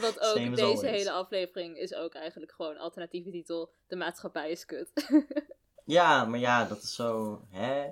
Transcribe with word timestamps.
Want 0.00 0.20
ook 0.20 0.36
Same 0.36 0.50
deze 0.50 0.62
always. 0.62 0.90
hele 0.90 1.10
aflevering 1.10 1.76
is 1.76 1.94
ook 1.94 2.14
eigenlijk 2.14 2.52
gewoon 2.52 2.76
alternatieve 2.76 3.30
titel. 3.30 3.72
De 3.86 3.96
maatschappij 3.96 4.50
is 4.50 4.66
kut. 4.66 4.90
Ja, 5.84 6.24
maar 6.24 6.38
ja, 6.38 6.64
dat 6.64 6.82
is 6.82 6.94
zo, 6.94 7.40
hè? 7.50 7.86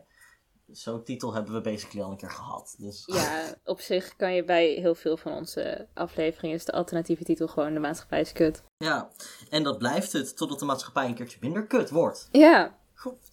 Zo'n 0.67 1.05
titel 1.05 1.35
hebben 1.35 1.53
we 1.53 1.61
basically 1.61 2.05
al 2.05 2.11
een 2.11 2.17
keer 2.17 2.31
gehad. 2.31 2.75
Dus 2.79 3.03
ja, 3.07 3.55
op 3.65 3.81
zich 3.81 4.17
kan 4.17 4.35
je 4.35 4.45
bij 4.45 4.67
heel 4.69 4.95
veel 4.95 5.17
van 5.17 5.33
onze 5.33 5.89
afleveringen 5.95 6.57
is 6.57 6.65
de 6.65 6.73
alternatieve 6.73 7.25
titel 7.25 7.47
gewoon 7.49 7.75
de 7.75 7.81
maatschappij 7.81 8.21
is 8.21 8.33
kut. 8.33 8.63
ja, 8.77 9.11
en 9.51 9.63
dat 9.63 9.79
blijft 9.79 10.13
het 10.13 10.37
totdat 10.37 10.59
de 10.59 10.65
maatschappij 10.65 11.07
een 11.07 11.15
keertje 11.15 11.39
minder 11.41 11.67
kut 11.67 11.91
wordt. 11.91 12.29
Ja, 12.33 12.79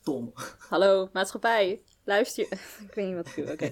Dom. 0.03 0.33
hallo 0.69 1.09
maatschappij. 1.13 1.81
Luister 2.03 2.43
je. 2.49 2.55
ik 2.87 2.93
weet 2.93 3.05
niet 3.05 3.15
wat 3.15 3.27
ik 3.27 3.35
doe, 3.35 3.51
oké. 3.51 3.69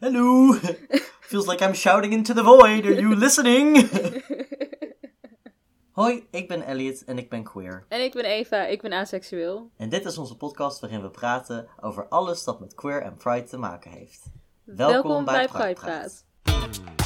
Hello. 0.00 0.54
Feels 1.30 1.46
like 1.46 1.64
I'm 1.64 1.74
shouting 1.74 2.12
into 2.12 2.34
the 2.34 2.42
void. 2.42 2.84
Are 2.86 3.00
you 3.00 3.14
listening? 3.14 3.76
Hoi, 6.00 6.26
ik 6.30 6.48
ben 6.48 6.62
Elliot 6.62 7.04
en 7.04 7.18
ik 7.18 7.28
ben 7.28 7.42
queer. 7.42 7.84
En 7.88 8.04
ik 8.04 8.12
ben 8.12 8.24
Eva, 8.24 8.66
ik 8.66 8.82
ben 8.82 8.92
aseksueel. 8.92 9.70
En 9.76 9.88
dit 9.88 10.04
is 10.04 10.18
onze 10.18 10.36
podcast 10.36 10.80
waarin 10.80 11.02
we 11.02 11.10
praten 11.10 11.68
over 11.80 12.08
alles 12.08 12.44
dat 12.44 12.60
met 12.60 12.74
queer 12.74 13.02
en 13.02 13.16
pride 13.16 13.44
te 13.44 13.58
maken 13.58 13.90
heeft. 13.90 14.22
Welkom, 14.64 15.24
bij 15.24 15.46
Pride 15.46 15.58
Pride 15.58 15.80
Praat. 15.80 16.24
Praat. 16.42 16.99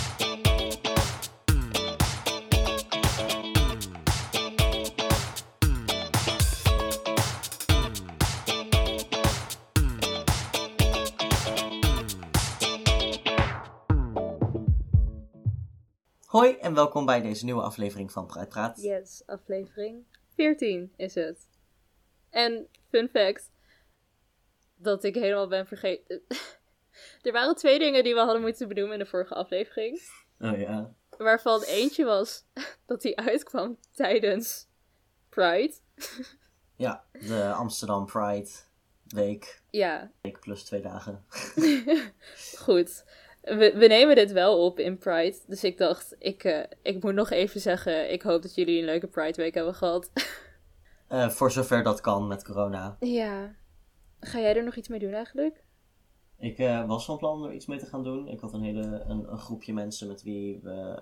Hoi 16.34 16.56
en 16.56 16.74
welkom 16.74 17.06
bij 17.06 17.20
deze 17.20 17.44
nieuwe 17.44 17.62
aflevering 17.62 18.12
van 18.12 18.26
Pride 18.26 18.46
Praat. 18.46 18.82
Yes, 18.82 19.22
aflevering 19.26 20.04
14 20.36 20.92
is 20.96 21.14
het. 21.14 21.48
En 22.30 22.68
fun 22.88 23.08
fact, 23.08 23.50
dat 24.74 25.04
ik 25.04 25.14
helemaal 25.14 25.48
ben 25.48 25.66
vergeten. 25.66 26.22
er 27.22 27.32
waren 27.32 27.54
twee 27.54 27.78
dingen 27.78 28.04
die 28.04 28.14
we 28.14 28.20
hadden 28.20 28.40
moeten 28.40 28.68
benoemen 28.68 28.92
in 28.92 28.98
de 28.98 29.10
vorige 29.10 29.34
aflevering. 29.34 30.02
Oh 30.40 30.58
ja. 30.58 30.94
Waarvan 31.18 31.62
eentje 31.62 32.04
was 32.04 32.44
dat 32.86 33.02
die 33.02 33.18
uitkwam 33.18 33.78
tijdens 33.90 34.66
Pride. 35.28 35.74
Ja, 36.76 37.04
de 37.12 37.52
Amsterdam 37.52 38.06
Pride 38.06 38.50
week. 39.06 39.62
Ja, 39.70 40.10
Week 40.20 40.40
plus 40.40 40.64
twee 40.64 40.80
dagen. 40.82 41.24
goed. 42.58 43.04
We, 43.44 43.72
we 43.76 43.86
nemen 43.86 44.14
dit 44.14 44.32
wel 44.32 44.64
op 44.64 44.78
in 44.78 44.98
Pride. 44.98 45.36
Dus 45.46 45.64
ik 45.64 45.78
dacht, 45.78 46.16
ik, 46.18 46.44
eh, 46.44 46.64
ik 46.82 47.02
moet 47.02 47.14
nog 47.14 47.30
even 47.30 47.60
zeggen, 47.60 48.12
ik 48.12 48.22
hoop 48.22 48.42
dat 48.42 48.54
jullie 48.54 48.78
een 48.78 48.84
leuke 48.84 49.06
Pride 49.06 49.42
week 49.42 49.54
hebben 49.54 49.74
gehad. 49.74 50.10
Eh, 51.08 51.28
voor 51.28 51.50
zover 51.50 51.82
dat 51.82 52.00
kan 52.00 52.26
met 52.26 52.44
corona. 52.44 52.96
ja. 53.00 53.54
Ga 54.20 54.40
jij 54.40 54.56
er 54.56 54.64
nog 54.64 54.76
iets 54.76 54.88
mee 54.88 54.98
doen 54.98 55.12
eigenlijk? 55.12 55.64
Ik 56.38 56.58
eh, 56.58 56.86
was 56.86 57.04
van 57.04 57.18
plan 57.18 57.36
om 57.36 57.44
er 57.44 57.52
iets 57.52 57.66
mee 57.66 57.78
te 57.78 57.86
gaan 57.86 58.02
doen. 58.02 58.28
Ik 58.28 58.40
had 58.40 58.52
een 58.52 58.62
hele 58.62 59.04
een, 59.06 59.32
een 59.32 59.38
groepje 59.38 59.72
mensen 59.72 60.08
met 60.08 60.22
wie 60.22 60.60
we 60.62 61.00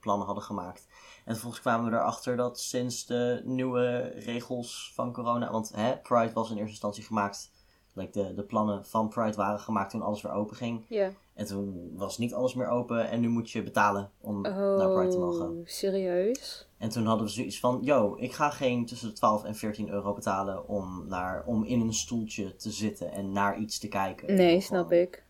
plannen 0.00 0.26
hadden 0.26 0.44
gemaakt. 0.44 0.86
En 1.24 1.32
vervolgens 1.32 1.62
kwamen 1.62 1.90
we 1.90 1.96
erachter 1.96 2.36
dat 2.36 2.60
sinds 2.60 3.06
de 3.06 3.40
nieuwe 3.44 3.98
regels 4.00 4.92
van 4.94 5.12
corona. 5.12 5.50
Want 5.50 5.72
hè, 5.74 5.96
Pride 5.98 6.32
was 6.32 6.50
in 6.50 6.56
eerste 6.56 6.70
instantie 6.70 7.04
gemaakt. 7.04 7.50
Like 7.92 8.10
de, 8.10 8.34
de 8.34 8.44
plannen 8.44 8.86
van 8.86 9.08
Pride 9.08 9.36
waren 9.36 9.60
gemaakt 9.60 9.90
toen 9.90 10.02
alles 10.02 10.22
weer 10.22 10.32
open 10.32 10.56
ging. 10.56 10.84
Ja. 10.88 11.10
En 11.34 11.46
toen 11.46 11.90
was 11.96 12.18
niet 12.18 12.34
alles 12.34 12.54
meer 12.54 12.68
open. 12.68 13.10
En 13.10 13.20
nu 13.20 13.28
moet 13.28 13.50
je 13.50 13.62
betalen 13.62 14.10
om 14.20 14.40
naar 14.40 14.92
Pride 14.92 15.10
te 15.10 15.18
mogen. 15.18 15.48
Oh, 15.48 15.60
serieus? 15.64 16.68
En 16.78 16.88
toen 16.88 17.06
hadden 17.06 17.26
we 17.26 17.32
zoiets 17.32 17.60
van: 17.60 17.78
yo, 17.82 18.16
ik 18.18 18.32
ga 18.32 18.50
geen 18.50 18.86
tussen 18.86 19.08
de 19.08 19.14
12 19.14 19.44
en 19.44 19.54
14 19.54 19.88
euro 19.88 20.14
betalen 20.14 20.68
om, 20.68 21.06
naar, 21.08 21.44
om 21.46 21.64
in 21.64 21.80
een 21.80 21.94
stoeltje 21.94 22.56
te 22.56 22.70
zitten 22.70 23.12
en 23.12 23.32
naar 23.32 23.58
iets 23.58 23.78
te 23.78 23.88
kijken. 23.88 24.34
Nee, 24.34 24.60
snap 24.60 24.92
ik. 24.92 25.24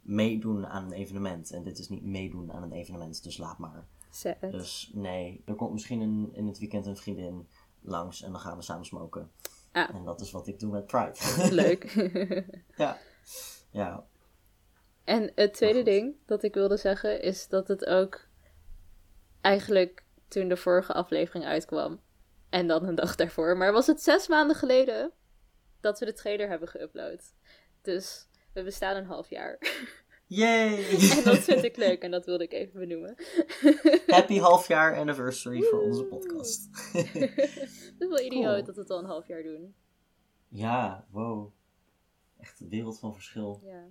Meedoen 0.00 0.66
aan 0.66 0.84
een 0.84 0.92
evenement. 0.92 1.50
En 1.50 1.62
dit 1.62 1.78
is 1.78 1.88
niet 1.88 2.04
meedoen 2.04 2.52
aan 2.52 2.62
een 2.62 2.72
evenement, 2.72 3.22
dus 3.22 3.38
laat 3.38 3.58
maar. 3.58 3.86
Dus 4.40 4.90
nee, 4.94 5.42
er 5.44 5.54
komt 5.54 5.72
misschien 5.72 6.00
een, 6.00 6.30
in 6.32 6.46
het 6.46 6.58
weekend 6.58 6.86
een 6.86 6.96
vriendin 6.96 7.48
langs 7.80 8.22
en 8.22 8.30
dan 8.30 8.40
gaan 8.40 8.56
we 8.56 8.62
samen 8.62 8.84
smoken. 8.84 9.30
Ah. 9.72 9.94
En 9.94 10.04
dat 10.04 10.20
is 10.20 10.30
wat 10.30 10.46
ik 10.46 10.58
doe 10.58 10.72
met 10.72 10.86
Pride. 10.86 11.48
Leuk. 11.50 11.92
ja. 12.76 12.98
Ja. 13.70 14.06
En 15.04 15.32
het 15.34 15.54
tweede 15.54 15.82
ding 15.82 16.16
dat 16.26 16.42
ik 16.42 16.54
wilde 16.54 16.76
zeggen 16.76 17.22
is 17.22 17.48
dat 17.48 17.68
het 17.68 17.86
ook 17.86 18.28
eigenlijk 19.40 20.04
toen 20.28 20.48
de 20.48 20.56
vorige 20.56 20.92
aflevering 20.92 21.44
uitkwam. 21.44 22.00
En 22.50 22.66
dan 22.66 22.84
een 22.86 22.94
dag 22.94 23.14
daarvoor. 23.16 23.56
Maar 23.56 23.72
was 23.72 23.86
het 23.86 24.02
zes 24.02 24.28
maanden 24.28 24.56
geleden 24.56 25.12
dat 25.80 25.98
we 25.98 26.04
de 26.04 26.12
trailer 26.12 26.48
hebben 26.48 26.68
geüpload. 26.68 27.22
Dus 27.82 28.28
we 28.52 28.62
bestaan 28.62 28.96
een 28.96 29.04
half 29.06 29.30
jaar. 29.30 29.58
Yay! 30.26 30.84
en 31.16 31.24
dat 31.24 31.38
vind 31.38 31.64
ik 31.64 31.76
leuk 31.76 32.02
en 32.04 32.10
dat 32.10 32.24
wilde 32.24 32.44
ik 32.44 32.52
even 32.52 32.80
benoemen. 32.80 33.16
Happy 34.06 34.38
halfjaar 34.38 34.96
anniversary 34.96 35.62
voor 35.62 35.80
onze 35.80 36.04
podcast. 36.04 36.68
Het 36.92 37.94
is 37.98 38.08
wel 38.08 38.20
idioot 38.20 38.44
Cool. 38.52 38.64
dat 38.64 38.74
we 38.74 38.80
het 38.80 38.90
al 38.90 38.98
een 38.98 39.04
half 39.04 39.26
jaar 39.26 39.42
doen. 39.42 39.74
ja, 40.48 41.06
wow. 41.10 41.52
Echt 42.38 42.60
een 42.60 42.68
wereld 42.68 42.98
van 42.98 43.14
verschil. 43.14 43.60
Ja. 43.64 43.84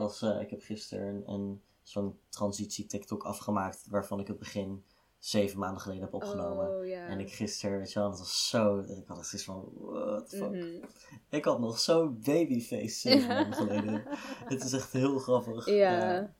Ik, 0.00 0.06
was, 0.06 0.22
eh, 0.22 0.40
ik 0.40 0.50
heb 0.50 0.62
gisteren 0.62 1.06
een, 1.06 1.32
een, 1.32 1.62
zo'n 1.82 2.18
transitie 2.28 2.86
TikTok 2.86 3.22
afgemaakt 3.22 3.86
waarvan 3.88 4.20
ik 4.20 4.26
het 4.26 4.38
begin 4.38 4.84
zeven 5.18 5.58
maanden 5.58 5.80
geleden 5.80 6.02
heb 6.02 6.14
opgenomen. 6.14 6.68
Oh. 6.68 6.92
En 6.92 7.20
ik 7.20 7.32
gisteren, 7.32 7.78
weet 7.78 7.92
je 7.92 7.98
wel, 7.98 8.10
dat 8.10 8.18
was 8.18 8.48
zo, 8.48 8.78
ik 8.78 9.06
had 9.06 9.18
echt 9.18 9.44
van, 9.44 9.68
what 9.74 10.28
the 10.28 10.36
fuck. 10.36 10.50
Mhm. 10.50 10.84
Ik 11.28 11.44
had 11.44 11.60
nog 11.60 11.78
zo'n 11.78 12.20
babyface 12.24 12.98
zeven 13.08 13.28
maanden 13.28 13.54
geleden. 13.54 14.02
Het 14.44 14.64
is 14.64 14.72
echt 14.72 14.92
heel 14.92 15.18
grappig. 15.18 15.66
Ja. 15.66 16.34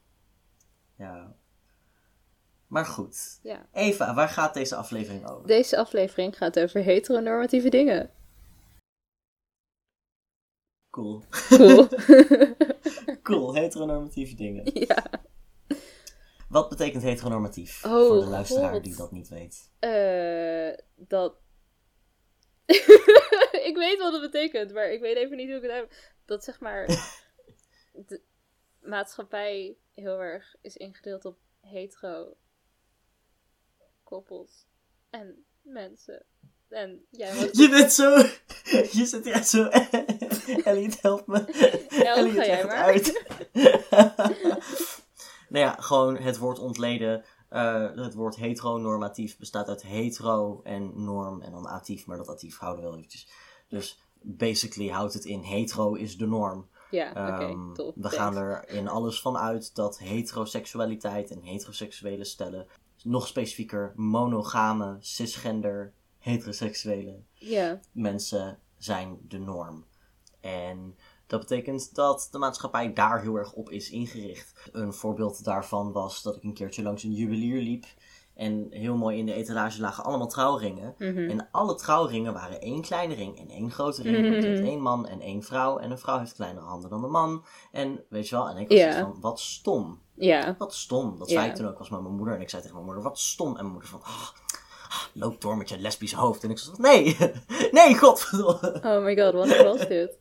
ja. 0.96 1.36
Maar 2.66 2.86
goed. 2.86 3.40
Eva, 3.72 4.14
waar 4.14 4.28
gaat 4.28 4.54
deze 4.54 4.76
aflevering 4.76 5.28
over? 5.28 5.46
Deze 5.46 5.76
aflevering 5.76 6.36
gaat 6.36 6.58
over 6.58 6.82
heteronormatieve 6.82 7.68
dingen. 7.68 8.10
Cool. 10.90 11.22
Cool. 11.30 11.88
Cool, 13.30 13.54
heteronormatieve 13.54 14.34
dingen. 14.34 14.70
ja. 14.86 15.04
Wat 16.48 16.68
betekent 16.68 17.02
heteronormatief? 17.02 17.84
Oh, 17.84 18.06
voor 18.06 18.20
de 18.20 18.26
luisteraar 18.26 18.72
God. 18.72 18.84
die 18.84 18.96
dat 18.96 19.12
niet 19.12 19.28
weet. 19.28 19.70
Eh, 19.78 20.72
dat. 20.94 21.36
ik 23.70 23.76
weet 23.76 23.98
wat 23.98 24.12
het 24.12 24.30
betekent, 24.30 24.72
maar 24.72 24.92
ik 24.92 25.00
weet 25.00 25.16
even 25.16 25.36
niet 25.36 25.46
hoe 25.46 25.56
ik 25.56 25.62
het 25.62 25.72
heb. 25.72 25.92
Dat 26.24 26.44
zeg 26.44 26.60
maar. 26.60 26.86
de 28.08 28.20
maatschappij 28.80 29.76
heel 29.92 30.20
erg 30.20 30.56
is 30.60 30.76
ingedeeld 30.76 31.24
op 31.24 31.38
hetero 31.60 32.36
koppels 34.02 34.66
en 35.10 35.44
mensen. 35.62 36.26
En 36.70 37.04
jij 37.10 37.34
was. 37.34 37.48
Je 37.52 37.68
bent 37.68 37.92
zo... 37.92 38.16
Je 38.98 39.06
zit 39.06 39.26
echt 39.26 39.48
zo... 39.48 39.64
Elliot, 40.64 41.00
help 41.02 41.26
me. 41.26 41.44
Ja, 41.90 42.14
Elliot, 42.16 42.34
ga 42.36 42.46
jij 42.46 42.64
maar. 42.64 42.74
uit. 42.76 43.24
nou 45.48 45.64
ja, 45.64 45.76
gewoon 45.78 46.16
het 46.16 46.38
woord 46.38 46.58
ontleden. 46.58 47.24
Eh, 47.48 47.86
het 47.94 48.14
woord 48.14 48.36
heteronormatief 48.36 49.38
bestaat 49.38 49.68
uit 49.68 49.82
hetero 49.82 50.60
en 50.62 51.04
norm 51.04 51.42
en 51.42 51.50
dan 51.52 51.68
atief, 51.68 52.06
maar 52.06 52.16
dat 52.16 52.28
atief 52.28 52.58
houden 52.58 52.82
we 52.82 52.88
wel 52.88 52.96
eventjes. 52.98 53.28
Dus 53.68 54.00
basically 54.22 54.90
houdt 54.90 55.14
het 55.14 55.24
in 55.24 55.40
hetero 55.40 55.94
is 55.94 56.16
de 56.16 56.26
norm. 56.26 56.68
Ja, 56.90 57.10
oké, 57.10 57.44
Ehm, 57.44 57.72
top. 57.72 57.94
we 57.96 58.08
gaan 58.08 58.36
er 58.36 58.68
in 58.68 58.88
alles 58.88 59.20
van 59.20 59.38
uit 59.38 59.74
dat 59.74 59.98
heteroseksualiteit 59.98 61.30
en 61.30 61.42
heteroseksuele 61.42 62.24
stellen, 62.24 62.66
nog 63.02 63.26
specifieker 63.26 63.92
monogame, 63.96 64.96
cisgender, 65.00 65.92
heteroseksuele 66.20 67.22
Ja, 67.34 67.80
mensen 67.92 68.58
zijn 68.78 69.18
de 69.28 69.38
norm. 69.38 69.84
En 70.40 70.96
dat 71.26 71.40
betekent 71.40 71.94
dat 71.94 72.28
de 72.30 72.38
maatschappij 72.38 72.92
daar 72.92 73.20
heel 73.20 73.36
erg 73.36 73.52
op 73.52 73.70
is 73.70 73.90
ingericht. 73.90 74.68
Een 74.72 74.92
voorbeeld 74.92 75.44
daarvan 75.44 75.92
was 75.92 76.22
dat 76.22 76.36
ik 76.36 76.42
een 76.42 76.54
keertje 76.54 76.82
langs 76.82 77.02
een 77.02 77.12
juwelier 77.12 77.62
liep. 77.62 77.86
En 78.34 78.66
heel 78.70 78.96
mooi 78.96 79.18
in 79.18 79.26
de 79.26 79.32
etalage 79.32 79.80
lagen 79.80 80.04
allemaal 80.04 80.28
trouwringen. 80.28 80.94
mhm. 80.98 81.30
En 81.30 81.48
alle 81.50 81.74
trouwringen 81.74 82.32
waren 82.32 82.60
één 82.60 82.82
kleine 82.82 83.14
ring 83.14 83.38
en 83.38 83.48
één 83.48 83.70
grote 83.70 84.02
ring. 84.02 84.16
Je 84.16 84.48
hebt 84.48 84.60
één 84.60 84.80
man 84.80 85.06
en 85.06 85.20
één 85.20 85.42
vrouw. 85.42 85.78
En 85.78 85.90
een 85.90 85.98
vrouw 85.98 86.18
heeft 86.18 86.34
kleinere 86.34 86.66
handen 86.66 86.90
dan 86.90 87.00
de 87.00 87.06
man. 87.06 87.44
En 87.72 88.04
weet 88.08 88.28
je 88.28 88.34
wel, 88.34 88.48
en 88.48 88.56
ik 88.56 88.68
was 88.68 88.78
zoiets 88.78 88.98
van, 88.98 89.20
wat 89.20 89.40
stom. 89.40 90.00
Wat 90.58 90.74
stom. 90.74 91.18
Dat 91.18 91.30
zei 91.30 91.48
ik 91.48 91.54
toen 91.54 91.66
ook 91.68 91.78
was 91.78 91.90
met 91.90 92.00
mijn 92.00 92.14
moeder. 92.14 92.34
En 92.34 92.40
ik 92.40 92.50
zei 92.50 92.62
tegen 92.62 92.76
mijn 92.76 92.86
moeder, 92.86 93.04
wat 93.04 93.18
stom. 93.18 93.48
En 93.48 93.54
mijn 93.54 93.72
moeder 93.72 93.88
van, 93.90 94.02
ah, 94.02 94.28
loop 95.12 95.40
door 95.40 95.56
met 95.56 95.68
je 95.68 95.78
lesbische 95.78 96.16
hoofd. 96.16 96.44
En 96.44 96.50
ik 96.50 96.58
zei, 96.58 96.76
nee, 96.78 97.16
nee, 97.78 97.98
godverdomme. 97.98 98.80
Oh 98.84 99.04
my 99.04 99.16
god, 99.16 99.32
wanneer 99.32 99.64
was 99.64 99.88
dit? 99.88 100.18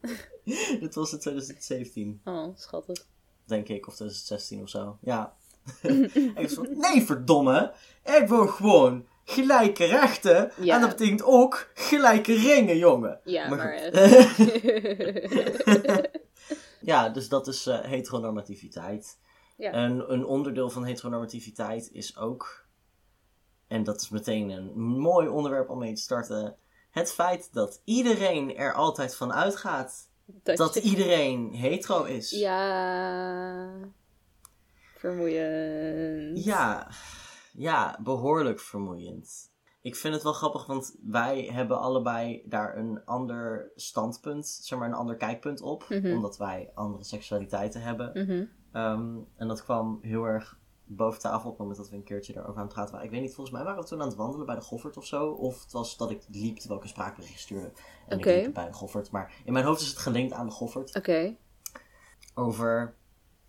Dit 0.79 0.95
was 0.95 1.11
in 1.11 1.19
2017, 1.19 2.21
Oh, 2.25 2.57
schattig. 2.57 3.05
denk 3.45 3.67
ik. 3.67 3.87
Of 3.87 3.95
2016 3.95 4.61
of 4.61 4.69
zo. 4.69 4.97
Ja. 5.01 5.33
en 5.81 6.35
ik 6.43 6.49
zo, 6.49 6.61
nee 6.61 7.03
verdomme, 7.05 7.73
ik 8.03 8.27
wil 8.27 8.47
gewoon 8.47 9.05
gelijke 9.25 9.85
rechten. 9.85 10.51
Ja. 10.61 10.75
En 10.75 10.81
dat 10.81 10.89
betekent 10.89 11.23
ook 11.23 11.69
gelijke 11.73 12.33
ringen, 12.33 12.77
jongen. 12.77 13.19
Ja, 13.23 13.49
Maar. 13.49 13.81
Ja, 16.81 17.09
dus 17.09 17.29
dat 17.29 17.47
is 17.47 17.67
eh, 17.67 17.81
heteronormativiteit. 17.81 19.17
Ja. 19.57 19.71
En 19.71 20.11
een 20.13 20.25
onderdeel 20.25 20.69
van 20.69 20.85
heteronormativiteit 20.85 21.89
is 21.91 22.17
ook, 22.17 22.65
en 23.69 23.83
dat 23.83 24.01
is 24.01 24.09
meteen 24.09 24.49
een 24.49 24.73
mooi 24.79 25.27
onderwerp 25.27 25.69
om 25.69 25.79
mee 25.79 25.93
te 25.93 26.01
starten, 26.01 26.55
het 26.91 27.11
feit 27.11 27.53
dat 27.53 27.81
iedereen 27.83 28.55
er 28.57 28.73
altijd 28.73 29.15
van 29.15 29.33
uitgaat 29.33 30.09
dat 30.25 30.57
dat 30.57 30.73
je- 30.73 30.81
iedereen 30.81 31.53
hetero 31.53 32.03
is. 32.03 32.29
Ja... 32.29 33.69
Vermoeiend. 34.95 36.43
Ja, 36.43 36.87
ja, 37.53 37.99
behoorlijk 38.03 38.59
vermoeiend. 38.59 39.51
Ik 39.81 39.95
vind 39.95 40.13
het 40.13 40.23
wel 40.23 40.33
grappig, 40.33 40.65
want 40.65 40.95
wij 41.01 41.41
hebben 41.51 41.79
allebei 41.79 42.43
daar 42.45 42.77
een 42.77 43.05
ander 43.05 43.71
standpunt, 43.75 44.47
zeg 44.47 44.79
maar 44.79 44.87
een 44.87 44.93
ander 44.93 45.15
kijkpunt 45.15 45.61
op. 45.61 45.85
Mhm. 45.89 46.13
Omdat 46.15 46.37
wij 46.37 46.71
andere 46.73 47.03
seksualiteiten 47.03 47.81
hebben. 47.81 48.11
Mhm. 48.13 48.45
Ehm, 48.71 49.17
en 49.35 49.47
dat 49.47 49.63
kwam 49.63 49.99
heel 50.01 50.23
erg 50.23 50.59
boven 50.91 51.19
tafel 51.19 51.43
op 51.43 51.49
het 51.49 51.57
moment 51.59 51.77
dat 51.77 51.89
we 51.89 51.95
een 51.95 52.03
keertje 52.03 52.33
daarover 52.33 52.57
aan 52.57 52.65
het 52.65 52.73
praten 52.73 52.91
waren. 52.91 53.07
Ik 53.07 53.13
weet 53.13 53.21
niet, 53.23 53.33
volgens 53.33 53.55
mij 53.55 53.65
waren 53.65 53.81
we 53.81 53.87
toen 53.87 54.01
aan 54.01 54.07
het 54.07 54.15
wandelen 54.17 54.45
bij 54.45 54.55
de 54.55 54.61
Goffert 54.61 54.97
of 54.97 55.05
zo. 55.05 55.29
Of 55.29 55.63
het 55.63 55.71
was 55.71 55.97
dat 55.97 56.11
ik 56.11 56.23
liep 56.27 56.57
terwijl 56.57 56.79
ik 56.79 56.85
een 56.85 56.91
spraakbericht 56.93 57.39
stuurde. 57.39 57.71
En 58.07 58.17
ik 58.19 58.25
liep 58.25 58.53
bij 58.53 58.65
de 58.65 58.73
Goffert. 58.73 59.11
Maar 59.11 59.33
in 59.45 59.53
mijn 59.53 59.65
hoofd 59.65 59.81
is 59.81 59.87
het 59.87 59.97
gelinkt 59.97 60.33
aan 60.33 60.45
de 60.45 60.51
Goffert. 60.51 60.95
Oké. 60.95 61.35
Over... 62.33 62.95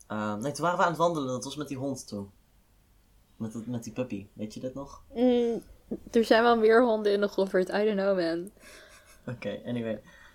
ehm, 0.06 0.40
nee, 0.40 0.52
toen 0.52 0.62
waren 0.64 0.78
we 0.78 0.84
aan 0.84 0.90
het 0.90 0.98
wandelen. 1.00 1.28
Dat 1.28 1.44
was 1.44 1.56
met 1.56 1.68
die 1.68 1.76
hond 1.76 2.06
toen. 2.08 2.30
Met, 3.36 3.52
dat- 3.52 3.66
met 3.66 3.84
die 3.84 3.92
puppy. 3.92 4.26
Weet 4.32 4.54
je 4.54 4.60
dit 4.60 4.74
nog? 4.74 5.02
Mm, 5.14 5.62
er 6.10 6.24
zijn 6.24 6.42
wel 6.42 6.56
meer 6.58 6.84
honden 6.84 7.12
in 7.12 7.20
de 7.20 7.28
Goffert. 7.28 7.68
I 7.68 7.84
don't 7.84 7.96
know, 8.00 8.16
man. 8.16 8.50
Oké, 9.34 9.60
anyway. 9.64 9.94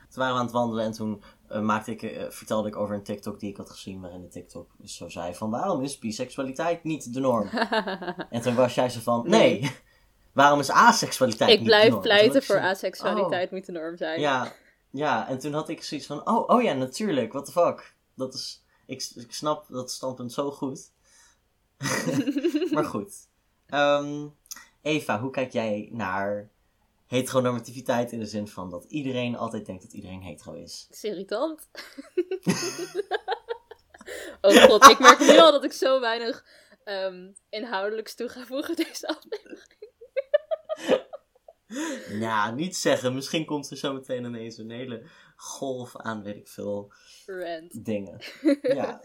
Toen 0.10 0.24
waren 0.24 0.34
we 0.34 0.40
aan 0.40 0.46
het 0.46 0.56
wandelen 0.56 0.86
en 0.86 0.92
toen 0.92 1.22
eh, 1.47 1.62
maakte 1.62 1.92
ik, 1.92 2.03
eh, 2.03 2.30
vertelde 2.30 2.68
ik 2.68 2.75
over 2.75 2.95
een 2.95 3.03
TikTok 3.03 3.39
die 3.39 3.50
ik 3.50 3.57
had 3.57 3.69
gezien. 3.69 4.01
Waarin 4.01 4.21
de 4.21 4.27
TikTok 4.27 4.71
dus 4.77 4.95
zo 4.95 5.09
zei 5.09 5.36
van 5.36 5.50
waarom 5.50 5.81
is 5.81 6.00
biseksualiteit 6.00 6.83
niet 6.83 7.13
de 7.13 7.19
norm? 7.19 7.50
En 8.30 8.42
toen 8.42 8.56
was 8.56 8.75
jij 8.75 8.89
zo 8.89 9.00
van, 9.00 9.30
nee, 9.30 9.71
waarom 10.33 10.59
is 10.59 10.71
aseksualiteit 10.71 11.50
ik 11.50 11.59
niet 11.59 11.68
de 11.68 11.74
blijf 11.74 11.89
norm? 11.89 12.01
pleiten 12.01 12.31
Toen 12.31 12.42
voor 12.42 12.56
had 12.56 12.65
ik 12.65 12.71
aseksualiteit 12.71 13.51
moet 13.51 13.65
de 13.65 13.71
norm 13.71 13.97
zijn. 13.97 14.19
Ja, 14.19 14.53
ja, 14.89 15.27
en 15.27 15.39
toen 15.39 15.53
had 15.53 15.69
ik 15.69 15.83
zoiets 15.83 16.07
van, 16.07 16.27
oh, 16.27 16.50
oh 16.50 16.62
ja, 16.62 16.74
natuurlijk, 16.74 17.33
what 17.33 17.45
the 17.45 17.51
fuck. 17.51 17.95
Dat 18.15 18.33
is, 18.33 18.63
ik, 18.86 19.12
ik 19.15 19.33
snap 19.33 19.68
dat 19.68 19.91
standpunt 19.91 20.33
zo 20.33 20.51
goed. 20.51 20.91
maar 22.74 22.86
goed. 22.86 23.13
Ehm, 23.65 24.27
Eva, 24.81 25.19
hoe 25.19 25.31
kijk 25.31 25.51
jij 25.51 25.89
naar 25.91 26.50
heteronormativiteit 27.07 28.12
in 28.12 28.19
de 28.19 28.25
zin 28.25 28.48
van 28.48 28.69
dat 28.69 28.86
iedereen 28.88 29.36
altijd 29.36 29.66
denkt 29.66 29.81
dat 29.81 29.94
iedereen 29.94 30.22
hetero 30.22 30.54
is? 30.54 30.86
Het 30.88 30.96
is 30.96 31.04
irritant. 31.04 31.69
oh 34.42 34.63
god, 34.63 34.90
ik 34.90 35.00
merk 35.00 35.19
nu 35.19 35.38
al 35.38 35.52
dat 35.52 35.63
ik 35.63 35.74
zo 35.74 36.00
weinig 36.00 36.46
ehm, 36.84 37.31
inhoudelijks 37.50 38.16
toe 38.16 38.30
ga 38.30 38.46
voegen 38.46 38.75
deze 38.75 39.07
aflevering. 39.07 39.84
Ja, 42.10 42.52
niet 42.52 42.75
zeggen. 42.75 43.13
Misschien 43.16 43.46
komt 43.46 43.72
er 43.72 43.78
zo 43.78 43.94
meteen 43.94 44.24
ineens 44.25 44.58
een 44.58 44.72
hele 44.72 45.04
golf 45.36 45.98
aan, 45.98 46.24
weet 46.24 46.36
ik 46.36 46.48
veel, 46.48 46.94
Rant. 47.25 47.86
dingen. 47.86 48.19
Ja. 48.62 49.01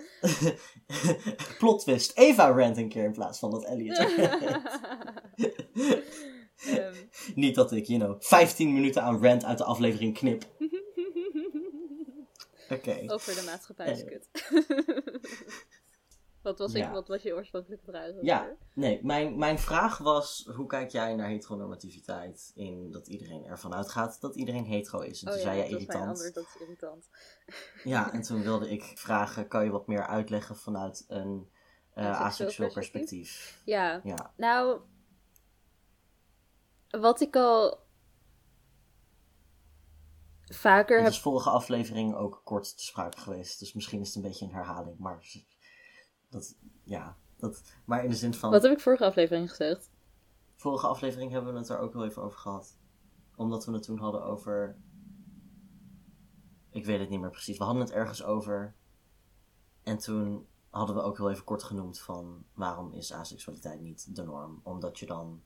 Plot 1.59 1.81
twist. 1.81 2.17
Eva 2.17 2.51
rant 2.51 2.77
een 2.77 2.89
keer 2.89 3.05
in 3.05 3.13
plaats 3.13 3.39
van 3.39 3.51
dat 3.51 3.65
Elliot. 3.65 3.99
Ehm, 6.67 6.95
Niet 7.35 7.55
dat 7.55 7.73
ik, 7.73 7.85
you 7.87 8.01
know, 8.01 8.23
15 8.23 8.73
minuten 8.73 9.03
aan 9.03 9.23
rant 9.23 9.45
uit 9.45 9.59
de 9.59 9.65
aflevering 9.65 10.15
knip. 10.15 10.45
Oké. 12.71 13.03
over 13.07 13.35
de 13.35 13.43
maatschappij 13.47 13.91
is 13.91 14.03
Eh. 14.05 14.09
kut. 14.09 14.29
wat, 16.43 16.59
was 16.59 16.75
ik, 16.75 16.89
wat 16.89 17.09
was 17.09 17.23
je 17.23 17.35
oorspronkelijke 17.35 17.85
vraag? 17.85 18.11
Ja, 18.21 18.41
over? 18.43 18.57
nee, 18.75 19.01
mijn, 19.03 19.39
mijn 19.39 19.59
vraag 19.59 19.99
was: 19.99 20.49
hoe 20.57 20.67
kijk 20.67 20.91
jij 20.91 21.15
naar 21.15 21.29
heteronormativiteit? 21.29 22.51
In 22.55 22.91
dat 22.91 23.09
iedereen 23.09 23.45
ervan 23.45 23.75
uitgaat 23.75 24.21
dat 24.21 24.37
iedereen 24.37 24.65
hetero 24.65 25.01
is. 25.01 25.23
En 25.23 25.29
Oh 25.29 25.35
toen 25.35 25.43
ja, 25.43 25.49
zei 25.51 25.59
jij 25.61 25.69
irritant. 25.71 26.09
antwoord, 26.09 26.35
dat 26.35 26.45
is 26.55 26.61
irritant. 26.61 27.09
Ja, 27.85 28.13
en 28.13 28.23
toen 28.23 28.43
wilde 28.43 28.71
ik 28.71 28.83
vragen: 28.95 29.49
kan 29.49 29.65
je 29.65 29.71
wat 29.71 29.87
meer 29.87 30.07
uitleggen 30.07 30.57
vanuit 30.57 31.05
een 31.09 31.49
eh 31.95 32.05
Aseksueel 32.05 32.27
aseksueel 32.27 32.73
perspectief? 32.73 33.11
perspectief? 33.21 33.63
Ja, 33.65 34.01
Ja, 34.05 34.33
nou, 34.37 34.81
wat 36.91 37.21
ik 37.21 37.37
al 37.37 37.79
vaker 40.45 40.97
het 40.97 41.05
heb 41.05 41.15
is 41.15 41.21
vorige 41.21 41.51
aflevering 41.51 42.15
ook 42.15 42.41
kort 42.45 42.77
te 42.77 42.85
sprake 42.85 43.21
geweest. 43.21 43.59
Dus 43.59 43.73
misschien 43.73 44.01
is 44.01 44.07
het 44.07 44.17
een 44.17 44.23
beetje 44.23 44.45
een 44.45 44.53
herhaling. 44.53 44.99
Maar 44.99 45.25
dat, 46.29 46.57
ja, 46.83 47.17
dat, 47.37 47.63
maar 47.85 48.05
in 48.05 48.11
de 48.11 48.17
zin 48.17 48.35
van. 48.35 48.51
Wat 48.51 48.63
heb 48.63 48.73
ik 48.73 48.81
vorige 48.81 49.05
aflevering 49.05 49.51
gezegd? 49.51 49.91
Vorige 50.57 50.87
aflevering 50.87 51.33
hebben 51.33 51.53
we 51.53 51.59
het 51.59 51.69
er 51.69 51.79
ook 51.79 51.93
wel 51.93 52.05
even 52.05 52.23
over 52.23 52.39
gehad. 52.39 52.77
Omdat 53.37 53.65
we 53.65 53.73
het 53.73 53.83
toen 53.83 53.99
hadden 53.99 54.25
over. 54.25 54.77
Ik 56.71 56.85
weet 56.85 57.01
het 57.01 57.09
niet 57.09 57.21
meer 57.21 57.31
precies. 57.31 57.59
We 57.59 57.65
hadden 57.65 57.83
het 57.83 57.93
ergens 57.93 58.23
over. 58.23 58.75
En 59.83 59.99
toen 59.99 60.47
hadden 60.71 60.97
we 60.97 61.03
ook 61.03 61.17
heel 61.17 61.31
even 61.31 61.45
kort 61.45 61.63
genoemd 61.63 62.01
van 62.01 62.45
waarom 62.55 62.93
is 62.93 63.13
aseksualiteit 63.13 63.81
niet 63.81 64.15
de 64.17 64.23
norm? 64.23 64.61
Omdat 64.63 64.99
je 64.99 65.07
dan. 65.07 65.43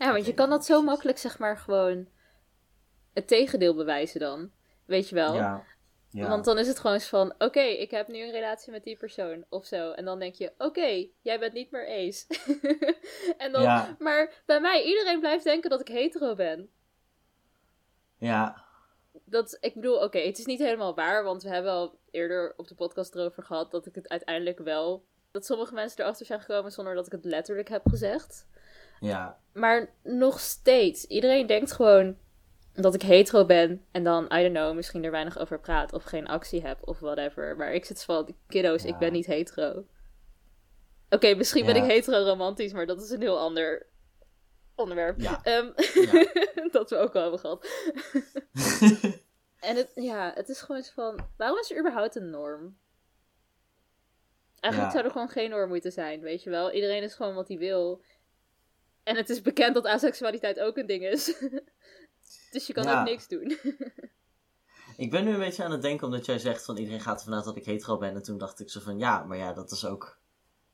Ja, 0.00 0.12
want 0.12 0.26
je 0.26 0.34
kan 0.34 0.50
dat 0.50 0.64
zo 0.64 0.82
makkelijk, 0.82 1.18
zeg 1.18 1.38
maar, 1.38 1.56
gewoon 1.56 2.08
het 3.12 3.26
tegendeel 3.26 3.74
bewijzen 3.74 4.20
dan. 4.20 4.50
Weet 4.84 5.08
je 5.08 5.14
wel? 5.14 5.34
Ja. 5.34 5.64
ja. 6.10 6.28
Want 6.28 6.44
dan 6.44 6.58
is 6.58 6.68
het 6.68 6.78
gewoon 6.78 6.92
eens 6.92 7.08
van, 7.08 7.34
oké, 7.38 7.60
ik 7.60 7.90
heb 7.90 8.08
nu 8.08 8.22
een 8.22 8.30
relatie 8.30 8.72
met 8.72 8.84
die 8.84 8.96
persoon 8.96 9.44
of 9.48 9.66
zo. 9.66 9.90
En 9.90 10.04
dan 10.04 10.18
denk 10.18 10.34
je, 10.34 10.52
oké, 10.58 11.06
jij 11.20 11.38
bent 11.38 11.52
niet 11.52 11.70
meer 11.70 11.86
ace. 11.88 12.26
en 13.44 13.52
dan, 13.52 13.62
Ja. 13.62 13.96
Maar 13.98 14.42
bij 14.46 14.60
mij, 14.60 14.84
iedereen 14.84 15.20
blijft 15.20 15.44
denken 15.44 15.70
dat 15.70 15.80
ik 15.80 15.88
hetero 15.88 16.34
ben. 16.34 16.70
ja. 18.16 18.68
Dat, 19.24 19.56
ik 19.60 19.74
bedoel, 19.74 20.02
oké, 20.02 20.18
het 20.18 20.38
is 20.38 20.46
niet 20.46 20.58
helemaal 20.58 20.94
waar, 20.94 21.24
want 21.24 21.42
we 21.42 21.48
hebben 21.48 21.72
al 21.72 21.98
eerder 22.10 22.54
op 22.56 22.68
de 22.68 22.74
podcast 22.74 23.14
erover 23.14 23.42
gehad 23.42 23.70
dat 23.70 23.86
ik 23.86 23.94
het 23.94 24.08
uiteindelijk 24.08 24.58
wel. 24.58 25.04
Dat 25.30 25.46
sommige 25.46 25.74
mensen 25.74 26.00
erachter 26.00 26.26
zijn 26.26 26.40
gekomen 26.40 26.72
zonder 26.72 26.94
dat 26.94 27.06
ik 27.06 27.12
het 27.12 27.24
letterlijk 27.24 27.68
heb 27.68 27.88
gezegd. 27.88 28.46
Ja. 29.00 29.38
Maar 29.52 29.90
nog 30.02 30.40
steeds, 30.40 31.04
iedereen 31.04 31.46
denkt 31.46 31.72
gewoon 31.72 32.16
dat 32.72 32.94
ik 32.94 33.02
hetero 33.02 33.46
ben 33.46 33.84
en 33.90 34.04
dan, 34.04 34.24
I 34.24 34.42
don't 34.42 34.54
know, 34.54 34.74
misschien 34.74 35.04
er 35.04 35.10
weinig 35.10 35.38
over 35.38 35.60
praat 35.60 35.92
of 35.92 36.02
geen 36.02 36.26
actie 36.26 36.62
heb 36.66 36.78
of 36.88 36.98
whatever. 36.98 37.56
Maar 37.56 37.72
ik 37.72 37.84
zit 37.84 38.04
van, 38.04 38.34
kiddo's, 38.46 38.82
Ja. 38.82 38.88
ik 38.88 38.98
ben 38.98 39.12
niet 39.12 39.26
hetero. 39.26 39.84
Oké, 41.08 41.34
misschien 41.34 41.66
ben 41.66 41.76
ik 41.76 41.82
hetero-romantisch, 41.84 42.72
maar 42.72 42.86
dat 42.86 43.02
is 43.02 43.10
een 43.10 43.20
heel 43.20 43.38
ander 43.38 43.86
onderwerp. 44.74 45.20
Ja. 45.20 45.40
Ehm, 45.42 45.70
dat 46.72 46.90
we 46.90 46.96
ook 46.96 47.14
al 47.14 47.22
hebben 47.22 47.40
gehad. 47.40 47.66
En 49.60 49.76
het, 49.76 49.90
ja, 49.94 50.32
het 50.34 50.48
is 50.48 50.60
gewoon 50.60 50.82
van, 50.82 51.28
waarom 51.36 51.58
is 51.58 51.70
er 51.70 51.78
überhaupt 51.78 52.16
een 52.16 52.30
norm? 52.30 52.76
Eigenlijk 54.60 54.92
zou 54.92 55.04
er 55.04 55.10
gewoon 55.10 55.28
geen 55.28 55.50
norm 55.50 55.68
moeten 55.68 55.92
zijn, 55.92 56.20
weet 56.20 56.42
je 56.42 56.50
wel. 56.50 56.72
Iedereen 56.72 57.02
is 57.02 57.14
gewoon 57.14 57.34
wat 57.34 57.48
hij 57.48 57.58
wil. 57.58 58.02
En 59.10 59.16
het 59.16 59.28
is 59.28 59.42
bekend 59.42 59.74
dat 59.74 59.86
aseksualiteit 59.86 60.60
ook 60.60 60.76
een 60.76 60.86
ding 60.86 61.04
is. 61.06 61.24
dus 62.52 62.66
je 62.66 62.72
kan 62.72 62.84
Ja. 62.84 63.00
ook 63.00 63.06
niks 63.06 63.28
doen. 63.28 63.58
ik 64.96 65.10
ben 65.10 65.24
nu 65.24 65.30
een 65.32 65.38
beetje 65.38 65.64
aan 65.64 65.70
het 65.70 65.82
denken 65.82 66.06
omdat 66.06 66.26
jij 66.26 66.38
zegt 66.38 66.64
van 66.64 66.76
iedereen 66.76 67.00
gaat 67.00 67.18
ervan 67.18 67.34
uit 67.34 67.44
dat 67.44 67.56
ik 67.56 67.64
hetero 67.64 67.98
ben. 67.98 68.14
En 68.14 68.22
toen 68.22 68.38
dacht 68.38 68.60
ik 68.60 68.70
zo 68.70 68.80
van 68.80 68.98
ja, 68.98 69.22
maar 69.24 69.36
ja, 69.38 69.52
dat 69.52 69.70
is 69.70 69.84
ook 69.84 70.18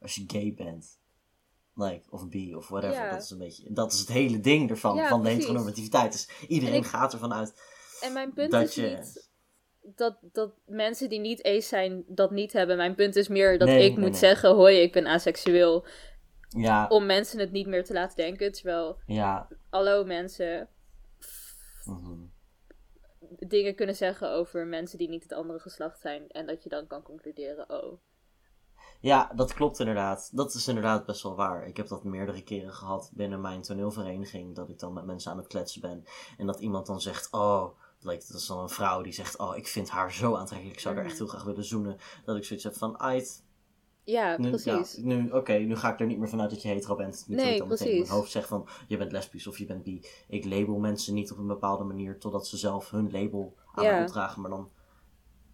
als 0.01 0.15
je 0.15 0.25
gay 0.27 0.55
bent. 0.57 0.99
Like, 1.75 2.11
of 2.11 2.29
bi 2.29 2.55
of 2.55 2.69
whatever. 2.69 2.97
Ja. 2.97 3.11
Dat 3.11 3.23
is 3.23 3.31
een 3.31 3.39
beetje, 3.39 3.73
dat 3.73 3.93
is 3.93 3.99
het 3.99 4.09
hele 4.09 4.41
ding 4.41 4.71
ervan, 4.71 4.97
Ja, 4.97 5.09
van 5.09 5.23
de 5.23 5.29
heteronormativiteit. 5.29 6.13
Dus 6.13 6.29
iedereen 6.49 6.75
ik- 6.75 6.87
gaat 6.87 7.13
ervan 7.13 7.33
uit 7.35 7.55
En 8.01 8.13
mijn 8.13 8.33
punt 8.33 8.51
dat 8.51 8.63
is 8.69 8.75
je... 8.75 8.83
niet 8.97 9.29
dat, 9.97 10.19
dat 10.21 10.53
mensen 10.67 11.09
die 11.09 11.21
niet 11.21 11.43
ace 11.43 11.61
zijn 11.69 12.05
dat 12.07 12.31
niet 12.31 12.53
hebben. 12.53 12.77
Mijn 12.77 12.95
punt 12.95 13.17
is 13.17 13.29
meer 13.29 13.59
dat 13.59 13.69
Nee, 13.69 13.85
ik 13.85 13.91
nee, 13.91 13.99
moet 14.01 14.11
nee. 14.11 14.19
zeggen, 14.19 14.55
hoi, 14.55 14.77
ik 14.77 14.93
ben 14.93 15.07
aseksueel. 15.07 15.87
Ja, 16.57 16.87
Om 16.89 17.07
mensen 17.07 17.39
het 17.39 17.53
niet 17.53 17.67
meer 17.67 17.85
te 17.85 17.93
laten 17.93 18.17
denken. 18.17 18.53
Terwijl, 18.53 18.99
ja. 19.07 19.49
hallo 19.71 20.05
mensen, 20.05 20.69
mhm. 21.85 22.21
dingen 23.39 23.75
kunnen 23.75 23.95
zeggen 23.97 24.31
over 24.31 24.67
mensen 24.67 24.99
die 24.99 25.09
niet 25.09 25.23
het 25.23 25.33
andere 25.33 25.59
geslacht 25.59 26.01
zijn. 26.01 26.29
En 26.29 26.47
dat 26.47 26.63
je 26.63 26.69
dan 26.69 26.87
kan 26.87 27.03
concluderen, 27.03 27.71
oh. 27.71 27.99
Ja, 29.01 29.33
dat 29.35 29.55
klopt 29.55 29.79
inderdaad. 29.79 30.31
Dat 30.37 30.55
is 30.55 30.69
inderdaad 30.69 31.07
best 31.07 31.23
wel 31.23 31.37
waar. 31.37 31.67
Ik 31.67 31.77
heb 31.77 31.89
dat 31.89 32.05
meerdere 32.05 32.43
keren 32.43 32.73
gehad 32.73 33.11
binnen 33.15 33.41
mijn 33.41 33.63
toneelvereniging. 33.63 34.55
Dat 34.55 34.69
ik 34.69 34.79
dan 34.79 34.93
met 34.93 35.05
mensen 35.05 35.31
aan 35.31 35.37
het 35.37 35.47
kletsen 35.47 35.81
ben. 35.81 36.05
En 36.39 36.47
dat 36.47 36.61
iemand 36.61 36.87
dan 36.87 37.01
zegt, 37.01 37.33
oh, 37.33 37.69
dat 38.01 38.35
is 38.35 38.47
dan 38.47 38.59
een 38.59 38.69
vrouw 38.69 39.03
die 39.03 39.13
zegt, 39.13 39.39
oh, 39.39 39.57
ik 39.57 39.67
vind 39.67 39.91
haar 39.91 40.13
zo 40.13 40.35
aantrekkelijk. 40.37 40.77
Ik 40.77 40.83
zou 40.83 40.95
haar 40.95 41.03
Mhm. 41.03 41.13
echt 41.13 41.23
heel 41.23 41.31
graag 41.31 41.45
willen 41.45 41.65
zoenen. 41.65 41.97
Dat 42.25 42.37
ik 42.37 42.45
zoiets 42.45 42.65
heb 42.65 42.75
van, 42.75 43.01
uit, 43.01 43.45
Ja, 44.07 44.37
Nu, 44.39 44.49
precies. 44.49 44.95
ja, 44.97 45.03
nu, 45.03 45.31
Oké, 45.31 45.53
nu 45.53 45.77
ga 45.77 45.93
ik 45.93 46.01
er 46.01 46.07
niet 46.07 46.19
meer 46.19 46.29
vanuit 46.29 46.51
dat 46.51 46.63
je 46.63 46.69
hetero 46.69 46.97
bent. 46.97 47.25
Dat 47.29 47.37
Nee, 47.37 47.53
ik 47.53 47.59
dan 47.59 47.67
precies. 47.69 47.99
mijn 47.99 48.09
hoofd 48.11 48.31
zeg 48.31 48.47
van 48.47 48.69
je 48.89 48.97
bent 48.97 49.13
lesbisch 49.13 49.47
of 49.47 49.59
je 49.59 49.67
bent 49.67 49.83
bi. 49.83 50.01
Ik 50.29 50.45
label 50.45 50.79
mensen 50.79 51.15
niet 51.15 51.33
op 51.33 51.39
een 51.39 51.47
bepaalde 51.47 51.85
manier 51.85 52.19
totdat 52.19 52.47
ze 52.47 52.57
zelf 52.57 52.91
hun 52.91 53.11
label 53.11 53.55
aan 53.75 53.85
Ja. 53.85 53.93
mij 53.93 54.03
opdragen. 54.03 54.41
Maar 54.41 54.51
dan 54.51 54.71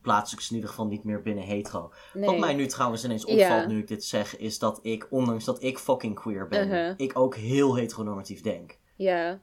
plaats 0.00 0.32
ik 0.32 0.40
ze 0.40 0.48
in 0.50 0.54
ieder 0.54 0.70
geval 0.70 0.86
niet 0.86 1.04
meer 1.04 1.22
binnen 1.22 1.44
hetero. 1.44 1.92
Nee. 2.14 2.24
Wat 2.26 2.38
mij 2.38 2.54
nu 2.54 2.66
trouwens 2.66 3.04
ineens 3.04 3.24
opvalt 3.24 3.40
Ja. 3.62 3.66
nu 3.66 3.78
ik 3.78 3.88
dit 3.88 4.04
zeg, 4.04 4.36
is 4.36 4.58
dat 4.58 4.78
ik, 4.82 5.06
ondanks 5.10 5.44
dat 5.44 5.62
ik 5.62 5.78
fucking 5.78 6.14
queer 6.14 6.48
ben, 6.48 6.66
Uh-huh. 6.66 6.94
ik 6.96 7.18
ook 7.18 7.34
heel 7.36 7.76
heteronormatief 7.76 8.40
denk. 8.40 8.78
Ja, 8.96 9.40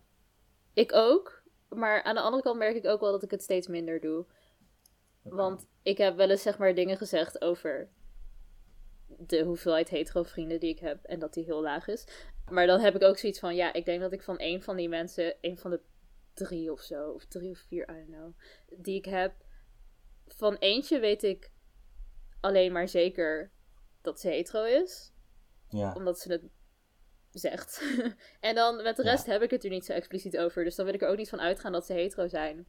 ik 0.74 0.94
ook. 0.94 1.42
Maar 1.70 2.04
aan 2.04 2.16
de 2.16 2.22
andere 2.22 2.44
kant 2.44 2.58
merk 2.58 2.76
ik 2.76 2.86
ook 2.86 3.00
wel 3.00 3.12
dat 3.12 3.24
ik 3.24 3.32
het 3.32 3.44
steeds 3.44 3.68
minder 3.68 4.00
doe. 4.00 4.26
Want 5.24 5.68
ik 5.84 5.98
heb 5.98 6.16
wel 6.16 6.30
eens 6.30 6.42
zeg 6.42 6.58
maar 6.58 6.76
dingen 6.76 6.98
gezegd 6.98 7.42
over 7.42 7.90
de 9.18 9.44
hoeveelheid 9.44 9.90
hetero 9.90 10.24
vrienden 10.24 10.60
die 10.60 10.70
ik 10.70 10.80
heb 10.80 11.04
en 11.04 11.20
dat 11.20 11.34
die 11.34 11.44
heel 11.44 11.62
laag 11.62 11.88
is. 11.88 12.08
Maar 12.50 12.68
dan 12.68 12.80
heb 12.80 12.96
ik 12.96 13.04
ook 13.04 13.18
zoiets 13.18 13.40
van, 13.40 13.56
ja, 13.56 13.74
ik 13.74 13.86
denk 13.86 14.02
dat 14.02 14.12
ik 14.14 14.24
van 14.24 14.36
een 14.40 14.64
van 14.64 14.76
die 14.76 14.90
mensen, 14.90 15.36
een 15.42 15.58
van 15.58 15.72
de 15.72 15.82
drie 16.34 16.72
of 16.72 16.82
zo, 16.82 17.10
of 17.10 17.26
drie 17.26 17.52
of 17.52 17.58
vier, 17.58 17.84
I 17.90 17.94
don't 17.94 18.08
know, 18.08 18.34
die 18.84 18.96
ik 18.96 19.06
heb, 19.06 19.34
van 20.28 20.56
eentje 20.56 21.00
weet 21.00 21.24
ik 21.24 21.52
alleen 22.40 22.72
maar 22.72 22.88
zeker 22.88 23.52
dat 24.02 24.20
ze 24.20 24.28
hetero 24.28 24.64
is 24.64 25.12
Ja. 25.70 25.94
omdat 25.94 26.20
ze 26.20 26.32
het 26.32 26.44
zegt. 27.32 27.84
en 28.40 28.56
dan 28.56 28.84
met 28.84 28.96
de 28.96 29.04
rest 29.04 29.26
heb 29.26 29.42
ik 29.42 29.50
het 29.52 29.64
er 29.64 29.70
niet 29.70 29.86
zo 29.86 29.94
expliciet 29.94 30.38
over. 30.38 30.64
Dus 30.64 30.76
dan 30.76 30.86
wil 30.86 30.94
ik 30.94 31.02
er 31.02 31.08
ook 31.10 31.18
niet 31.18 31.30
van 31.30 31.40
uitgaan 31.42 31.72
dat 31.72 31.86
ze 31.86 31.94
hetero 31.94 32.28
zijn. 32.28 32.68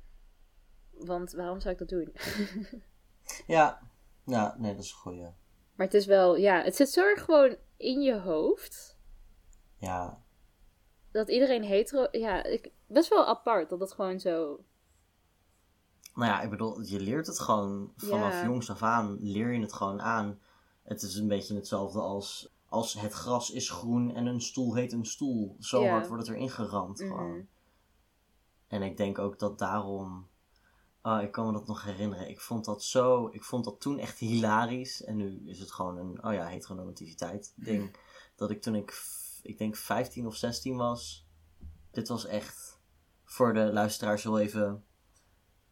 Want 0.91 1.33
waarom 1.33 1.61
zou 1.61 1.73
ik 1.73 1.79
dat 1.79 1.89
doen? 1.89 2.13
Ja. 3.47 3.91
Ja, 4.25 4.57
nee, 4.59 4.75
dat 4.75 4.85
is 4.85 4.91
een 4.91 4.97
goeie. 4.97 5.29
Maar 5.81 5.89
het 5.89 5.99
is 5.99 6.07
wel, 6.07 6.37
ja, 6.37 6.63
het 6.63 6.77
zit 6.77 6.91
zo 6.91 7.01
erg 7.01 7.25
gewoon 7.25 7.57
in 7.77 8.01
je 8.01 8.19
hoofd. 8.19 8.99
Ja. 9.77 10.23
Dat 11.11 11.29
iedereen 11.29 11.63
hetero. 11.65 12.07
Ja, 12.11 12.45
ik, 12.45 12.71
best 12.87 13.09
wel 13.09 13.25
apart 13.27 13.69
dat 13.71 13.79
dat 13.79 13.93
gewoon 13.93 14.21
zo. 14.21 14.65
Nou 16.15 16.27
ja, 16.31 16.41
ik 16.41 16.51
bedoel, 16.51 16.81
je 16.81 17.01
leert 17.01 17.27
het 17.27 17.39
gewoon 17.39 17.93
vanaf 17.97 18.33
Ja. 18.33 18.45
jongs 18.45 18.71
af 18.71 18.83
aan, 18.83 19.17
leer 19.21 19.53
je 19.53 19.61
het 19.61 19.73
gewoon 19.73 20.01
aan. 20.01 20.41
Het 20.83 21.03
is 21.03 21.15
een 21.15 21.29
beetje 21.29 21.55
hetzelfde 21.55 22.01
als, 22.01 22.55
als 22.69 22.95
het 22.95 23.13
gras 23.13 23.51
is 23.51 23.71
groen 23.71 24.15
en 24.15 24.27
een 24.27 24.41
stoel 24.41 24.75
heet 24.75 24.93
een 24.93 25.07
stoel. 25.07 25.57
Zo 25.61 25.83
Ja. 25.83 25.91
hard 25.91 26.09
wordt 26.09 26.27
het 26.27 26.37
erin 26.37 26.51
geramd 26.51 26.99
Mhm. 26.99 27.09
gewoon. 27.09 27.47
En 28.67 28.83
ik 28.83 28.97
denk 28.97 29.19
ook 29.19 29.39
dat 29.39 29.59
daarom, 29.59 30.29
ah, 31.01 31.23
ik 31.23 31.33
kan 31.33 31.47
me 31.47 31.53
dat 31.53 31.67
nog 31.67 31.85
herinneren, 31.85 32.29
ik 32.29 32.41
vond 32.41 32.65
dat 32.65 32.85
zo, 32.85 33.29
ik 33.33 33.45
vond 33.45 33.65
dat 33.65 33.81
toen 33.81 33.99
echt 33.99 34.19
hilarisch. 34.19 35.05
En 35.05 35.17
nu 35.17 35.43
is 35.47 35.59
het 35.59 35.71
gewoon 35.73 35.97
een, 35.97 36.25
oh 36.25 36.33
ja, 36.33 36.47
heteronormativiteit 36.47 37.53
ding. 37.57 37.97
dat 38.37 38.51
ik 38.51 38.63
toen 38.63 38.75
ik, 38.75 39.03
ik 39.43 39.59
denk 39.59 39.77
15 39.77 40.27
of 40.27 40.37
16 40.37 40.77
was, 40.77 41.27
dit 41.91 42.09
was 42.09 42.27
echt, 42.27 42.79
voor 43.25 43.55
de 43.55 43.73
luisteraars 43.73 44.25
wel 44.25 44.39
even... 44.39 44.85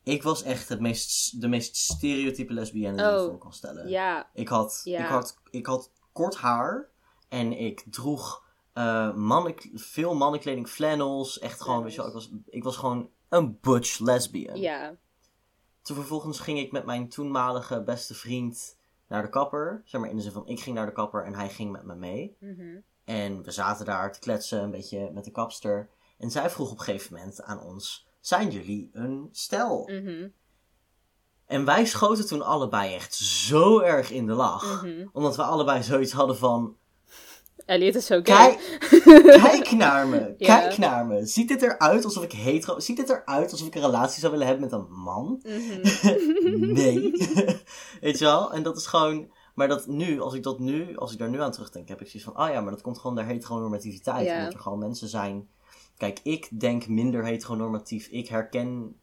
Ik 0.02 0.23
was 0.23 0.42
echt 0.42 0.68
het 0.68 0.80
meest, 0.80 1.40
de 1.40 1.49
meest 1.49 1.76
stereotype 1.76 2.52
lesbienne 2.52 2.97
die 2.97 3.06
je 3.06 3.18
Oh, 3.20 3.28
voor 3.28 3.38
kan 3.38 3.52
stellen. 3.52 3.88
Ja, 3.88 4.30
Ik 4.35 4.49
had, 4.49 4.80
Ja. 4.85 4.99
ik, 5.00 5.06
had, 5.06 5.38
ik 5.50 5.66
had 5.66 5.90
kort 6.12 6.37
haar 6.37 6.90
en 7.28 7.52
ik 7.52 7.85
droeg 7.90 8.47
mannen, 9.14 9.54
veel 9.75 10.14
mannenkleding, 10.14 10.68
flannels. 10.68 11.38
Echt 11.38 11.61
gewoon, 11.61 11.82
weet 11.82 11.92
je 11.92 11.99
wel, 11.99 12.06
ik 12.06 12.12
was, 12.12 12.30
ik 12.47 12.64
was 12.64 12.76
gewoon 12.76 13.11
een 13.28 13.58
butch 13.61 13.99
lesbian. 13.99 14.61
ja. 14.61 14.97
Toen 15.88 15.97
vervolgens 15.97 16.40
ging 16.40 16.59
ik 16.59 16.73
met 16.73 16.85
mijn 16.85 17.09
toenmalige 17.09 17.83
beste 17.83 18.14
vriend 18.14 18.76
naar 19.07 19.23
de 19.23 19.28
kapper. 19.28 19.83
Zeg 19.85 20.00
maar 20.00 20.11
in 20.11 20.16
de 20.16 20.23
zin 20.23 20.33
van, 20.33 20.47
ik 20.47 20.61
ging 20.61 20.76
naar 20.76 20.87
de 20.87 20.92
kapper 20.92 21.25
en 21.25 21.35
hij 21.35 21.49
ging 21.49 21.73
met 21.73 21.83
me 21.83 21.95
mee. 21.95 22.37
Mhm. 22.40 22.80
En 23.04 23.42
we 23.42 23.50
zaten 23.50 23.87
daar 23.87 24.12
te 24.12 24.18
kletsen, 24.18 24.62
een 24.62 24.71
beetje 24.71 25.11
met 25.11 25.25
de 25.25 25.30
kapster. 25.30 25.88
En 26.18 26.30
zij 26.30 26.50
vroeg 26.50 26.71
op 26.71 26.78
een 26.78 26.85
gegeven 26.85 27.14
moment 27.14 27.42
aan 27.42 27.62
ons, 27.62 28.07
zijn 28.21 28.50
jullie 28.50 28.90
een 28.92 29.28
stel? 29.33 29.88
Mhm. 29.92 30.28
En 31.47 31.64
wij 31.64 31.85
schoten 31.85 32.26
toen 32.26 32.42
allebei 32.42 32.95
echt 32.95 33.14
zo 33.14 33.80
erg 33.80 34.11
in 34.11 34.26
de 34.26 34.35
lach. 34.35 34.83
Mhm. 34.83 35.07
Omdat 35.12 35.37
we 35.37 35.42
allebei 35.42 35.83
zoiets 35.83 36.12
hadden 36.12 36.37
van... 36.37 36.76
Elliot 37.66 37.94
is 37.94 38.06
zo 38.06 38.20
gay. 38.22 38.58
Kijk, 38.78 39.22
kijk 39.42 39.70
naar 39.70 40.06
me, 40.06 40.34
kijk 40.38 40.78
naar 40.78 41.06
me. 41.06 41.26
Ziet 41.26 41.48
dit 41.48 41.62
eruit 41.62 42.04
alsof 42.04 42.22
ik 42.22 42.32
hetero... 42.32 42.80
Ziet 42.80 42.96
dit 42.96 43.08
eruit 43.08 43.50
alsof 43.50 43.66
ik 43.66 43.74
een 43.74 43.80
relatie 43.80 44.20
zou 44.20 44.32
willen 44.32 44.46
hebben 44.46 44.64
met 44.64 44.72
een 44.72 44.92
man? 44.92 45.42
Mhm. 45.42 46.72
nee. 46.80 47.00
Weet 48.00 48.18
je 48.18 48.24
wel? 48.24 48.52
En 48.52 48.62
dat 48.62 48.76
is 48.76 48.86
gewoon... 48.86 49.32
Maar 49.54 49.68
dat 49.68 49.86
nu, 49.86 50.20
als 50.20 50.34
ik 50.34 50.42
dat 50.42 50.58
nu, 50.58 50.96
als 50.96 51.12
ik 51.12 51.18
daar 51.18 51.30
nu 51.30 51.40
aan 51.40 51.52
terugdenk, 51.52 51.88
heb 51.88 52.00
ik 52.00 52.06
zoiets 52.06 52.30
van... 52.30 52.44
Oh 52.44 52.52
ja, 52.52 52.60
maar 52.60 52.70
dat 52.70 52.82
komt 52.82 52.98
gewoon 52.98 53.16
door 53.16 53.24
heteronormativiteit. 53.24 54.26
Ja. 54.26 54.38
Omdat 54.38 54.54
er 54.54 54.60
gewoon 54.60 54.78
mensen 54.78 55.08
zijn... 55.08 55.48
Kijk, 55.96 56.20
ik 56.22 56.60
denk 56.60 56.88
minder 56.88 57.24
heteronormatief. 57.24 58.06
Ik 58.06 58.28
herken 58.28 58.96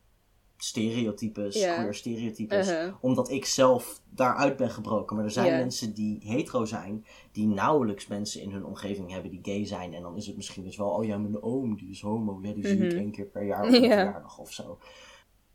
stereotypes, 0.67 1.53
queer 1.53 1.93
stereotypes 1.93 2.67
Uh-huh. 2.69 2.93
omdat 3.01 3.29
ik 3.29 3.45
zelf 3.45 4.01
daaruit 4.09 4.57
ben 4.57 4.69
gebroken. 4.69 5.15
Maar 5.15 5.25
er 5.25 5.31
zijn 5.31 5.51
mensen 5.59 5.93
die 5.93 6.19
hetero 6.23 6.65
zijn, 6.65 7.05
die 7.31 7.47
nauwelijks 7.47 8.07
mensen 8.07 8.41
in 8.41 8.51
hun 8.51 8.65
omgeving 8.65 9.11
hebben 9.11 9.31
die 9.31 9.39
gay 9.43 9.65
zijn. 9.65 9.93
En 9.93 10.01
dan 10.01 10.15
is 10.17 10.27
het 10.27 10.35
misschien 10.35 10.63
dus 10.63 10.77
wel, 10.77 10.89
oh 10.89 11.05
ja, 11.05 11.17
mijn 11.17 11.41
oom, 11.43 11.75
die 11.75 11.89
is 11.89 12.01
homo, 12.01 12.39
ja, 12.41 12.53
die 12.53 12.67
zie 12.67 12.77
ik 12.77 12.91
Mhm. 12.91 12.97
één 12.97 13.11
keer 13.11 13.25
per 13.25 13.43
jaar 13.45 13.61
op 13.63 13.67
een 13.73 13.81
Ja. 13.81 13.87
verjaardag 13.87 14.37
of 14.39 14.51
zo. 14.53 14.79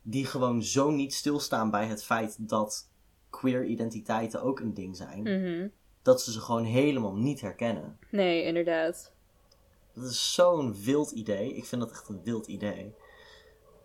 Die 0.01 0.25
gewoon 0.25 0.63
zo 0.63 0.89
niet 0.91 1.13
stilstaan 1.13 1.71
bij 1.71 1.85
het 1.85 2.03
feit 2.03 2.49
dat 2.49 2.89
queer 3.29 3.65
identiteiten 3.65 4.41
ook 4.41 4.59
een 4.59 4.73
ding 4.73 4.95
zijn, 4.97 5.21
Mhm. 5.21 5.67
dat 6.01 6.21
ze 6.21 6.31
ze 6.31 6.39
gewoon 6.39 6.63
helemaal 6.63 7.15
niet 7.15 7.41
herkennen. 7.41 7.97
Nee, 8.11 8.43
inderdaad. 8.43 9.13
Dat 9.93 10.03
is 10.03 10.33
zo'n 10.33 10.75
wild 10.83 11.11
idee. 11.11 11.53
Ik 11.55 11.65
vind 11.65 11.81
dat 11.81 11.91
echt 11.91 12.09
een 12.09 12.21
wild 12.23 12.47
idee. 12.47 12.93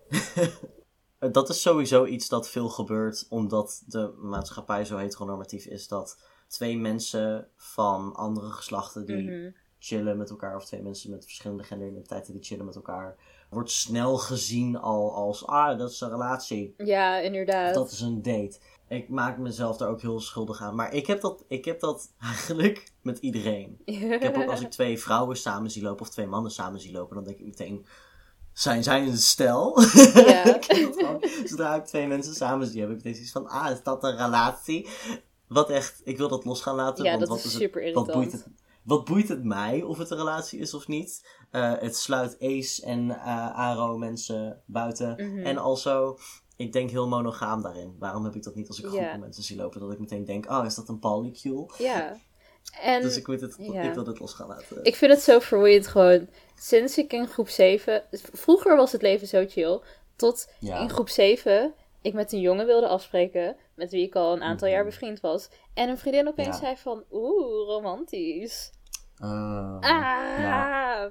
dat 1.19 1.49
is 1.49 1.63
sowieso 1.63 2.05
iets 2.05 2.29
dat 2.29 2.49
veel 2.49 2.69
gebeurt 2.69 3.27
omdat 3.29 3.83
de 3.87 4.13
maatschappij 4.17 4.85
zo 4.85 4.97
heteronormatief 4.97 5.65
is 5.65 5.89
dat 5.89 6.19
twee 6.49 6.79
mensen 6.79 7.49
van 7.57 8.15
andere 8.15 8.51
geslachten 8.51 9.07
die 9.07 9.31
Mhm. 9.31 9.51
chillen 9.79 10.17
met 10.17 10.31
elkaar, 10.31 10.57
of 10.57 10.65
twee 10.65 10.83
mensen 10.83 11.11
met 11.11 11.25
verschillende 11.25 11.63
genderidentiteiten 11.63 12.33
die 12.33 12.43
chillen 12.43 12.65
met 12.65 12.75
elkaar, 12.75 13.17
wordt 13.51 13.71
snel 13.71 14.17
gezien 14.19 14.77
al 14.77 15.15
als, 15.15 15.47
ah, 15.47 15.79
dat 15.79 15.91
is 15.91 16.01
een 16.01 16.11
relatie. 16.11 16.75
Ja, 16.77 17.19
inderdaad. 17.19 17.75
Dat 17.75 17.91
is 17.91 18.01
een 18.01 18.23
date. 18.23 18.59
Ik 18.89 19.09
maak 19.09 19.39
mezelf 19.39 19.77
daar 19.77 19.89
ook 19.89 20.01
heel 20.01 20.21
schuldig 20.21 20.61
aan. 20.61 20.75
Maar 20.75 20.95
ik 20.95 21.07
heb 21.07 21.21
dat, 21.21 21.45
ik 21.49 21.65
heb 21.65 21.81
dat 21.81 22.13
eigenlijk 22.33 22.93
met 23.03 23.19
iedereen. 23.19 23.79
Ik 23.85 24.23
heb 24.23 24.37
ook 24.37 24.51
als 24.51 24.61
ik 24.61 24.71
twee 24.81 24.99
vrouwen 24.99 25.37
samen 25.37 25.71
zie 25.71 25.83
lopen 25.83 26.01
of 26.01 26.11
twee 26.11 26.27
mannen 26.27 26.51
samen 26.51 26.81
zie 26.81 26.93
lopen, 26.93 27.15
dan 27.15 27.25
denk 27.25 27.39
ik 27.39 27.45
meteen, 27.47 27.87
zijn 28.57 28.83
zij 28.83 29.07
een 29.07 29.19
stel? 29.19 29.81
Ja. 30.15 30.59
zodra 31.45 31.75
ik 31.75 31.85
twee 31.85 32.07
mensen 32.07 32.35
samen 32.35 32.67
zie, 32.67 32.81
heb 32.81 32.91
ik 32.91 33.01
zoiets 33.01 33.33
van, 33.33 33.49
ah, 33.49 33.71
is 33.71 33.83
dat 33.83 34.05
een 34.05 34.17
relatie? 34.17 34.89
Wat 35.47 35.71
echt, 35.71 36.01
ik 36.05 36.17
wil 36.17 36.29
dat 36.29 36.45
los 36.45 36.61
gaan 36.61 36.75
laten. 36.75 37.05
Ja, 37.05 37.11
want 37.11 37.21
dat 37.21 37.29
wat 37.29 37.39
is 37.39 37.45
het- 37.45 37.53
super 37.53 37.81
wat 37.81 37.89
irritant. 37.91 38.13
boeit, 38.13 38.33
het, 38.33 38.47
wat 38.83 39.05
boeit 39.05 39.29
het 39.29 39.45
mij 39.45 39.83
of 39.83 39.99
het 39.99 40.11
een 40.11 40.17
relatie 40.17 40.59
is 40.59 40.75
of 40.75 40.87
niet? 40.89 41.27
Eh, 41.51 41.73
het 41.79 41.97
sluit 41.97 42.37
Ace 42.41 42.83
en 42.85 43.11
eh, 43.11 43.59
Aro 43.59 43.99
mensen 43.99 44.63
buiten. 44.67 45.15
Mhm. 45.17 45.47
En 45.47 45.59
also, 45.59 46.19
ik 46.57 46.73
denk 46.73 46.91
heel 46.91 47.09
monogaam 47.09 47.63
daarin. 47.63 47.97
Waarom 47.99 48.25
heb 48.25 48.35
ik 48.35 48.43
dat 48.43 48.55
niet 48.55 48.69
als 48.69 48.79
ik 48.79 48.87
groepen 48.87 49.21
mensen 49.21 49.43
zie 49.43 49.57
lopen? 49.57 49.81
Dat 49.81 49.93
ik 49.93 49.99
meteen 49.99 50.25
denk, 50.25 50.51
oh, 50.51 50.65
is 50.65 50.75
dat 50.75 50.89
een 50.89 50.99
polycule? 50.99 51.71
Ja. 51.79 52.17
En 52.83 53.03
Dus 53.03 53.17
ik, 53.17 53.27
moet 53.27 53.41
het, 53.41 53.57
ja. 53.59 53.83
ik 53.83 53.95
wil 53.95 54.05
dit 54.05 54.19
los 54.19 54.33
gaan 54.33 54.49
laten. 54.49 54.85
ik 54.85 54.95
vind 54.97 55.13
het 55.13 55.21
zo 55.23 55.39
vermoeiend 55.39 55.87
gewoon. 55.87 56.29
Sinds 56.59 56.99
ik 56.99 57.13
in 57.13 57.27
groep 57.29 57.49
7... 57.49 58.03
Vroeger 58.33 58.77
was 58.77 58.93
het 58.93 59.03
leven 59.03 59.27
zo 59.27 59.45
chill. 59.49 59.81
Tot 60.17 60.49
Ja. 60.59 60.79
in 60.81 60.91
groep 60.91 61.09
7 61.09 61.75
ik 62.03 62.13
met 62.13 62.33
een 62.33 62.41
jongen 62.41 62.67
wilde 62.67 62.87
afspreken. 62.89 63.57
Met 63.75 63.91
wie 63.91 64.07
ik 64.07 64.15
al 64.15 64.33
een 64.33 64.43
aantal 64.43 64.67
Mhm. 64.69 64.77
jaar 64.77 64.85
bevriend 64.87 65.21
was. 65.21 65.49
En 65.75 65.89
een 65.89 65.99
vriendin 65.99 66.29
opeens 66.29 66.47
Ja. 66.49 66.55
zei 66.63 66.77
van... 66.77 67.05
Oeh, 67.11 67.67
romantisch. 67.69 68.71
Uh, 69.23 69.77
Ah, 69.81 71.05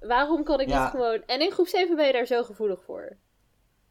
waarom 0.00 0.44
kan 0.44 0.60
ik 0.60 0.66
niet 0.66 0.76
gewoon... 0.90 1.22
En 1.26 1.40
in 1.40 1.50
groep 1.52 1.66
7 1.68 1.96
ben 1.96 2.06
je 2.06 2.12
daar 2.12 2.26
zo 2.26 2.42
gevoelig 2.42 2.82
voor. 2.82 3.16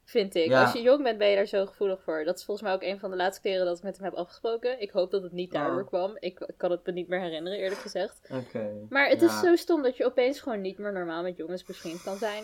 Vind 0.05 0.35
ik. 0.35 0.47
Ja. 0.47 0.62
Als 0.63 0.74
je 0.74 0.81
jong 0.81 1.03
bent, 1.03 1.17
ben 1.17 1.27
je 1.29 1.35
daar 1.35 1.45
zo 1.45 1.65
gevoelig 1.65 2.01
voor. 2.03 2.24
Dat 2.24 2.38
is 2.38 2.43
volgens 2.45 2.67
mij 2.67 2.75
ook 2.75 2.83
een 2.83 3.00
van 3.00 3.09
de 3.09 3.15
laatste 3.15 3.41
keren 3.41 3.65
dat 3.65 3.77
ik 3.77 3.83
met 3.83 3.95
hem 3.97 4.05
heb 4.05 4.13
afgesproken. 4.13 4.81
Ik 4.81 4.91
hoop 4.91 5.12
dat 5.12 5.24
het 5.24 5.31
niet 5.31 5.51
daardoor 5.51 5.81
Oh. 5.81 5.88
kwam. 5.88 6.17
Ik, 6.19 6.47
kan 6.57 6.71
het 6.71 6.85
me 6.85 6.91
niet 6.91 7.07
meer 7.07 7.19
herinneren, 7.21 7.59
eerlijk 7.59 7.81
gezegd. 7.81 8.29
Oké. 8.31 8.71
Maar 8.89 9.09
het 9.09 9.21
Ja. 9.21 9.27
is 9.27 9.39
zo 9.39 9.55
stom 9.55 9.81
dat 9.81 9.97
je 9.97 10.05
opeens 10.05 10.39
gewoon 10.39 10.62
niet 10.62 10.77
meer 10.77 10.93
normaal 10.93 11.24
met 11.24 11.38
jongens 11.38 11.63
bevriend 11.63 12.03
kan 12.03 12.17
zijn. 12.17 12.43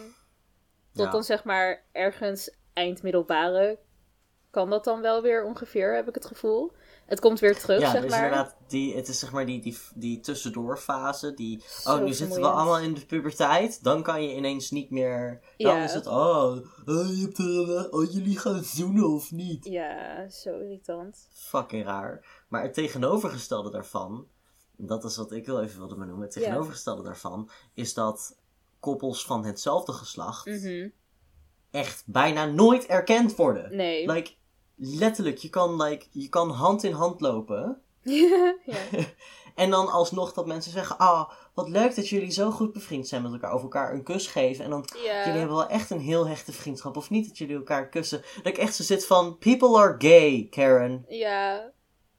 Tot 0.93 1.05
Ja. 1.05 1.11
dan 1.11 1.23
zeg 1.23 1.43
maar 1.43 1.83
ergens 1.91 2.55
eind 2.73 3.03
middelbare 3.03 3.77
kan 4.51 4.69
dat 4.69 4.83
dan 4.83 5.01
wel 5.01 5.21
weer 5.21 5.43
ongeveer, 5.43 5.95
heb 5.95 6.07
ik 6.07 6.15
het 6.15 6.25
gevoel. 6.25 6.71
Het 7.11 7.19
komt 7.19 7.39
weer 7.39 7.59
terug, 7.59 7.79
ja, 7.81 7.91
zeg 7.91 8.01
dus 8.01 8.09
maar. 8.11 8.23
inderdaad, 8.23 8.55
die, 8.67 8.95
het 8.95 9.07
is 9.07 9.19
zeg 9.19 9.31
maar 9.31 9.45
die, 9.45 9.61
die, 9.61 9.77
die 9.95 10.19
tussendoorfase. 10.19 11.33
Die, 11.33 11.63
Zo 11.81 11.95
oh, 11.95 12.03
nu 12.03 12.13
zitten 12.13 12.41
we 12.41 12.47
allemaal 12.47 12.79
in 12.79 12.93
de 12.93 13.05
puberteit. 13.05 13.83
Dan 13.83 14.03
kan 14.03 14.23
je 14.23 14.35
ineens 14.35 14.71
niet 14.71 14.89
meer. 14.89 15.39
Dan 15.57 15.75
Ja. 15.75 15.83
is 15.83 15.93
het, 15.93 16.07
oh, 16.07 16.45
oh, 16.85 17.15
je 17.15 17.21
hebt 17.21 17.37
er, 17.37 17.91
oh, 17.91 18.11
jullie 18.11 18.37
gaan 18.39 18.63
zoenen 18.63 19.09
of 19.13 19.31
niet? 19.31 19.65
Ja, 19.65 20.29
zo 20.29 20.59
irritant. 20.59 21.27
Fucking 21.33 21.85
raar. 21.85 22.43
Maar 22.49 22.61
het 22.63 22.73
tegenovergestelde 22.73 23.69
daarvan, 23.71 24.27
dat 24.77 25.03
is 25.03 25.17
wat 25.17 25.31
ik 25.31 25.45
wel 25.45 25.61
even 25.63 25.77
wilde 25.79 25.95
benoemen. 25.95 26.23
Het 26.23 26.31
tegenovergestelde 26.33 27.03
daarvan 27.03 27.49
is 27.73 27.93
dat 27.93 28.37
koppels 28.79 29.25
van 29.25 29.45
hetzelfde 29.45 29.91
geslacht 29.93 30.45
Mhm. 30.45 30.89
echt 31.71 32.03
bijna 32.05 32.45
nooit 32.45 32.85
erkend 32.85 33.35
worden. 33.35 33.75
Nee. 33.75 34.11
Like, 34.11 34.31
letterlijk, 34.83 35.38
je 35.38 35.50
kan, 35.50 35.81
like, 35.81 36.05
je 36.11 36.29
kan 36.29 36.50
hand 36.50 36.83
in 36.83 36.93
hand 36.93 37.21
lopen. 37.21 37.81
ja. 38.01 38.55
En 39.55 39.69
dan 39.69 39.91
alsnog 39.91 40.33
dat 40.33 40.45
mensen 40.45 40.71
zeggen: 40.71 40.97
Ah, 40.97 41.29
wat 41.53 41.69
leuk 41.69 41.95
dat 41.95 42.09
jullie 42.09 42.31
zo 42.31 42.51
goed 42.51 42.73
bevriend 42.73 43.07
zijn 43.07 43.21
met 43.21 43.31
elkaar. 43.31 43.53
Of 43.53 43.61
elkaar 43.61 43.93
een 43.93 44.03
kus 44.03 44.27
geven. 44.27 44.63
En 44.63 44.69
dan, 44.69 44.85
jullie 44.93 45.39
hebben 45.39 45.55
wel 45.55 45.67
echt 45.67 45.89
een 45.89 46.00
heel 46.00 46.27
hechte 46.27 46.51
vriendschap. 46.51 46.97
Of 46.97 47.09
niet 47.09 47.27
dat 47.27 47.38
jullie 47.38 47.55
elkaar 47.55 47.89
kussen. 47.89 48.21
Dat 48.35 48.45
ik 48.45 48.57
echt 48.57 48.75
zo 48.75 48.83
zit 48.83 49.05
van: 49.05 49.38
People 49.38 49.77
are 49.77 49.95
gay, 49.97 50.47
Karen. 50.50 51.05
Ja. 51.07 51.71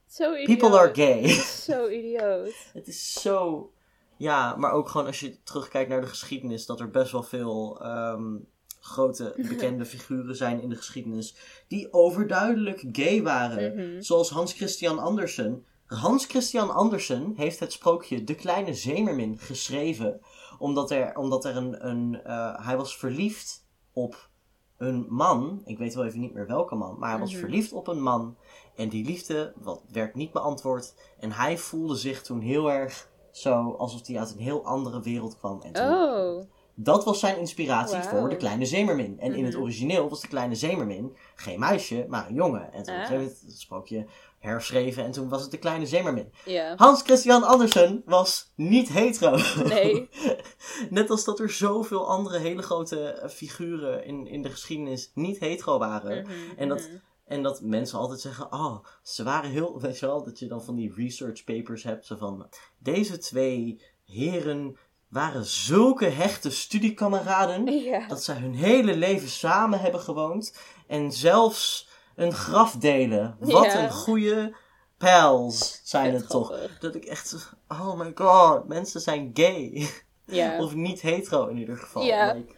Zo 0.07 0.35
idioot. 0.35 0.59
People 0.59 0.79
are 0.79 0.95
gay. 0.95 1.29
Zo 1.73 1.89
idioot. 1.89 2.55
Het 2.73 2.89
is 2.89 3.13
zo. 3.13 3.71
Ja, 4.17 4.57
maar 4.57 4.73
ook 4.73 4.89
gewoon 4.89 5.07
als 5.07 5.21
je 5.21 5.43
terugkijkt 5.43 5.91
naar 5.91 6.01
de 6.01 6.07
geschiedenis, 6.07 6.67
dat 6.67 6.81
er 6.81 6.91
best 6.91 7.13
wel 7.13 7.23
veel 7.23 7.81
ehm, 7.83 8.37
grote 8.85 9.35
bekende 9.49 9.85
figuren 9.85 10.37
zijn 10.37 10.61
in 10.63 10.69
de 10.69 10.77
geschiedenis 10.77 11.37
die 11.69 11.93
overduidelijk 11.93 12.85
gay 12.93 13.23
waren. 13.23 13.75
Mhm. 13.75 14.01
Zoals 14.01 14.31
Hans 14.31 14.53
Christian 14.53 14.99
Andersen. 14.99 15.65
Hans 15.87 16.27
Christian 16.27 16.71
Andersen 16.75 17.33
heeft 17.37 17.61
het 17.61 17.73
sprookje 17.73 18.25
De 18.25 18.35
Kleine 18.35 18.75
Zemermin 18.75 19.39
geschreven, 19.39 20.21
omdat 20.59 20.91
er, 20.91 21.17
omdat 21.17 21.45
er 21.45 21.57
een. 21.57 21.87
een 21.89 22.21
eh, 22.25 22.67
hij 22.67 22.77
was 22.77 22.97
verliefd 22.97 23.67
op 23.93 24.31
een 24.77 25.07
man. 25.09 25.63
Ik 25.65 25.79
weet 25.79 25.95
wel 25.95 26.05
even 26.05 26.21
niet 26.21 26.35
meer 26.35 26.47
welke 26.47 26.75
man, 26.75 26.99
maar 26.99 27.11
hij 27.11 27.19
was 27.19 27.31
Mhm. 27.33 27.41
verliefd 27.41 27.73
op 27.73 27.89
een 27.89 28.03
man. 28.03 28.37
En 28.77 28.89
die 28.89 29.05
liefde 29.05 29.53
wat, 29.57 29.83
werd 29.93 30.15
niet 30.15 30.33
beantwoord. 30.33 30.95
En 31.19 31.33
hij 31.33 31.59
voelde 31.59 31.97
zich 31.97 32.23
toen 32.23 32.41
heel 32.41 32.71
erg 32.71 33.11
zo 33.31 33.71
alsof 33.79 34.07
hij 34.07 34.19
uit 34.19 34.33
een 34.33 34.39
heel 34.39 34.65
andere 34.65 35.01
wereld 35.03 35.39
kwam. 35.39 35.61
En 35.63 35.73
toen, 35.73 35.85
Oh. 35.93 36.43
Dat 36.75 37.05
was 37.05 37.21
zijn 37.21 37.39
inspiratie 37.39 38.03
voor 38.03 38.29
de 38.29 38.37
kleine 38.37 38.65
zeemermin. 38.67 39.21
En 39.21 39.35
in 39.35 39.45
het 39.45 39.53
Mhm. 39.55 39.63
origineel 39.63 40.09
was 40.09 40.21
de 40.21 40.29
kleine 40.29 40.55
zeemermin 40.55 41.17
geen 41.35 41.59
meisje, 41.59 42.07
maar 42.09 42.29
een 42.29 42.35
jongen. 42.35 42.73
En 42.73 42.83
toen 42.83 42.95
Ah. 42.95 43.11
moment 43.11 43.41
het 43.41 43.61
sprookje 43.61 44.07
herschreven 44.39 45.05
en 45.05 45.11
toen 45.11 45.29
was 45.29 45.43
het 45.43 45.51
de 45.51 45.59
kleine 45.59 45.87
zeemermin. 45.87 46.33
Hans 46.77 47.03
Christian 47.03 47.43
Andersen 47.43 48.03
was 48.05 48.53
niet 48.57 48.89
hetero. 48.89 49.37
Nee. 49.69 50.09
Net 50.91 51.11
als 51.11 51.25
dat 51.25 51.41
er 51.41 51.51
zoveel 51.51 52.09
andere 52.09 52.39
hele 52.39 52.63
grote 52.63 53.01
eh, 53.11 53.29
figuren 53.29 54.05
in, 54.05 54.27
in 54.27 54.43
de 54.43 54.51
geschiedenis 54.51 55.11
niet 55.15 55.39
hetero 55.39 55.79
waren. 55.79 56.23
Mhm, 56.23 56.33
En 56.57 56.69
dat- 56.69 56.81
mhm. 56.89 56.97
En 57.25 57.43
dat 57.43 57.61
mensen 57.61 57.99
altijd 57.99 58.21
zeggen, 58.21 58.53
oh, 58.53 58.77
ze 59.03 59.23
waren 59.23 59.51
heel, 59.51 59.79
weet 59.81 59.99
je 59.99 60.07
wel, 60.07 60.25
dat 60.25 60.39
je 60.39 60.47
dan 60.47 60.63
van 60.65 60.75
die 60.75 60.93
research 60.97 61.45
papers 61.45 61.83
hebt, 61.83 62.07
zo 62.07 62.17
van, 62.17 62.47
deze 62.79 63.19
twee 63.19 63.83
heren 64.05 64.77
waren 65.13 65.45
zulke 65.45 66.05
hechte 66.05 66.51
studiekameraden, 66.51 67.67
Ja. 67.83 68.07
dat 68.09 68.25
zij 68.25 68.37
hun 68.37 68.55
hele 68.55 68.97
leven 68.97 69.29
samen 69.29 69.81
hebben 69.81 70.01
gewoond 70.01 70.57
en 70.87 71.13
zelfs 71.13 71.89
een 72.17 72.33
graf 72.33 72.73
delen. 72.77 73.37
Wat 73.41 73.65
Ja. 73.65 73.83
een 73.85 73.91
goede 73.91 74.55
pals 74.99 75.81
zijn 75.85 76.15
het 76.15 76.29
toch. 76.29 76.79
Dat 76.81 76.95
ik 76.95 77.05
echt, 77.05 77.53
oh 77.69 77.99
my 77.99 78.13
god, 78.15 78.69
mensen 78.69 79.01
zijn 79.01 79.31
gay. 79.35 79.87
Ja. 80.25 80.59
of 80.59 80.75
niet 80.75 81.01
hetero 81.01 81.47
in 81.47 81.57
ieder 81.57 81.77
geval. 81.77 82.03
Like, 82.03 82.55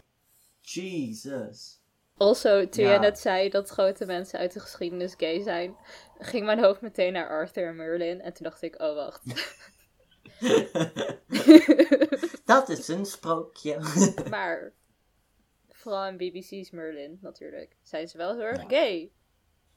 Jesus. 0.61 1.79
Also, 2.17 2.69
toen 2.69 2.83
jij 2.83 2.97
net 2.97 3.19
zei 3.19 3.49
dat 3.49 3.69
grote 3.69 4.05
mensen 4.05 4.39
uit 4.39 4.53
de 4.53 4.59
geschiedenis 4.59 5.13
gay 5.17 5.41
zijn, 5.41 5.75
ging 6.19 6.45
mijn 6.45 6.63
hoofd 6.63 6.81
meteen 6.81 7.13
naar 7.13 7.29
Arthur 7.29 7.67
en 7.67 7.75
Merlin. 7.75 8.21
En 8.21 8.33
toen 8.33 8.43
dacht 8.43 8.61
ik, 8.61 8.81
oh 8.81 8.95
wacht. 8.95 9.21
Dat 12.45 12.69
is 12.69 12.87
een 12.87 13.05
sprookje. 13.05 13.79
maar, 14.29 14.73
vooral 15.69 16.05
in 16.07 16.17
BBC's 16.17 16.71
Merlin 16.71 17.17
natuurlijk, 17.21 17.75
zijn 17.81 18.07
ze 18.07 18.17
wel 18.17 18.31
heel 18.33 18.41
erg 18.41 18.61
Ja. 18.61 18.67
gay. 18.67 19.11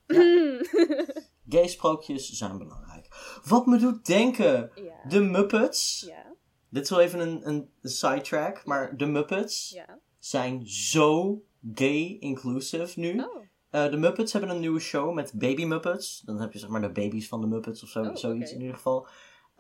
Gay 1.49 1.69
sprookjes 1.69 2.31
zijn 2.31 2.59
belangrijk. 2.59 3.07
Wat 3.45 3.67
me 3.67 3.79
doet 3.79 4.07
denken, 4.07 4.71
ja. 4.75 5.09
de 5.09 5.21
Muppets. 5.21 6.05
Ja. 6.07 6.35
Dit 6.69 6.83
is 6.83 6.91
wel 6.91 7.01
even 7.01 7.21
een, 7.21 7.49
een 7.49 7.71
sidetrack, 7.83 8.65
maar 8.65 8.97
de 8.97 9.07
Muppets 9.07 9.79
zijn 10.19 10.67
zo 10.67 11.43
gay 11.75 12.17
inclusive 12.21 13.01
nu. 13.01 13.21
Oh. 13.21 13.45
Eh, 13.71 13.91
de 13.91 13.97
Muppets 13.97 14.33
hebben 14.33 14.51
een 14.51 14.61
nieuwe 14.61 14.81
show 14.81 15.15
met 15.15 15.33
Baby 15.35 15.65
Muppets. 15.65 16.21
Dan 16.21 16.41
heb 16.41 16.53
je 16.53 16.59
zeg 16.59 16.69
maar 16.69 16.81
de 16.81 16.91
baby's 16.91 17.29
van 17.29 17.41
de 17.41 17.47
Muppets 17.47 17.83
of 17.83 17.89
zo, 17.89 18.03
Oh, 18.03 18.17
zoiets 18.17 18.53
in 18.53 18.61
ieder 18.61 18.77
geval. 18.77 19.07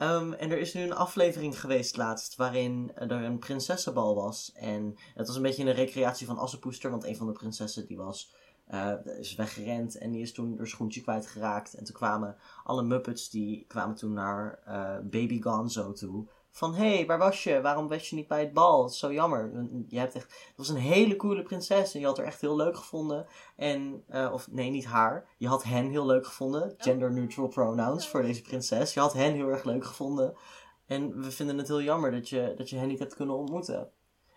Um, 0.02 0.32
en 0.32 0.50
er 0.50 0.58
is 0.58 0.74
nu 0.74 0.82
een 0.82 0.94
aflevering 0.94 1.60
geweest 1.60 1.96
laatst 1.96 2.36
waarin 2.36 2.92
er 2.94 3.10
een 3.10 3.38
prinsessenbal 3.38 4.14
was. 4.14 4.52
En 4.54 4.96
het 5.14 5.26
was 5.26 5.36
een 5.36 5.42
beetje 5.42 5.64
een 5.64 5.72
recreatie 5.72 6.26
van 6.26 6.38
Assepoester, 6.38 6.90
want 6.90 7.04
een 7.04 7.16
van 7.16 7.26
de 7.26 7.32
prinsessen 7.32 7.86
die 7.86 7.96
was, 7.96 8.32
eh, 8.66 8.92
is 9.18 9.34
weggerend 9.34 9.98
en 9.98 10.10
die 10.10 10.22
is 10.22 10.32
toen 10.32 10.54
haar 10.56 10.66
schoentje 10.66 11.00
kwijtgeraakt. 11.00 11.74
En 11.74 11.84
toen 11.84 11.94
kwamen 11.94 12.36
alle 12.64 12.82
Muppets, 12.82 13.30
die 13.30 13.64
kwamen 13.68 13.96
toen 13.96 14.12
naar 14.12 14.60
eh, 14.64 14.98
Baby 15.02 15.42
Gonzo 15.42 15.92
toe. 15.92 16.26
Van, 16.58 16.74
hé, 16.74 16.94
hey, 16.94 17.06
waar 17.06 17.18
was 17.18 17.44
je? 17.44 17.60
Waarom 17.60 17.88
was 17.88 18.10
je 18.10 18.16
niet 18.16 18.28
bij 18.28 18.40
het 18.40 18.52
bal? 18.52 18.82
Het 18.82 18.92
is 18.92 18.98
zo 18.98 19.12
jammer. 19.12 19.50
Je 19.88 19.98
hebt 19.98 20.14
echt... 20.14 20.24
Het 20.24 20.56
was 20.56 20.68
een 20.68 20.76
hele 20.76 21.16
coole 21.16 21.42
prinses 21.42 21.94
en 21.94 22.00
je 22.00 22.06
had 22.06 22.16
haar 22.16 22.26
echt 22.26 22.40
heel 22.40 22.56
leuk 22.56 22.76
gevonden. 22.76 23.26
En, 23.56 24.04
eh, 24.08 24.30
of 24.32 24.50
nee, 24.50 24.70
niet 24.70 24.84
haar. 24.84 25.28
Je 25.36 25.48
had 25.48 25.64
hen 25.64 25.90
heel 25.90 26.06
leuk 26.06 26.26
gevonden. 26.26 26.74
Gender 26.78 27.12
neutral 27.12 27.48
pronouns 27.48 28.08
voor 28.08 28.22
deze 28.22 28.42
prinses. 28.42 28.94
Je 28.94 29.00
had 29.00 29.12
hen 29.12 29.34
heel 29.34 29.48
erg 29.48 29.64
leuk 29.64 29.84
gevonden. 29.84 30.36
En 30.86 31.22
we 31.22 31.30
vinden 31.30 31.58
het 31.58 31.68
heel 31.68 31.82
jammer 31.82 32.10
dat 32.10 32.28
je, 32.28 32.54
dat 32.56 32.70
je 32.70 32.76
hen 32.76 32.88
niet 32.88 32.98
hebt 32.98 33.14
kunnen 33.14 33.36
ontmoeten. 33.36 33.90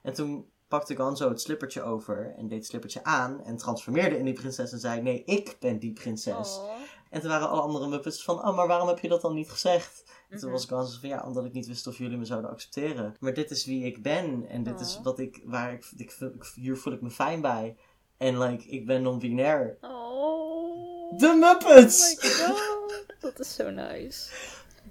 En 0.03 0.13
toen 0.13 0.49
pakte 0.67 0.95
Gonzo 0.95 1.29
het 1.29 1.41
slippertje 1.41 1.81
over 1.81 2.33
en 2.37 2.47
deed 2.47 2.57
het 2.57 2.67
slippertje 2.67 3.03
aan 3.03 3.43
en 3.43 3.57
transformeerde 3.57 4.17
in 4.17 4.25
die 4.25 4.33
prinses 4.33 4.71
en 4.71 4.79
zei: 4.79 5.01
Nee, 5.01 5.23
ik 5.23 5.55
ben 5.59 5.79
die 5.79 5.93
prinses. 5.93 6.57
Oh. 6.57 6.69
En 7.11 7.19
toen 7.21 7.29
waren 7.29 7.49
alle 7.49 7.61
andere 7.61 7.87
Muppets 7.87 8.23
van: 8.23 8.47
Oh, 8.47 8.55
maar 8.55 8.67
waarom 8.67 8.87
heb 8.87 8.99
je 8.99 9.07
dat 9.07 9.21
dan 9.21 9.33
niet 9.33 9.49
gezegd? 9.51 10.03
En 10.29 10.37
toen 10.39 10.49
Mhm. 10.49 10.57
was 10.57 10.65
Gonzo 10.65 10.99
van: 10.99 11.09
Ja, 11.09 11.23
omdat 11.25 11.45
ik 11.45 11.53
niet 11.53 11.67
wist 11.67 11.87
of 11.87 11.97
jullie 11.97 12.17
me 12.17 12.25
zouden 12.25 12.49
accepteren. 12.51 13.15
Maar 13.19 13.33
dit 13.33 13.51
is 13.51 13.65
wie 13.65 13.85
ik 13.85 14.01
ben 14.01 14.45
en 14.47 14.63
dit 14.63 14.79
is 14.79 14.97
Oh. 14.97 15.03
wat 15.03 15.19
ik, 15.19 15.41
waar 15.45 15.73
ik, 15.73 15.85
ik, 15.97 16.11
ik- 16.19 16.51
hier 16.55 16.77
voel 16.77 16.93
ik 16.93 17.01
me 17.01 17.09
fijn 17.09 17.41
bij. 17.41 17.77
En 18.17 18.37
like, 18.39 18.67
ik 18.67 18.85
ben 18.85 19.01
non-binair. 19.01 19.77
Oh. 19.81 21.17
De 21.19 21.37
Muppets! 21.39 22.15
Oh 22.17 22.23
my 22.23 22.29
god. 22.55 23.05
Dat 23.19 23.39
is 23.39 23.55
zo 23.55 23.69
nice. 23.69 24.29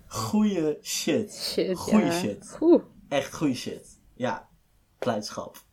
Goeie 0.06 0.78
shit. 0.82 1.34
Shit, 1.34 1.78
Goeie 1.78 2.04
ja. 2.04 2.12
shit. 2.12 2.56
Oeh. 2.60 2.82
Echt 3.08 3.34
goede 3.34 3.54
shit. 3.54 4.00
Ja, 4.14 4.48
blijdschap. 4.98 5.64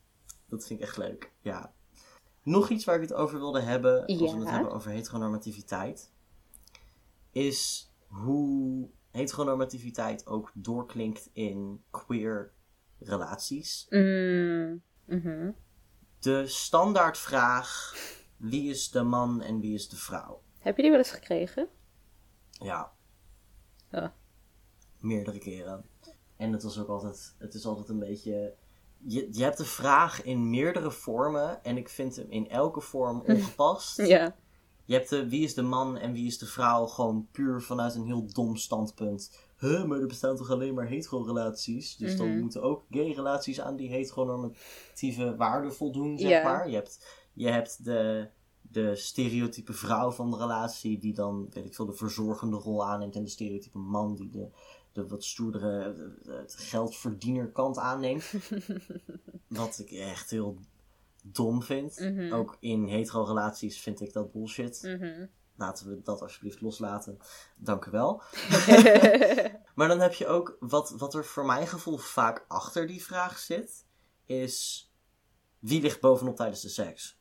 Dat 0.49 0.65
vind 0.67 0.79
ik 0.79 0.85
echt 0.85 0.97
leuk. 0.97 1.31
Ja. 1.41 1.73
Nog 2.43 2.69
iets 2.69 2.85
waar 2.85 2.95
ik 2.95 3.01
het 3.01 3.13
over 3.13 3.37
wilde 3.39 3.59
hebben, 3.61 4.05
als 4.05 4.17
we 4.19 4.25
Ja. 4.25 4.37
het 4.39 4.49
hebben 4.49 4.71
over 4.71 4.91
heteronormativiteit, 4.91 6.11
is 7.37 7.91
hoe 8.07 8.89
heteronormativiteit 9.11 10.27
ook 10.27 10.51
doorklinkt 10.53 11.29
in 11.33 11.83
queer 11.91 12.51
relaties. 12.99 13.85
Mm. 13.89 14.81
Mhm. 15.05 15.51
De 16.19 16.47
standaardvraag: 16.47 17.95
wie 18.37 18.69
is 18.69 18.91
de 18.91 19.03
man 19.03 19.41
en 19.41 19.59
wie 19.59 19.73
is 19.73 19.89
de 19.89 19.95
vrouw? 19.95 20.41
Heb 20.59 20.75
je 20.75 20.81
die 20.81 20.91
wel 20.91 20.99
eens 20.99 21.11
gekregen? 21.11 21.67
Ja. 22.49 22.91
Ja. 23.91 24.15
Meerdere 24.97 25.39
keren. 25.39 25.85
En 26.37 26.51
het 26.51 26.63
was 26.63 26.79
ook 26.79 26.87
altijd, 26.87 27.35
het 27.37 27.53
is 27.53 27.65
altijd 27.65 27.89
een 27.89 27.99
beetje. 27.99 28.53
Je, 28.97 29.27
je 29.31 29.43
hebt 29.43 29.57
de 29.57 29.65
vraag 29.65 30.23
in 30.23 30.49
meerdere 30.49 30.91
vormen 30.91 31.63
en 31.63 31.77
ik 31.77 31.89
vind 31.89 32.15
hem 32.15 32.29
in 32.29 32.49
elke 32.49 32.81
vorm 32.81 33.21
ongepast. 33.27 33.97
Ja. 33.97 34.35
Je 34.87 34.93
hebt 34.93 35.09
de 35.09 35.29
wie 35.29 35.43
is 35.43 35.53
de 35.53 35.61
man 35.61 35.97
en 35.97 36.13
wie 36.13 36.25
is 36.27 36.37
de 36.37 36.45
vrouw 36.45 36.85
gewoon 36.85 37.27
puur 37.31 37.61
vanuit 37.61 37.95
een 37.95 38.05
heel 38.05 38.27
dom 38.33 38.55
standpunt. 38.55 39.37
Huh, 39.59 39.83
maar 39.85 39.99
er 39.99 40.07
bestaan 40.07 40.35
toch 40.35 40.49
alleen 40.51 40.73
maar 40.73 40.87
hetero-relaties? 40.87 41.95
Dus 41.97 42.17
dan 42.17 42.27
Mhm. 42.29 42.39
moeten 42.39 42.61
ook 42.61 42.83
gay-relaties 42.89 43.61
aan 43.61 43.75
die 43.75 43.89
heteronormatieve 43.89 45.35
waarden 45.35 45.73
voldoen, 45.73 46.17
zeg 46.17 46.29
maar. 46.43 46.69
Je 46.69 46.75
hebt, 46.75 47.05
je 47.33 47.47
hebt 47.47 47.83
de, 47.85 48.27
de 48.61 48.95
stereotype 48.95 49.73
vrouw 49.73 50.11
van 50.11 50.31
de 50.31 50.37
relatie 50.37 50.97
die 50.99 51.13
dan, 51.13 51.47
weet 51.51 51.65
ik 51.65 51.75
veel, 51.75 51.85
de 51.85 51.93
verzorgende 51.93 52.57
rol 52.57 52.85
aanneemt. 52.85 53.15
En 53.15 53.23
de 53.23 53.29
stereotype 53.29 53.77
man 53.77 54.15
die 54.15 54.29
de, 54.29 54.47
de 54.91 55.07
wat 55.07 55.23
stoerdere, 55.23 55.93
de- 55.93 56.31
het 56.31 56.55
geldverdiener 56.57 57.47
kant 57.51 57.77
aanneemt. 57.77 58.31
Wat 59.47 59.79
ik 59.79 59.91
echt 59.91 60.29
heel 60.29 60.57
dom 61.31 61.63
vind. 61.63 61.99
Mhm. 61.99 62.33
Ook 62.33 62.57
in 62.59 62.87
hetero-relaties 62.87 63.79
vind 63.79 64.01
ik 64.01 64.13
dat 64.13 64.31
bullshit. 64.31 64.79
Mhm. 64.83 65.25
laten 65.55 65.89
we 65.89 66.01
dat 66.01 66.21
alsjeblieft 66.21 66.61
loslaten. 66.61 67.17
Dank 67.55 67.85
u 67.85 67.91
wel. 67.91 68.21
maar 69.75 69.87
dan 69.87 69.99
heb 69.99 70.13
je 70.13 70.27
ook, 70.27 70.57
wat, 70.59 70.93
wat 70.97 71.13
er 71.13 71.25
voor 71.25 71.45
mijn 71.45 71.67
gevoel 71.67 71.97
vaak 71.97 72.45
achter 72.47 72.87
die 72.87 73.03
vraag 73.03 73.39
zit, 73.39 73.85
is 74.25 74.87
wie 75.59 75.81
ligt 75.81 75.99
bovenop 75.99 76.35
tijdens 76.35 76.61
de 76.61 76.69
seks? 76.69 77.19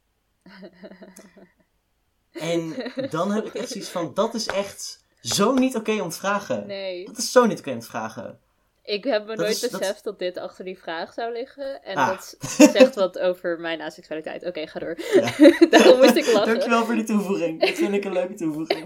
en 2.31 2.93
dan 3.11 3.31
heb 3.31 3.47
ik 3.47 3.55
echt 3.55 3.69
zoiets 3.69 3.91
van, 3.91 4.15
dat 4.15 4.35
is 4.35 4.47
echt 4.47 5.05
zo 5.21 5.55
niet 5.55 5.77
oké 5.77 6.03
om 6.03 6.09
te 6.09 6.19
vragen. 6.19 6.67
Nee. 6.67 7.07
Dat 7.07 7.19
is 7.19 7.33
zo 7.33 7.47
niet 7.47 7.59
oké 7.59 7.73
om 7.73 7.81
te 7.81 7.87
vragen. 7.87 8.41
Ik 8.87 9.05
heb 9.05 9.23
me 9.23 9.29
Dat 9.29 9.37
nooit 9.37 9.51
is- 9.51 9.61
dat- 9.61 9.81
beseft 9.81 10.05
dat... 10.05 10.19
dit 10.19 10.37
achter 10.39 10.65
die 10.65 10.79
vraag 10.79 11.13
zou 11.13 11.33
liggen. 11.33 11.83
En 11.83 11.97
Ah. 11.97 12.09
dat 12.09 12.37
zegt 12.41 12.95
wat 12.95 13.19
over 13.19 13.61
mijn 13.61 13.81
aseksualiteit. 13.81 14.45
Oké, 14.47 14.67
ga 14.67 14.79
door. 14.79 14.99
Ja. 15.15 15.33
Daarom 15.71 15.99
moest 15.99 16.15
ik 16.17 16.27
lachen. 16.33 16.47
Dankjewel 16.53 16.85
voor 16.85 16.95
die 16.95 17.05
toevoeging. 17.05 17.61
Dat 17.61 17.69
vind 17.71 17.95
ik 17.95 18.05
een 18.05 18.13
leuke 18.13 18.35
toevoeging. 18.35 18.85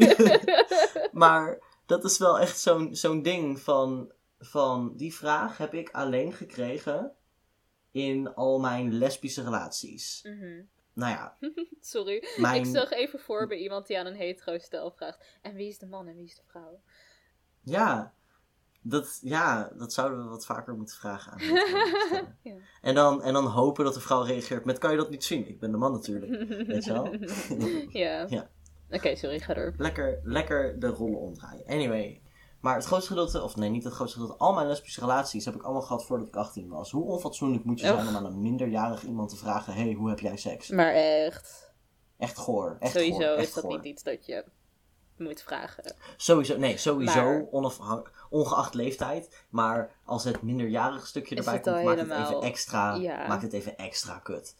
maar 1.13 1.59
dat 1.87 2.05
is 2.05 2.19
wel 2.19 2.39
echt 2.39 2.59
zo'n 2.61 2.95
zo'n 2.97 3.23
ding 3.23 3.61
van, 3.61 4.13
van... 4.39 4.93
Die 4.97 5.15
vraag 5.15 5.59
heb 5.59 5.75
ik 5.75 5.91
alleen 5.91 6.33
gekregen 6.33 7.13
in 7.91 8.35
al 8.35 8.59
mijn 8.61 8.93
lesbische 8.99 9.43
relaties. 9.43 10.21
Mhm. 10.23 10.63
Nou 10.95 11.13
ja, 11.13 11.37
Sorry. 11.81 12.25
Mijn- 12.37 12.61
Ik 12.65 12.67
zag 12.67 12.91
even 12.91 13.19
voor 13.19 13.47
bij 13.47 13.59
iemand 13.59 13.87
die 13.87 13.99
aan 13.99 14.07
een 14.07 14.15
hetero 14.17 14.59
stel 14.59 14.91
vraagt. 14.91 15.25
En 15.43 15.55
wie 15.55 15.69
is 15.69 15.79
de 15.79 15.87
man 15.87 16.07
en 16.09 16.15
wie 16.17 16.25
is 16.25 16.35
de 16.35 16.43
vrouw? 16.47 16.81
ja, 17.63 18.15
dat, 18.83 19.19
ja, 19.23 19.73
dat 19.77 19.93
zouden 19.93 20.23
we 20.23 20.29
wat 20.29 20.47
vaker 20.47 20.75
moeten 20.75 20.97
vragen 20.97 21.33
aan. 21.33 21.39
Ja. 22.43 22.55
en, 22.83 22.95
dan, 22.95 23.23
en 23.23 23.33
dan 23.33 23.47
hopen 23.47 23.85
dat 23.85 23.95
de 23.95 24.01
vrouw 24.01 24.23
reageert 24.23 24.65
met... 24.65 24.79
Kan 24.79 24.91
je 24.91 24.97
dat 24.97 25.11
niet 25.11 25.25
zien? 25.25 25.49
Ik 25.49 25.61
ben 25.61 25.71
de 25.71 25.77
man 25.77 25.93
natuurlijk. 25.93 26.67
Weet 26.67 26.85
je 26.85 26.93
wel? 26.93 27.15
ja. 28.03 28.27
Ja. 28.29 28.51
Oké, 28.91 29.17
sorry, 29.17 29.39
ga 29.39 29.55
door. 29.55 29.75
lekker, 29.77 30.21
lekker 30.23 30.81
de 30.81 30.87
rollen 30.87 31.19
omdraaien. 31.19 31.67
Anyway. 31.67 32.23
Maar 32.61 32.75
het 32.75 32.85
grootste 32.85 33.09
gedeelte, 33.09 33.43
of 33.43 33.57
nee, 33.57 33.71
niet 33.71 33.85
het 33.85 33.93
grootste 33.93 34.19
gedeelte, 34.19 34.43
al 34.43 34.53
mijn 34.53 34.67
lesbische 34.67 35.01
relaties 35.01 35.45
heb 35.45 35.55
ik 35.55 35.63
allemaal 35.63 35.83
gehad 35.83 36.07
voordat 36.07 36.27
ik 36.27 36.37
18 36.37 36.69
was. 36.69 36.91
Hoe 36.91 37.05
onfatsoenlijk 37.05 37.65
moet 37.65 37.81
je 37.81 37.87
zijn 37.87 38.09
om 38.09 38.17
aan 38.17 38.25
een 38.25 38.41
minderjarig 38.41 39.03
iemand 39.03 39.29
te 39.31 39.37
vragen: 39.37 39.73
hey, 39.73 39.93
hoe 39.93 40.09
heb 40.09 40.19
jij 40.19 40.37
seks? 40.37 40.69
Maar 40.69 40.93
echt, 40.93 41.71
Echt 42.21 42.39
goor. 42.39 42.77
Echt 42.81 42.93
sowieso 42.93 43.19
goor, 43.19 43.37
echt 43.37 43.49
is 43.49 43.55
dat 43.55 43.65
goor. 43.65 43.73
niet 43.73 43.85
iets 43.85 44.03
dat 44.03 44.27
je 44.27 44.45
moet 45.21 45.43
vragen. 45.43 45.95
Sowieso, 46.17 46.57
nee, 46.59 46.77
sowieso, 46.79 47.23
Maar- 47.23 47.47
onafhan- 47.51 48.07
ongeacht 48.31 48.75
leeftijd. 48.75 49.45
Maar 49.49 49.91
als 50.05 50.25
het 50.25 50.43
minderjarig 50.43 51.07
stukje 51.07 51.37
erbij 51.37 51.53
het 51.55 51.63
komt, 51.63 51.85
maakt 51.85 52.01
het 52.01 52.11
even 52.11 52.43
extra, 52.43 52.95
Ja. 52.95 53.27
maakt 53.27 53.43
het 53.43 53.53
even 53.53 53.77
extra 53.79 54.19
kut. 54.19 54.55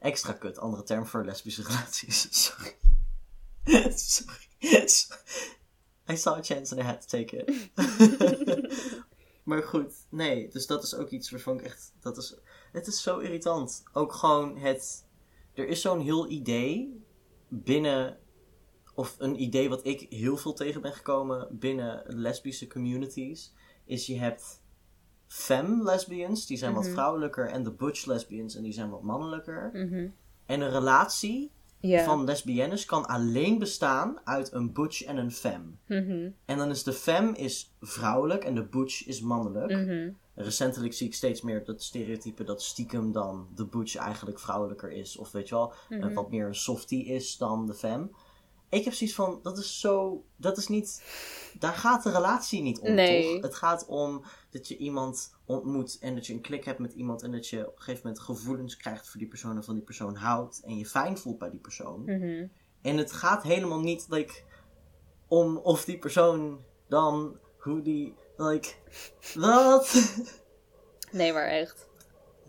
Extra 0.00 0.32
kut, 0.32 0.58
andere 0.58 0.82
term 0.82 1.06
voor 1.06 1.24
lesbische 1.24 1.62
relaties. 1.68 2.44
Sorry. 2.44 2.76
Sorry. 3.96 4.46
I 6.10 6.16
saw 6.16 6.34
a 6.36 6.42
chance 6.42 6.74
and 6.74 6.82
I 6.82 6.86
had 6.86 7.00
to 7.00 7.18
take 7.18 7.36
it. 7.36 7.70
maar 9.44 9.62
goed, 9.62 9.92
nee, 10.08 10.48
dus 10.48 10.66
dat 10.66 10.82
is 10.82 10.94
ook 10.94 11.10
iets 11.10 11.30
waarvan 11.30 11.58
ik 11.58 11.64
echt, 11.64 11.92
dat 12.00 12.16
is, 12.16 12.34
het 12.72 12.86
is 12.86 13.02
zo 13.02 13.18
irritant. 13.18 13.82
Ook 13.92 14.12
gewoon 14.12 14.56
het, 14.58 15.04
er 15.54 15.68
is 15.68 15.80
zo'n 15.80 16.00
heel 16.00 16.28
idee 16.28 17.04
binnen, 17.48 18.18
of 18.98 19.16
een 19.18 19.42
idee 19.42 19.68
wat 19.68 19.86
ik 19.86 20.06
heel 20.10 20.36
veel 20.36 20.52
tegen 20.52 20.80
ben 20.80 20.92
gekomen 20.92 21.46
binnen 21.50 22.02
lesbische 22.06 22.66
communities, 22.66 23.52
is 23.84 24.06
je 24.06 24.18
hebt 24.18 24.62
femme 25.26 25.82
lesbians, 25.82 26.46
die 26.46 26.56
zijn 26.56 26.74
wat 26.74 26.84
Mhm. 26.84 26.92
vrouwelijker, 26.92 27.48
en 27.48 27.62
de 27.62 27.70
butch 27.70 28.04
lesbians, 28.06 28.54
en 28.56 28.62
die 28.62 28.72
zijn 28.72 28.90
wat 28.90 29.02
mannelijker. 29.02 29.70
Mhm. 29.72 30.08
En 30.46 30.60
een 30.60 30.70
relatie 30.70 31.50
van 32.04 32.24
lesbiennes 32.24 32.84
kan 32.84 33.06
alleen 33.06 33.58
bestaan 33.58 34.20
uit 34.24 34.52
een 34.52 34.72
butch 34.72 35.02
en 35.04 35.16
een 35.16 35.32
femme. 35.32 35.70
Mhm. 35.86 36.30
En 36.44 36.58
dan 36.58 36.70
is 36.70 36.82
de 36.82 36.92
femme 36.92 37.36
is 37.36 37.74
vrouwelijk 37.80 38.44
en 38.44 38.54
de 38.54 38.64
butch 38.64 39.06
is 39.06 39.20
mannelijk. 39.20 39.70
Recentelijk 40.34 40.94
zie 40.94 41.06
ik 41.06 41.14
steeds 41.14 41.42
meer 41.42 41.64
dat 41.64 41.82
stereotype 41.82 42.44
dat 42.44 42.62
stiekem 42.62 43.12
dan 43.12 43.48
de 43.54 43.66
butch 43.66 43.96
eigenlijk 43.96 44.38
vrouwelijker 44.38 44.92
is. 44.92 45.16
Of 45.16 45.30
weet 45.32 45.48
je 45.48 45.54
wel, 45.54 45.72
wat 46.14 46.30
meer 46.30 46.46
een 46.46 46.54
softie 46.54 47.04
is 47.06 47.36
dan 47.36 47.66
de 47.66 47.74
femme. 47.74 48.08
Ik 48.70 48.84
heb 48.84 48.92
zoiets 48.92 49.16
van, 49.16 49.40
dat 49.42 49.58
is 49.58 49.80
zo, 49.80 50.24
dat 50.36 50.56
is 50.56 50.68
niet, 50.68 51.02
daar 51.58 51.72
gaat 51.72 52.02
de 52.02 52.10
relatie 52.10 52.62
niet 52.62 52.78
om, 52.78 52.94
Nee. 52.94 53.32
toch? 53.32 53.42
Het 53.42 53.54
gaat 53.54 53.86
om 53.86 54.24
dat 54.50 54.68
je 54.68 54.76
iemand 54.76 55.34
ontmoet 55.44 55.98
en 56.00 56.14
dat 56.14 56.26
je 56.26 56.32
een 56.32 56.40
klik 56.40 56.64
hebt 56.64 56.78
met 56.78 56.92
iemand 56.92 57.22
en 57.22 57.32
dat 57.32 57.48
je 57.48 57.66
op 57.66 57.76
een 57.76 57.82
gegeven 57.82 58.00
moment 58.04 58.24
gevoelens 58.24 58.76
krijgt 58.76 59.08
voor 59.08 59.18
die 59.20 59.28
persoon 59.28 59.56
en 59.56 59.64
van 59.64 59.74
die 59.74 59.84
persoon 59.84 60.14
houdt 60.14 60.60
en 60.64 60.78
je 60.78 60.86
fijn 60.86 61.18
voelt 61.18 61.38
bij 61.38 61.50
die 61.50 61.60
persoon. 61.60 62.02
Mhm. 62.04 62.46
En 62.82 62.96
het 62.96 63.12
gaat 63.12 63.42
helemaal 63.42 63.80
niet 63.80 64.06
like, 64.08 64.42
om 65.28 65.56
of 65.56 65.84
die 65.84 65.98
persoon 65.98 66.60
dan, 66.88 67.38
hoe 67.58 67.82
die, 67.82 68.14
like, 68.36 68.68
wat? 69.34 70.12
Nee, 71.12 71.32
maar 71.32 71.46
echt. 71.46 71.86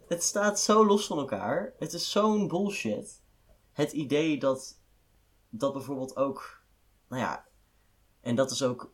het 0.08 0.24
staat 0.24 0.60
zo 0.60 0.86
los 0.86 1.08
van 1.08 1.18
elkaar. 1.18 1.74
Het 1.80 1.94
is 1.94 2.12
zo'n 2.12 2.48
bullshit. 2.48 3.22
Het 3.74 3.92
idee 3.92 4.40
dat, 4.40 4.79
dat 5.50 5.74
bijvoorbeeld 5.74 6.16
ook, 6.16 6.64
nou 7.08 7.22
ja, 7.22 7.46
en 8.22 8.36
dat 8.36 8.52
is 8.52 8.64
ook 8.64 8.94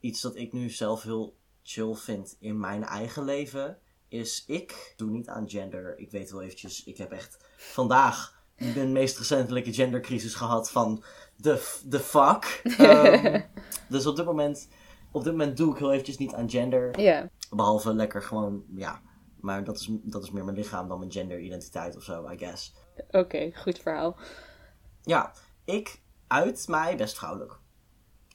iets 0.00 0.20
dat 0.20 0.36
ik 0.36 0.52
nu 0.52 0.70
zelf 0.70 1.02
heel 1.02 1.36
chill 1.62 1.94
vind 1.94 2.36
in 2.40 2.60
mijn 2.60 2.84
eigen 2.84 3.24
leven, 3.24 3.78
is 4.08 4.44
ik 4.46 4.94
doe 4.96 5.10
niet 5.10 5.28
aan 5.28 5.50
gender. 5.50 5.98
Ik 5.98 6.10
weet 6.10 6.30
wel 6.30 6.42
eventjes, 6.42 6.84
ik 6.84 6.96
heb 6.96 7.12
echt 7.12 7.36
vandaag 7.56 8.42
de 8.56 8.86
meest 8.86 9.18
recentelijke 9.18 9.72
gendercrisis 9.72 10.34
gehad 10.34 10.70
van 10.70 11.02
de, 11.36 11.78
de 11.84 12.00
fuck. 12.00 12.60
Ehm, 12.78 13.40
dus 13.88 14.06
op 14.06 14.16
dit 14.16 14.24
moment, 14.24 14.68
op 15.12 15.24
dit 15.24 15.32
moment 15.32 15.56
doe 15.56 15.72
ik 15.72 15.78
heel 15.78 15.92
eventjes 15.92 16.18
niet 16.18 16.34
aan 16.34 16.50
gender. 16.50 17.00
Ja. 17.00 17.30
Behalve 17.50 17.94
lekker 17.94 18.22
gewoon, 18.22 18.64
ja. 18.74 19.02
Maar 19.40 19.64
dat 19.64 19.80
is, 19.80 19.88
dat 19.90 20.22
is 20.22 20.30
meer 20.30 20.44
mijn 20.44 20.56
lichaam 20.56 20.88
dan 20.88 20.98
mijn 20.98 21.12
genderidentiteit 21.12 21.96
of 21.96 22.02
zo, 22.02 22.30
I 22.30 22.38
guess. 22.38 22.74
Oké, 23.10 23.50
goed 23.54 23.78
verhaal. 23.78 24.16
Ja, 25.02 25.32
ik 25.68 26.02
uit 26.26 26.68
mij 26.68 26.96
best 26.96 27.16
vrouwelijk. 27.16 27.58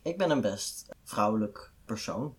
Ik 0.02 0.18
ben 0.18 0.30
een 0.30 0.42
best 0.42 0.90
vrouwelijk 1.04 1.72
persoon. 1.86 2.38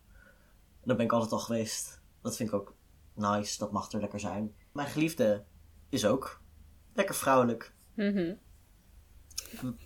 Dat 0.85 0.97
ben 0.97 1.07
ik 1.07 1.13
altijd 1.13 1.33
al 1.33 1.39
geweest. 1.39 2.01
Dat 2.23 2.37
vind 2.37 2.49
ik 2.49 2.55
ook 2.55 2.75
nice, 3.15 3.59
dat 3.59 3.73
mag 3.73 3.93
er 3.93 4.01
lekker 4.01 4.21
zijn. 4.21 4.55
Mijn 4.73 4.89
geliefde 4.89 5.45
is 5.89 6.07
ook 6.07 6.41
lekker 6.93 7.15
vrouwelijk. 7.15 7.75
Mhm. 7.95 8.35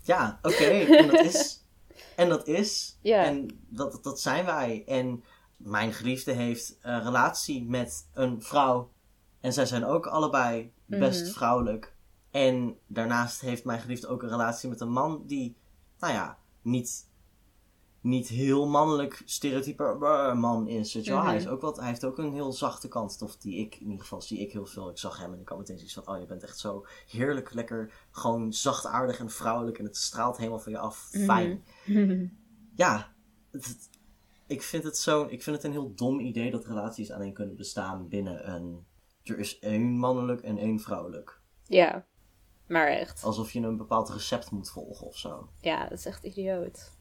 Ja, 0.03 0.39
oké, 0.43 0.65
en 0.65 1.07
dat 1.07 1.21
is. 1.21 1.57
En 2.17 2.29
dat 2.29 2.47
is. 2.47 2.99
En 3.27 3.61
dat, 3.69 3.99
dat 4.03 4.21
zijn 4.21 4.45
wij. 4.45 4.85
En 4.87 5.25
mijn 5.57 5.93
geliefde 5.93 6.33
heeft 6.33 6.79
een 6.81 7.03
relatie 7.03 7.65
met 7.65 8.09
een 8.13 8.43
vrouw. 8.43 8.93
En 9.41 9.53
zij 9.53 9.67
zijn 9.67 9.85
ook 9.85 10.07
allebei 10.07 10.73
best 10.87 11.23
Mhm. 11.25 11.33
vrouwelijk. 11.33 11.97
En 12.39 12.77
daarnaast 12.87 13.41
heeft 13.41 13.65
mijn 13.65 13.81
geliefde 13.81 14.07
ook 14.07 14.23
een 14.23 14.29
relatie 14.29 14.69
met 14.69 14.81
een 14.81 14.93
man 14.93 15.23
die, 15.27 15.57
nou 15.99 16.13
ja, 16.13 16.39
niet, 16.63 17.09
niet 18.01 18.29
heel 18.29 18.67
mannelijk 18.69 19.23
stereotype 19.25 19.85
eh, 20.01 20.35
man 20.35 20.69
is. 20.69 20.95
Weet 20.95 21.05
je 21.05 21.11
wel? 21.11 21.21
Mhm. 21.21 21.29
hij, 21.29 21.37
is 21.37 21.49
ook 21.49 21.61
wat, 21.61 21.77
hij 21.77 21.87
heeft 21.87 22.05
ook 22.05 22.19
een 22.19 22.33
heel 22.33 22.53
zachte 22.53 22.89
kant. 22.89 23.23
Of 23.23 23.37
die 23.37 23.59
ik, 23.59 23.75
in 23.75 23.87
ieder 23.87 24.01
geval 24.01 24.21
zie 24.23 24.39
ik 24.39 24.53
heel 24.53 24.67
veel. 24.67 24.91
Ik 24.91 24.99
zag 24.99 25.19
hem 25.19 25.33
en 25.33 25.41
ik 25.41 25.49
had 25.49 25.59
meteen 25.59 25.77
zoiets 25.77 25.95
van, 25.95 26.09
oh 26.09 26.21
je 26.21 26.27
bent 26.27 26.43
echt 26.43 26.59
zo 26.59 26.87
heerlijk, 27.07 27.55
lekker, 27.55 27.93
gewoon 28.11 28.53
zachtaardig 28.53 29.19
en 29.19 29.31
vrouwelijk. 29.31 29.79
En 29.79 29.85
het 29.85 29.97
straalt 29.97 30.37
helemaal 30.37 30.59
van 30.59 30.73
je 30.73 30.79
af. 30.79 31.09
Mhm. 31.13 31.25
Fijn. 31.25 31.65
Ja, 32.75 33.13
het- 33.51 33.89
ik, 34.47 34.63
vind 34.63 34.85
het 34.85 34.99
zo, 34.99 35.23
ik 35.29 35.43
vind 35.43 35.57
het 35.57 35.65
een 35.65 35.71
heel 35.71 35.95
dom 35.95 36.21
idee 36.21 36.51
dat 36.51 36.67
relaties 36.67 37.11
alleen 37.11 37.33
kunnen 37.33 37.57
bestaan 37.57 38.09
binnen 38.09 38.51
een... 38.55 38.87
Er 39.23 39.39
is 39.39 39.59
één 39.59 39.83
mannelijk 39.99 40.41
en 40.43 40.59
één 40.59 40.81
vrouwelijk. 40.81 41.41
Ja. 41.67 42.07
Maar 42.69 42.87
echt. 42.87 43.25
Alsof 43.25 43.53
je 43.53 43.61
een 43.61 43.77
bepaald 43.77 44.11
recept 44.11 44.51
moet 44.51 44.71
volgen 44.71 45.07
of 45.07 45.17
zo. 45.17 45.49
Ja, 45.61 45.89
dat 45.89 45.99
is 45.99 46.07
echt 46.07 46.25
idioot. 46.25 46.93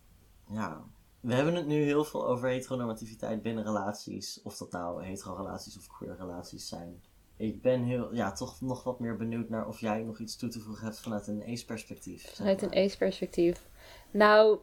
Ja. 0.49 0.83
We 1.19 1.33
hebben 1.33 1.55
het 1.55 1.67
nu 1.67 1.83
heel 1.83 2.03
veel 2.03 2.27
over 2.27 2.49
heteronormativiteit 2.49 3.41
binnen 3.41 3.63
relaties. 3.63 4.41
Of 4.43 4.57
dat 4.57 4.71
nou 4.71 5.03
hetero-relaties 5.03 5.77
of 5.77 5.87
queer-relaties 5.87 6.67
zijn. 6.67 7.01
Ik 7.37 7.61
ben 7.61 7.83
heel, 7.83 8.15
ja, 8.15 8.31
toch 8.31 8.61
nog 8.61 8.83
wat 8.83 8.99
meer 8.99 9.17
benieuwd 9.17 9.49
naar 9.49 9.67
of 9.67 9.79
jij 9.79 10.03
nog 10.03 10.19
iets 10.19 10.35
toe 10.35 10.49
te 10.49 10.59
voegen 10.59 10.85
hebt 10.85 10.99
vanuit 10.99 11.27
een 11.27 11.43
ace-perspectief. 11.47 12.21
zeg 12.21 12.35
Vanuit 12.35 12.61
een 12.61 12.75
ace-perspectief. 12.75 13.69
Nou, 14.11 14.59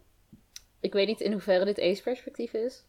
ik 0.80 0.92
weet 0.92 1.06
niet 1.06 1.20
in 1.20 1.32
hoeverre 1.32 1.64
dit 1.64 1.80
ace-perspectief 1.80 2.52
is. 2.52 2.84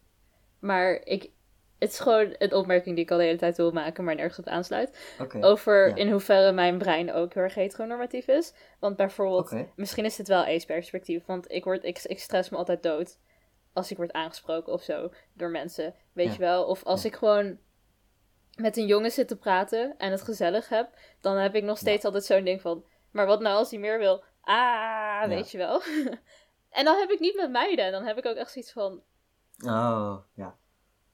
Maar 0.58 0.94
ik, 1.04 1.30
het 1.78 1.90
is 1.90 1.98
gewoon 1.98 2.34
een 2.38 2.52
opmerking 2.52 2.94
die 2.94 3.04
ik 3.04 3.10
al 3.10 3.16
de 3.18 3.24
hele 3.24 3.38
tijd 3.38 3.56
wil 3.56 3.70
maken, 3.72 4.04
maar 4.04 4.14
nergens 4.14 4.38
op 4.38 4.46
aansluit. 4.46 5.16
Over 5.40 5.88
ja. 5.88 5.94
in 5.94 6.10
hoeverre 6.10 6.52
mijn 6.52 6.78
brein 6.78 7.12
ook 7.12 7.34
heel 7.34 7.42
erg 7.42 7.54
heteronormatief 7.54 8.26
is. 8.28 8.52
Want 8.80 8.96
bijvoorbeeld, 8.96 9.54
misschien 9.76 10.04
is 10.04 10.16
dit 10.16 10.28
wel 10.28 10.44
ace-perspectief. 10.44 11.24
Want 11.26 11.50
ik, 11.52 11.64
word, 11.64 11.84
ik, 11.84 12.02
ik 12.02 12.18
stress 12.20 12.48
me 12.50 12.56
altijd 12.56 12.82
dood 12.82 13.18
als 13.72 13.90
ik 13.90 13.96
word 13.96 14.12
aangesproken 14.12 14.72
of 14.72 14.82
zo 14.82 15.10
door 15.32 15.50
mensen. 15.50 15.94
Weet 16.12 16.26
Ja. 16.26 16.32
je 16.32 16.38
wel? 16.38 16.64
Of 16.64 16.84
als 16.84 17.02
Ja. 17.02 17.08
ik 17.08 17.14
gewoon 17.16 17.58
met 18.54 18.76
een 18.76 18.86
jongen 18.86 19.10
zit 19.10 19.28
te 19.28 19.36
praten 19.36 19.94
en 19.98 20.10
het 20.10 20.22
gezellig 20.22 20.68
heb, 20.68 20.88
dan 21.20 21.36
heb 21.36 21.54
ik 21.54 21.62
nog 21.62 21.78
steeds 21.78 22.04
altijd 22.04 22.24
zo'n 22.24 22.44
ding 22.44 22.60
van. 22.60 22.84
Maar 23.10 23.26
wat 23.26 23.40
nou 23.40 23.56
als 23.56 23.70
hij 23.70 23.78
meer 23.80 23.98
wil? 23.98 24.24
Ah, 24.40 25.24
weet 25.28 25.50
je 25.50 25.58
wel. 25.58 25.82
En 26.70 26.84
dan 26.84 26.98
heb 26.98 27.10
ik 27.10 27.20
niet 27.20 27.36
met 27.36 27.50
meiden. 27.50 27.92
Dan 27.92 28.04
heb 28.04 28.18
ik 28.18 28.26
ook 28.26 28.36
echt 28.36 28.50
zoiets 28.50 28.72
van... 28.72 29.02
Oh, 29.64 30.16
ja. 30.34 30.56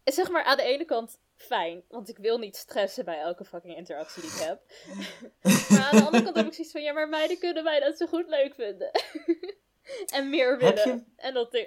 Zeg 0.05 0.31
maar 0.31 0.45
aan 0.45 0.57
de 0.57 0.63
ene 0.63 0.85
kant 0.85 1.19
fijn. 1.35 1.83
Want 1.89 2.09
ik 2.09 2.19
wil 2.19 2.39
niet 2.39 2.57
stressen 2.57 3.05
bij 3.05 3.21
elke 3.21 3.45
fucking 3.45 3.77
interactie 3.77 4.23
die 4.23 4.31
ik 4.31 4.37
heb. 4.37 4.63
maar 5.71 5.89
aan 5.91 5.97
de 5.97 6.05
andere 6.05 6.23
kant 6.23 6.37
heb 6.37 6.47
ik 6.47 6.53
zoiets 6.53 6.73
van... 6.73 6.83
Ja, 6.83 6.93
maar 6.93 7.09
meiden 7.09 7.39
kunnen 7.39 7.65
mij 7.65 7.81
dat 7.81 7.97
zo 7.97 8.07
goed 8.07 8.29
leuk 8.29 8.55
vinden. 8.55 8.91
en 10.17 10.31
meer 10.31 10.59
willen. 10.59 11.13
En 11.17 11.35
dat... 11.35 11.67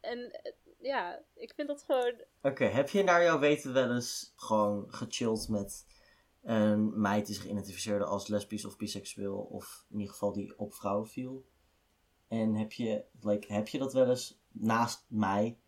En 0.00 0.40
ja, 0.78 1.22
ik 1.34 1.52
vind 1.54 1.68
dat 1.68 1.82
gewoon... 1.82 2.14
Oké, 2.42 2.64
heb 2.64 2.88
je 2.88 3.02
naar 3.02 3.22
jouw 3.22 3.38
weten 3.38 3.72
wel 3.72 3.94
eens 3.94 4.32
gewoon 4.36 4.92
gechilled 4.92 5.48
met 5.48 5.86
een 6.42 7.00
meid 7.00 7.26
die 7.26 7.34
zich 7.34 7.44
identificeerde 7.44 8.04
als 8.04 8.28
lesbisch 8.28 8.64
of 8.64 8.76
biseksueel, 8.76 9.38
of 9.38 9.84
in 9.90 9.98
ieder 9.98 10.12
geval 10.12 10.32
die 10.32 10.58
op 10.58 10.74
vrouwen 10.74 11.08
viel? 11.08 11.44
En 12.28 12.54
heb 12.54 12.72
je, 12.72 13.04
like, 13.20 13.52
heb 13.52 13.68
je 13.68 13.78
dat 13.78 13.92
wel 13.92 14.08
eens 14.08 14.38
naast 14.48 15.04
mij, 15.08 15.58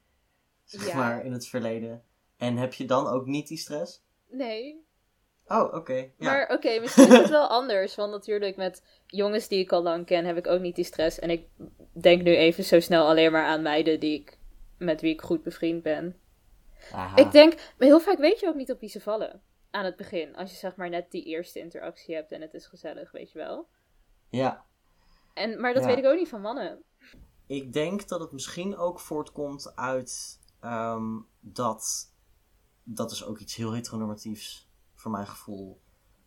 zeg 0.81 0.89
Ja. 0.89 0.97
maar, 0.97 1.25
in 1.25 1.33
het 1.33 1.47
verleden? 1.49 2.05
En 2.37 2.57
heb 2.57 2.75
je 2.75 2.85
dan 2.85 3.07
ook 3.07 3.27
niet 3.27 3.49
die 3.49 3.59
stress? 3.59 4.03
Nee, 4.31 4.91
Oh, 5.47 5.75
oké. 5.75 5.95
Ja. 5.95 6.11
Maar 6.19 6.51
oké, 6.53 6.81
misschien 6.81 7.07
is 7.13 7.19
het 7.19 7.29
wel 7.29 7.47
anders. 7.59 7.95
Want 7.95 8.11
natuurlijk 8.11 8.57
met 8.57 8.83
jongens 9.07 9.49
die 9.49 9.59
ik 9.59 9.73
al 9.73 9.83
lang 9.83 10.07
ken, 10.07 10.25
heb 10.25 10.37
ik 10.37 10.47
ook 10.47 10.61
niet 10.61 10.75
die 10.75 10.85
stress. 10.85 11.19
En 11.19 11.31
ik 11.31 11.47
denk 11.93 12.23
nu 12.23 12.37
even 12.37 12.65
zo 12.65 12.81
snel 12.81 13.07
alleen 13.09 13.33
maar 13.33 13.45
aan 13.45 13.63
meiden 13.63 14.01
die 14.01 14.21
ik, 14.21 14.39
met 14.79 15.01
wie 15.01 15.13
ik 15.13 15.21
goed 15.23 15.43
bevriend 15.43 15.83
ben. 15.83 16.17
Aha. 16.93 17.17
Ik 17.17 17.33
denk, 17.33 17.53
maar 17.55 17.89
heel 17.89 18.01
vaak 18.01 18.19
weet 18.19 18.41
je 18.41 18.49
ook 18.49 18.55
niet 18.55 18.71
op 18.73 18.81
wie 18.81 18.89
ze 18.89 19.01
vallen. 19.01 19.43
Aan 19.71 19.85
het 19.85 19.97
begin. 19.97 20.37
Als 20.37 20.51
je 20.51 20.57
zeg 20.57 20.77
maar 20.77 20.89
net 20.89 21.11
die 21.11 21.25
eerste 21.25 21.59
interactie 21.59 22.15
hebt 22.15 22.33
en 22.33 22.41
het 22.41 22.55
is 22.55 22.67
gezellig, 22.67 23.11
weet 23.13 23.33
je 23.33 23.39
wel. 23.39 23.67
Ja. 24.31 24.65
En, 25.35 25.61
maar 25.61 25.75
dat 25.75 25.83
Ja. 25.83 25.89
weet 25.89 25.99
ik 25.99 26.05
ook 26.07 26.19
niet 26.19 26.29
van 26.29 26.41
mannen. 26.41 26.83
Ik 27.47 27.73
denk 27.73 28.09
dat 28.09 28.21
het 28.21 28.33
misschien 28.33 28.77
ook 28.77 29.01
voortkomt 29.01 29.73
uit 29.77 30.41
ehm, 30.63 31.19
dat. 31.41 32.11
Dat 32.85 33.11
is 33.11 33.25
ook 33.25 33.39
iets 33.39 33.55
heel 33.55 33.73
heteronormatiefs 33.73 34.71
voor 34.95 35.11
mijn 35.11 35.27
gevoel. 35.27 35.81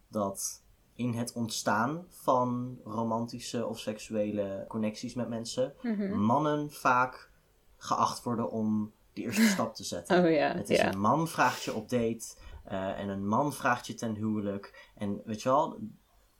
Dat 0.07 0.63
in 0.93 1.13
het 1.13 1.33
ontstaan 1.33 2.05
van 2.09 2.79
romantische 2.83 3.65
of 3.67 3.79
seksuele 3.79 4.65
connecties 4.67 5.13
met 5.13 5.29
mensen. 5.29 5.73
Mhm. 5.81 6.19
mannen 6.19 6.71
vaak 6.71 7.31
geacht 7.77 8.23
worden 8.23 8.51
om 8.51 8.93
de 9.13 9.21
eerste 9.21 9.41
stap 9.47 9.75
te 9.75 9.83
zetten. 9.83 10.17
Oh 10.25 10.53
Het 10.57 10.69
is 10.69 10.79
een 10.79 10.99
man 10.99 11.27
vraagt 11.27 11.63
je 11.63 11.73
op 11.73 11.89
date. 11.89 12.35
eh, 12.63 12.99
en 12.99 13.09
een 13.09 13.27
man 13.27 13.53
vraagt 13.53 13.87
je 13.87 13.93
ten 13.93 14.15
huwelijk. 14.15 14.91
En 14.95 15.21
weet 15.25 15.41
je 15.41 15.49
wel, 15.49 15.79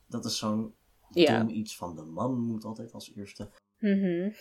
dat 0.08 0.26
is 0.26 0.38
zo'n 0.38 0.76
dom 1.10 1.50
iets 1.50 1.78
van 1.78 1.96
de 1.96 2.04
man 2.04 2.40
moet 2.40 2.64
altijd 2.66 2.92
als 2.94 3.12
eerste. 3.16 3.50
Mhm. 3.80 4.32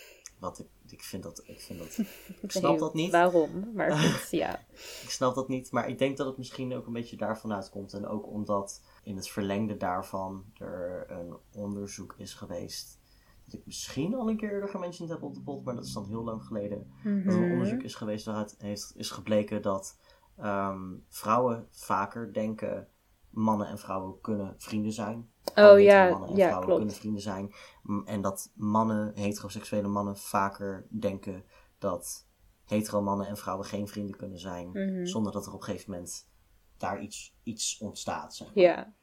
Wat 0.45 0.59
ik, 0.59 0.67
ik 0.91 1.01
vind 1.03 1.23
dat, 1.23 1.43
ik 1.45 1.59
vind 1.61 1.79
dat, 1.79 1.97
ik 1.97 2.07
Nee, 2.41 2.51
snap 2.51 2.79
dat 2.79 2.93
niet. 2.93 3.11
Waarom? 3.11 3.71
Maar 3.73 3.91
goed, 3.99 4.29
ja. 4.31 4.59
Ik 5.03 5.09
snap 5.09 5.35
dat 5.35 5.47
niet, 5.47 5.71
maar 5.71 5.89
ik 5.89 5.97
denk 5.97 6.17
dat 6.17 6.27
het 6.27 6.37
misschien 6.37 6.73
ook 6.75 6.87
een 6.87 6.93
beetje 6.93 7.17
daarvan 7.17 7.53
uitkomt. 7.53 7.93
En 7.93 8.07
ook 8.07 8.27
omdat 8.27 8.81
in 9.03 9.15
het 9.15 9.29
verlengde 9.29 9.77
daarvan 9.77 10.45
er 10.53 11.05
een 11.11 11.37
onderzoek 11.53 12.15
is 12.17 12.33
geweest. 12.33 12.99
Dat 13.45 13.53
ik 13.53 13.65
misschien 13.65 14.15
al 14.15 14.29
een 14.29 14.37
keer 14.37 14.51
eerder 14.51 14.69
gementiond 14.69 15.09
heb 15.09 15.23
op 15.23 15.33
de 15.33 15.41
pod, 15.41 15.63
maar 15.63 15.75
dat 15.75 15.85
is 15.85 15.93
dan 15.93 16.05
heel 16.07 16.23
lang 16.23 16.43
geleden. 16.43 16.77
Dat 17.03 17.05
er 17.05 17.11
een 17.33 17.39
Mhm. 17.41 17.51
onderzoek 17.51 17.81
is 17.83 17.95
geweest 17.95 18.25
waaruit 18.25 18.55
heeft, 18.57 18.93
is 18.95 19.09
gebleken 19.11 19.61
dat 19.61 19.97
ehm, 20.37 20.93
vrouwen 21.09 21.67
vaker 21.71 22.33
denken 22.33 22.87
mannen 23.35 23.67
en 23.67 23.77
vrouwen 23.77 24.21
kunnen 24.21 24.55
vrienden 24.57 24.91
zijn. 24.91 25.29
Oh 25.55 25.79
ja, 25.79 26.09
mannen 26.09 26.29
en 26.29 26.35
ja, 26.35 26.45
vrouwen 26.45 26.65
klopt. 26.65 26.79
kunnen 26.79 26.95
vrienden 26.95 27.21
zijn. 27.21 27.53
En 28.05 28.21
dat 28.21 28.51
mannen, 28.55 29.11
heteroseksuele 29.15 29.87
mannen, 29.87 30.17
vaker 30.17 30.87
denken 30.89 31.43
dat 31.79 32.27
hetero 32.65 33.01
mannen 33.01 33.27
en 33.27 33.37
vrouwen 33.37 33.65
geen 33.65 33.87
vrienden 33.87 34.17
kunnen 34.17 34.39
zijn. 34.39 34.69
Mhm. 34.69 35.05
Zonder 35.05 35.31
dat 35.31 35.45
er 35.45 35.53
op 35.53 35.59
een 35.59 35.65
gegeven 35.65 35.91
moment 35.91 36.27
daar 36.77 37.01
iets, 37.01 37.35
iets 37.43 37.77
ontstaat. 37.79 38.35
Zeg 38.35 38.47
maar. 38.47 38.63
Ja. 38.63 38.93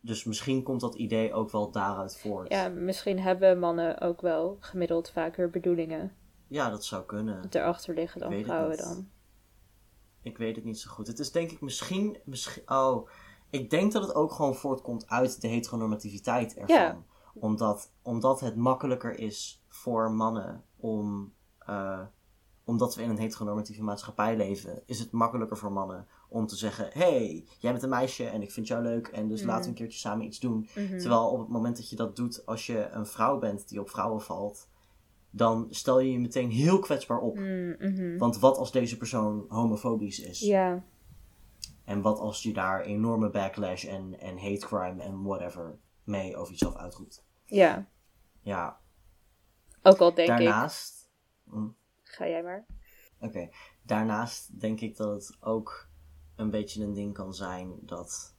Dus 0.00 0.24
misschien 0.24 0.62
komt 0.62 0.80
dat 0.80 0.94
idee 0.94 1.32
ook 1.32 1.50
wel 1.50 1.70
daaruit 1.70 2.18
voort. 2.18 2.48
ja, 2.48 2.68
misschien 2.68 3.18
hebben 3.20 3.58
mannen 3.58 4.00
ook 4.00 4.20
wel 4.20 4.56
gemiddeld 4.60 5.10
vaker 5.10 5.50
bedoelingen 5.50 6.12
Ja, 6.48 6.70
dat 6.70 6.84
zou 6.84 7.04
kunnen. 7.04 7.46
erachter 7.50 7.94
liggen 7.94 8.20
dan 8.20 8.42
vrouwen 8.42 8.76
dan. 8.76 9.08
Ik 10.22 10.38
weet 10.38 10.56
het 10.56 10.64
niet 10.64 10.78
zo 10.78 10.90
goed. 10.90 11.06
Het 11.06 11.18
is 11.18 11.32
denk 11.32 11.50
ik 11.50 11.60
misschien, 11.60 12.18
misschien. 12.24 12.62
Oh, 12.70 13.08
ik 13.50 13.70
denk 13.70 13.92
dat 13.92 14.02
het 14.02 14.14
ook 14.14 14.32
gewoon 14.32 14.54
voortkomt 14.54 15.08
uit 15.08 15.40
de 15.40 15.48
heteronormativiteit 15.48 16.54
ervan. 16.56 17.04
Omdat, 17.34 17.90
omdat 18.02 18.40
het 18.40 18.56
makkelijker 18.56 19.18
is 19.18 19.62
voor 19.68 20.10
mannen 20.12 20.64
om. 20.76 21.32
eh, 21.58 22.00
omdat 22.64 22.94
we 22.94 23.02
in 23.02 23.10
een 23.10 23.18
heteronormatieve 23.18 23.82
maatschappij 23.82 24.36
leven, 24.36 24.82
is 24.86 24.98
het 24.98 25.10
makkelijker 25.10 25.56
voor 25.56 25.72
mannen 25.72 26.06
om 26.28 26.46
te 26.46 26.56
zeggen: 26.56 26.88
hey, 26.92 27.44
jij 27.58 27.70
bent 27.70 27.82
een 27.82 27.88
meisje 27.88 28.24
en 28.24 28.42
ik 28.42 28.50
vind 28.50 28.66
jou 28.66 28.82
leuk 28.82 29.06
en 29.06 29.28
dus 29.28 29.42
laten 29.42 29.62
we 29.62 29.68
een 29.68 29.74
keertje 29.74 29.98
samen 29.98 30.26
iets 30.26 30.40
doen. 30.40 30.68
Mhm. 30.74 30.98
Terwijl 30.98 31.28
op 31.30 31.38
het 31.38 31.48
moment 31.48 31.76
dat 31.76 31.90
je 31.90 31.96
dat 31.96 32.16
doet 32.16 32.46
als 32.46 32.66
je 32.66 32.88
een 32.90 33.06
vrouw 33.06 33.38
bent 33.38 33.68
die 33.68 33.80
op 33.80 33.90
vrouwen 33.90 34.20
valt, 34.20 34.68
dan 35.30 35.66
stel 35.70 36.00
je 36.00 36.12
je 36.12 36.18
meteen 36.18 36.50
heel 36.50 36.78
kwetsbaar 36.78 37.18
op. 37.18 37.36
Mm, 37.36 37.76
mhm. 37.78 38.18
Want 38.18 38.38
wat 38.38 38.56
als 38.56 38.72
deze 38.72 38.96
persoon 38.96 39.44
homofobisch 39.48 40.20
is? 40.20 40.40
Ja, 40.40 40.82
En 41.84 42.02
wat 42.02 42.18
als 42.18 42.42
je 42.42 42.52
daar 42.52 42.80
enorme 42.80 43.30
backlash 43.30 43.84
en, 43.84 44.20
en 44.20 44.38
hate 44.38 44.66
crime 44.66 45.02
en 45.02 45.22
whatever 45.22 45.78
mee 46.04 46.36
over 46.36 46.52
jezelf 46.52 46.76
uitroept? 46.76 47.24
ja. 47.44 47.88
Ja, 48.42 48.80
Ook 49.82 49.98
al 49.98 50.14
denk 50.14 50.28
ik... 50.28 50.36
daarnaast. 50.36 51.10
Hm, 51.44 51.68
Ga 52.02 52.28
jij 52.28 52.42
maar. 52.42 52.66
Oké, 53.20 53.48
daarnaast 53.82 54.60
denk 54.60 54.80
ik 54.80 54.96
dat 54.96 55.26
het 55.26 55.36
ook 55.42 55.88
een 56.36 56.50
beetje 56.50 56.82
een 56.84 56.92
ding 56.92 57.14
kan 57.14 57.34
zijn 57.34 57.78
dat 57.80 58.34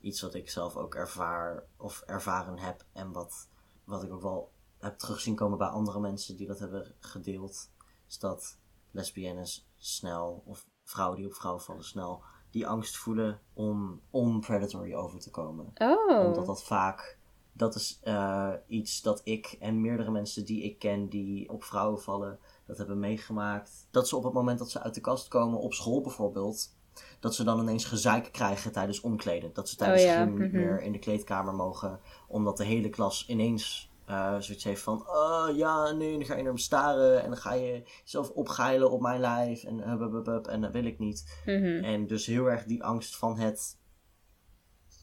iets 0.00 0.20
wat 0.20 0.34
ik 0.34 0.50
zelf 0.50 0.76
ook 0.76 0.94
ervaar 0.94 1.66
of 1.76 2.00
ervaren 2.00 2.58
heb 2.58 2.84
en 2.92 3.12
wat, 3.12 3.48
wat 3.84 4.02
ik 4.02 4.12
ook 4.12 4.22
wel 4.22 4.52
heb 4.78 4.98
terugzien 4.98 5.34
komen 5.34 5.58
bij 5.58 5.66
andere 5.68 6.00
mensen 6.00 6.36
die 6.36 6.46
dat 6.46 6.58
hebben 6.58 6.94
gedeeld, 6.98 7.70
is 8.08 8.18
dat 8.18 8.58
lesbiennes 8.90 9.68
snel 9.76 10.42
of 10.44 10.66
vrouwen 10.84 11.16
die 11.16 11.26
op 11.26 11.34
vrouwen 11.34 11.62
vallen 11.62 11.84
snel 11.84 12.22
die 12.56 12.66
angst 12.66 12.96
voelen 12.96 13.40
om 13.54 14.00
on-predatory 14.10 14.94
over 14.94 15.20
te 15.20 15.30
komen. 15.30 15.72
Oh. 15.74 16.26
Omdat 16.26 16.46
dat 16.46 16.64
vaak, 16.64 17.18
dat 17.52 17.74
is 17.74 18.00
eh, 18.02 18.52
iets 18.66 19.02
dat 19.02 19.20
ik 19.24 19.56
en 19.60 19.80
meerdere 19.80 20.10
mensen 20.10 20.44
die 20.44 20.62
ik 20.62 20.78
ken 20.78 21.08
die 21.08 21.50
op 21.50 21.64
vrouwen 21.64 22.00
vallen, 22.00 22.38
dat 22.66 22.78
hebben 22.78 22.98
meegemaakt. 22.98 23.86
Dat 23.90 24.08
ze 24.08 24.16
op 24.16 24.24
het 24.24 24.32
moment 24.32 24.58
dat 24.58 24.70
ze 24.70 24.82
uit 24.82 24.94
de 24.94 25.00
kast 25.00 25.28
komen, 25.28 25.58
op 25.58 25.74
school 25.74 26.00
bijvoorbeeld, 26.00 26.76
dat 27.20 27.34
ze 27.34 27.44
dan 27.44 27.60
ineens 27.60 27.84
gezeik 27.84 28.32
krijgen 28.32 28.72
tijdens 28.72 29.00
omkleden. 29.00 29.50
Dat 29.52 29.68
ze 29.68 29.76
tijdens 29.76 30.02
Oh 30.02 30.08
ja, 30.08 30.24
gym 30.24 30.38
niet 30.38 30.52
mhm. 30.52 30.60
meer 30.60 30.82
in 30.82 30.92
de 30.92 30.98
kleedkamer 30.98 31.54
mogen, 31.54 32.00
omdat 32.28 32.56
de 32.56 32.64
hele 32.64 32.88
klas 32.88 33.28
ineens 33.28 33.90
eh, 34.06 34.38
zoiets 34.38 34.64
heeft 34.64 34.82
van, 34.82 35.08
oh 35.08 35.48
ja, 35.54 35.90
nee, 35.90 36.12
dan 36.12 36.24
ga 36.24 36.36
je 36.36 36.42
naar 36.42 36.52
me 36.52 36.58
staren 36.58 37.22
en 37.22 37.28
dan 37.28 37.38
ga 37.38 37.54
je 37.54 37.82
jezelf 38.02 38.30
opgeilen 38.30 38.90
op 38.90 39.00
mijn 39.00 39.20
lijf 39.20 39.64
en, 39.64 39.78
hup, 39.78 40.46
en 40.46 40.60
dat 40.60 40.72
wil 40.72 40.84
ik 40.84 40.98
niet. 40.98 41.40
Mhm. 41.46 41.84
En 41.84 42.06
dus 42.06 42.26
heel 42.26 42.50
erg 42.50 42.64
die 42.64 42.84
angst 42.84 43.16
van 43.16 43.38
het 43.38 43.78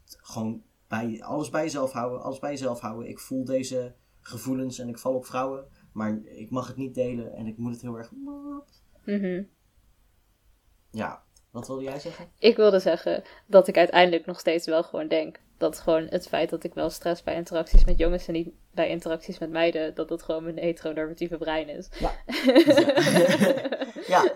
gewoon 0.05 0.63
bij, 0.87 1.23
alles 1.23 1.49
bij 1.49 1.63
jezelf 1.63 1.91
houden, 1.91 2.21
alles 2.21 2.39
bij 2.39 2.51
jezelf 2.51 2.79
houden. 2.79 3.09
Ik 3.09 3.19
voel 3.19 3.45
deze 3.45 3.95
gevoelens 4.19 4.79
en 4.79 4.89
ik 4.89 4.97
val 4.97 5.13
op 5.13 5.25
vrouwen, 5.25 5.67
maar 5.93 6.19
ik 6.23 6.49
mag 6.49 6.67
het 6.67 6.77
niet 6.77 6.95
delen 6.95 7.33
en 7.33 7.47
ik 7.47 7.57
moet 7.57 7.71
het 7.71 7.81
heel 7.81 7.97
erg. 7.97 8.11
Mhm. 9.03 9.43
Ja, 10.91 11.23
wat 11.51 11.67
wilde 11.67 11.83
jij 11.83 11.99
zeggen? 11.99 12.29
Ik 12.37 12.55
wilde 12.55 12.79
zeggen 12.79 13.23
dat 13.47 13.67
ik 13.67 13.77
uiteindelijk 13.77 14.25
nog 14.25 14.39
steeds 14.39 14.65
wel 14.65 14.83
gewoon 14.83 15.07
denk 15.07 15.39
dat 15.57 15.79
gewoon 15.79 16.05
het 16.07 16.27
feit 16.27 16.49
dat 16.49 16.63
ik 16.63 16.73
wel 16.73 16.89
stress 16.89 17.23
bij 17.23 17.35
interacties 17.35 17.85
met 17.85 17.97
jongens 17.97 18.27
en 18.27 18.33
niet 18.33 18.49
bij 18.71 18.89
interacties 18.89 19.39
met 19.39 19.49
meiden, 19.49 19.95
dat 19.95 20.07
dat 20.09 20.23
gewoon 20.23 20.43
mijn 20.43 20.57
heteronormatieve 20.57 21.37
brein 21.37 21.69
is. 21.69 21.89
Ja. 21.99 22.11
Ja, 24.07 24.33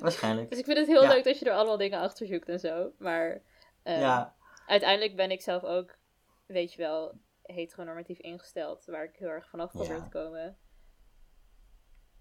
waarschijnlijk. 0.00 0.50
Dus 0.50 0.58
ik 0.58 0.64
vind 0.64 0.78
het 0.78 0.86
heel 0.86 1.02
Ja. 1.02 1.08
leuk 1.08 1.24
dat 1.24 1.38
je 1.38 1.44
er 1.44 1.52
allemaal 1.56 1.76
dingen 1.76 1.98
achter 2.00 2.26
zoekt 2.26 2.48
en 2.48 2.58
zo. 2.60 2.92
Maar 2.98 3.42
eh, 3.82 4.00
Ja, 4.00 4.34
uiteindelijk 4.66 5.16
ben 5.16 5.30
ik 5.30 5.40
zelf 5.42 5.62
ook, 5.62 5.98
weet 6.46 6.72
je 6.72 6.78
wel, 6.78 7.18
heteronormatief 7.42 8.18
ingesteld. 8.18 8.84
Waar 8.84 9.04
ik 9.04 9.16
heel 9.16 9.28
erg 9.28 9.48
vanaf 9.48 9.70
probeer 9.70 9.96
Ja. 9.96 10.02
te 10.02 10.08
komen. 10.08 10.56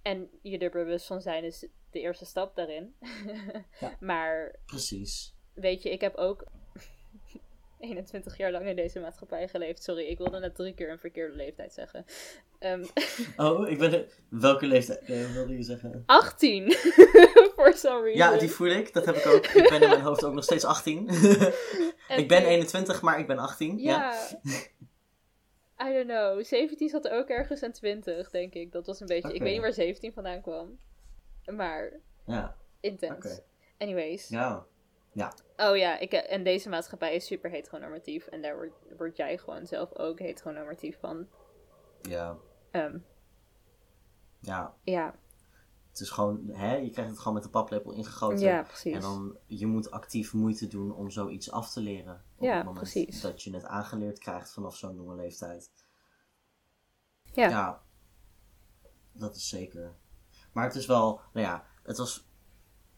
En 0.02 0.30
je 0.42 0.58
er 0.58 0.70
bewust 0.72 1.06
van 1.06 1.22
zijn 1.22 1.44
is 1.44 1.68
de 1.92 2.00
eerste 2.00 2.26
stap 2.26 2.56
daarin. 2.56 2.96
Ja. 3.80 3.96
Maar 4.00 4.56
precies. 4.66 5.36
weet 5.54 5.84
je, 5.84 5.90
ik 5.92 6.02
heb 6.02 6.16
ook 6.16 6.46
21 7.82 8.38
jaar 8.38 8.52
lang 8.52 8.66
in 8.68 8.76
deze 8.76 9.00
maatschappij 9.00 9.48
geleefd. 9.48 9.84
Sorry, 9.84 10.06
ik 10.06 10.18
wilde 10.18 10.40
net 10.40 10.56
drie 10.56 10.74
keer 10.74 10.90
een 10.92 11.00
verkeerde 11.00 11.36
leeftijd 11.36 11.74
zeggen. 11.74 12.06
Ehm, 12.60 12.84
Oh, 13.46 13.70
ik 13.70 13.78
ben. 13.78 13.92
de- 13.92 14.08
welke 14.30 14.66
leeftijd 14.66 15.00
eh, 15.02 15.32
wilde 15.34 15.54
je 15.58 15.64
zeggen? 15.64 16.04
18! 16.06 16.72
For 17.56 17.74
some 17.74 18.02
reason. 18.02 18.14
Ja, 18.34 18.38
die 18.38 18.50
voel 18.52 18.68
ik, 18.68 18.94
dat 18.94 19.06
heb 19.06 19.16
ik 19.16 19.26
ook. 19.26 19.46
Ik 19.46 19.70
ben 19.70 19.82
in 19.82 19.90
mijn 19.90 20.02
hoofd 20.02 20.24
ook 20.24 20.34
nog 20.34 20.44
steeds 20.44 20.66
18. 20.66 21.08
En 22.08 22.18
ik 22.22 22.28
ben 22.28 22.42
toen- 22.42 22.50
21, 22.52 23.02
maar 23.02 23.20
ik 23.20 23.28
ben 23.28 23.38
18. 23.38 23.78
Ja. 23.78 24.16
Ja. 24.44 24.60
I 25.90 25.94
don't 25.94 26.08
know. 26.08 26.44
17 26.44 26.90
zat 26.90 27.10
ook 27.10 27.28
ergens 27.28 27.62
en 27.62 27.72
20, 27.72 28.30
denk 28.30 28.54
ik. 28.54 28.72
Dat 28.72 28.86
was 28.86 29.00
een 29.00 29.08
beetje. 29.08 29.34
Ik 29.34 29.42
weet 29.42 29.52
niet 29.52 29.62
waar 29.62 29.74
17 29.74 30.14
vandaan 30.14 30.42
kwam. 30.42 30.80
Maar 31.46 32.00
Ja, 32.26 32.56
intens. 32.80 33.42
Anyways. 33.78 34.28
ja. 34.30 34.66
Oh 35.58 35.78
ja, 35.78 36.00
ik, 36.00 36.14
en 36.14 36.44
deze 36.44 36.70
maatschappij 36.70 37.16
is 37.16 37.26
super 37.26 37.50
heteronormatief. 37.50 38.28
En 38.28 38.42
daar 38.42 38.56
word, 38.56 38.72
word 38.98 39.18
jij 39.18 39.38
gewoon 39.38 39.66
zelf 39.66 39.96
ook 39.98 40.20
heteronormatief 40.20 41.00
van. 41.00 41.28
Ja, 42.02 42.38
Ehm, 42.72 42.98
ja. 44.40 44.76
ja. 44.84 45.16
Het 45.90 46.00
is 46.00 46.10
gewoon, 46.10 46.50
hè, 46.50 46.76
je 46.76 46.90
krijgt 46.90 47.10
het 47.12 47.20
gewoon 47.20 47.34
met 47.34 47.44
de 47.44 47.50
paplepel 47.50 47.92
ingegoten. 47.94 48.40
ja, 48.40 48.62
precies. 48.64 48.94
En 48.94 49.02
dan, 49.02 49.38
je 49.46 49.66
moet 49.68 49.92
actief 49.92 50.34
moeite 50.34 50.68
doen 50.68 50.96
om 50.96 51.10
zoiets 51.10 51.52
af 51.52 51.72
te 51.72 51.80
leren. 51.80 52.26
Op 52.38 52.44
Ja, 52.44 52.56
het 52.56 52.66
moment 52.66 52.92
precies. 52.92 53.22
dat 53.22 53.44
je 53.44 53.54
het 53.54 53.66
aangeleerd 53.66 54.20
krijgt 54.20 54.52
vanaf 54.54 54.76
zo'n 54.76 54.96
jonge 54.96 55.16
leeftijd. 55.16 55.72
Ja. 57.34 57.82
dat 59.12 59.36
is 59.36 59.50
zeker. 59.50 59.96
Maar 60.54 60.64
het 60.66 60.76
is 60.76 60.86
wel, 60.86 61.22
nou 61.34 61.46
ja, 61.46 61.66
het 61.84 61.98
was, 61.98 62.31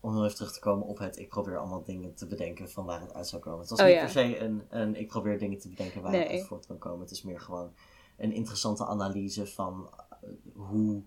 om 0.03 0.13
heel 0.13 0.23
even 0.23 0.35
terug 0.35 0.53
te 0.53 0.59
komen 0.59 0.87
op 0.87 0.97
het, 0.97 1.17
ik 1.17 1.29
probeer 1.29 1.57
allemaal 1.57 1.83
dingen 1.83 2.13
te 2.15 2.27
bedenken 2.27 2.69
van 2.69 2.85
waar 2.85 3.01
het 3.01 3.13
uit 3.13 3.27
zou 3.27 3.41
komen. 3.41 3.59
Het 3.59 3.69
was 3.69 3.79
Oh, 3.79 3.85
niet 3.85 3.95
ja. 3.95 4.01
per 4.01 4.09
se 4.09 4.37
een, 4.39 4.65
een, 4.69 4.95
ik 4.95 5.07
probeer 5.07 5.39
dingen 5.39 5.59
te 5.59 5.69
bedenken 5.69 6.01
waar 6.01 6.13
het 6.13 6.27
uit 6.27 6.45
voort 6.45 6.65
kan 6.65 6.77
komen. 6.77 6.99
Het 6.99 7.11
is 7.11 7.21
meer 7.23 7.39
gewoon 7.39 7.73
een 8.17 8.31
interessante 8.31 8.85
analyse 8.85 9.47
van 9.47 9.89
eh, 10.21 10.29
hoe 10.53 11.03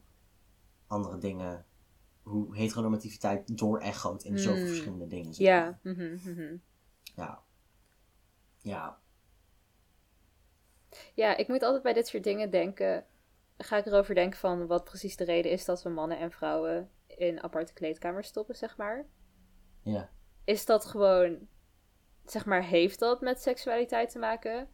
andere 0.86 1.18
dingen, 1.18 1.66
hoe 2.22 2.56
heteronormativiteit 2.56 3.58
doorechoot 3.58 4.22
in 4.24 4.38
zoveel 4.38 4.58
Hmm. 4.58 4.66
verschillende 4.68 5.06
dingen. 5.06 5.34
zeg 5.34 5.46
Ja. 5.46 5.78
maar. 5.82 5.92
mhm, 5.94 6.30
mhm. 6.30 6.56
Ja. 7.14 7.42
Ja. 8.58 8.98
Ja, 11.14 11.36
ik 11.36 11.48
moet 11.48 11.62
altijd 11.62 11.82
bij 11.82 11.92
dit 11.92 12.06
soort 12.06 12.24
dingen 12.24 12.50
denken. 12.50 13.04
Ga 13.58 13.76
ik 13.76 13.86
erover 13.86 14.14
denken 14.14 14.38
van 14.38 14.66
wat 14.66 14.84
precies 14.84 15.16
de 15.16 15.24
reden 15.24 15.50
is 15.50 15.64
dat 15.64 15.82
we 15.82 15.88
mannen 15.88 16.18
en 16.18 16.30
vrouwen 16.32 16.90
in 17.16 17.42
aparte 17.42 17.72
kleedkamers 17.72 18.28
stoppen, 18.28 18.56
zeg 18.56 18.76
maar. 18.76 19.06
Ja. 19.82 20.10
Is 20.44 20.64
dat 20.64 20.84
gewoon, 20.84 21.38
zeg 22.24 22.44
maar, 22.44 22.62
heeft 22.64 22.98
dat 22.98 23.20
met 23.20 23.42
seksualiteit 23.42 24.10
te 24.10 24.18
maken? 24.18 24.68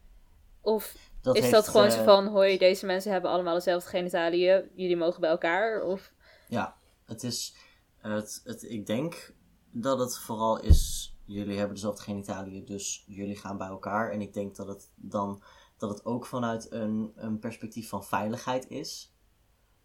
Of 0.61 1.11
Dat 1.21 1.35
is 1.35 1.41
heeft, 1.41 1.53
dat 1.53 1.67
gewoon 1.67 1.87
eh, 1.87 1.91
zo 1.91 2.03
van, 2.03 2.27
hoi, 2.27 2.57
deze 2.57 2.85
mensen 2.85 3.11
hebben 3.11 3.31
allemaal 3.31 3.53
dezelfde 3.53 3.89
genitaliën, 3.89 4.71
jullie 4.75 4.97
mogen 4.97 5.21
bij 5.21 5.29
elkaar? 5.29 5.81
Of, 5.81 6.13
Ja, 6.47 6.77
het 7.05 7.23
is. 7.23 7.55
Het, 7.97 8.41
het, 8.43 8.63
ik 8.63 8.85
denk 8.85 9.33
dat 9.71 9.99
het 9.99 10.17
vooral 10.17 10.59
is. 10.59 11.11
Jullie 11.25 11.57
hebben 11.57 11.75
dezelfde 11.75 12.03
genitaliën, 12.03 12.65
dus 12.65 13.03
jullie 13.07 13.35
gaan 13.35 13.57
bij 13.57 13.67
elkaar. 13.67 14.11
En 14.11 14.21
ik 14.21 14.33
denk 14.33 14.55
dat 14.55 14.67
het 14.67 14.91
dan. 14.95 15.43
Dat 15.77 15.89
het 15.89 16.05
ook 16.05 16.25
vanuit 16.25 16.71
een, 16.71 17.11
een 17.15 17.39
perspectief 17.39 17.89
van 17.89 18.03
veiligheid 18.03 18.69
is. 18.69 19.15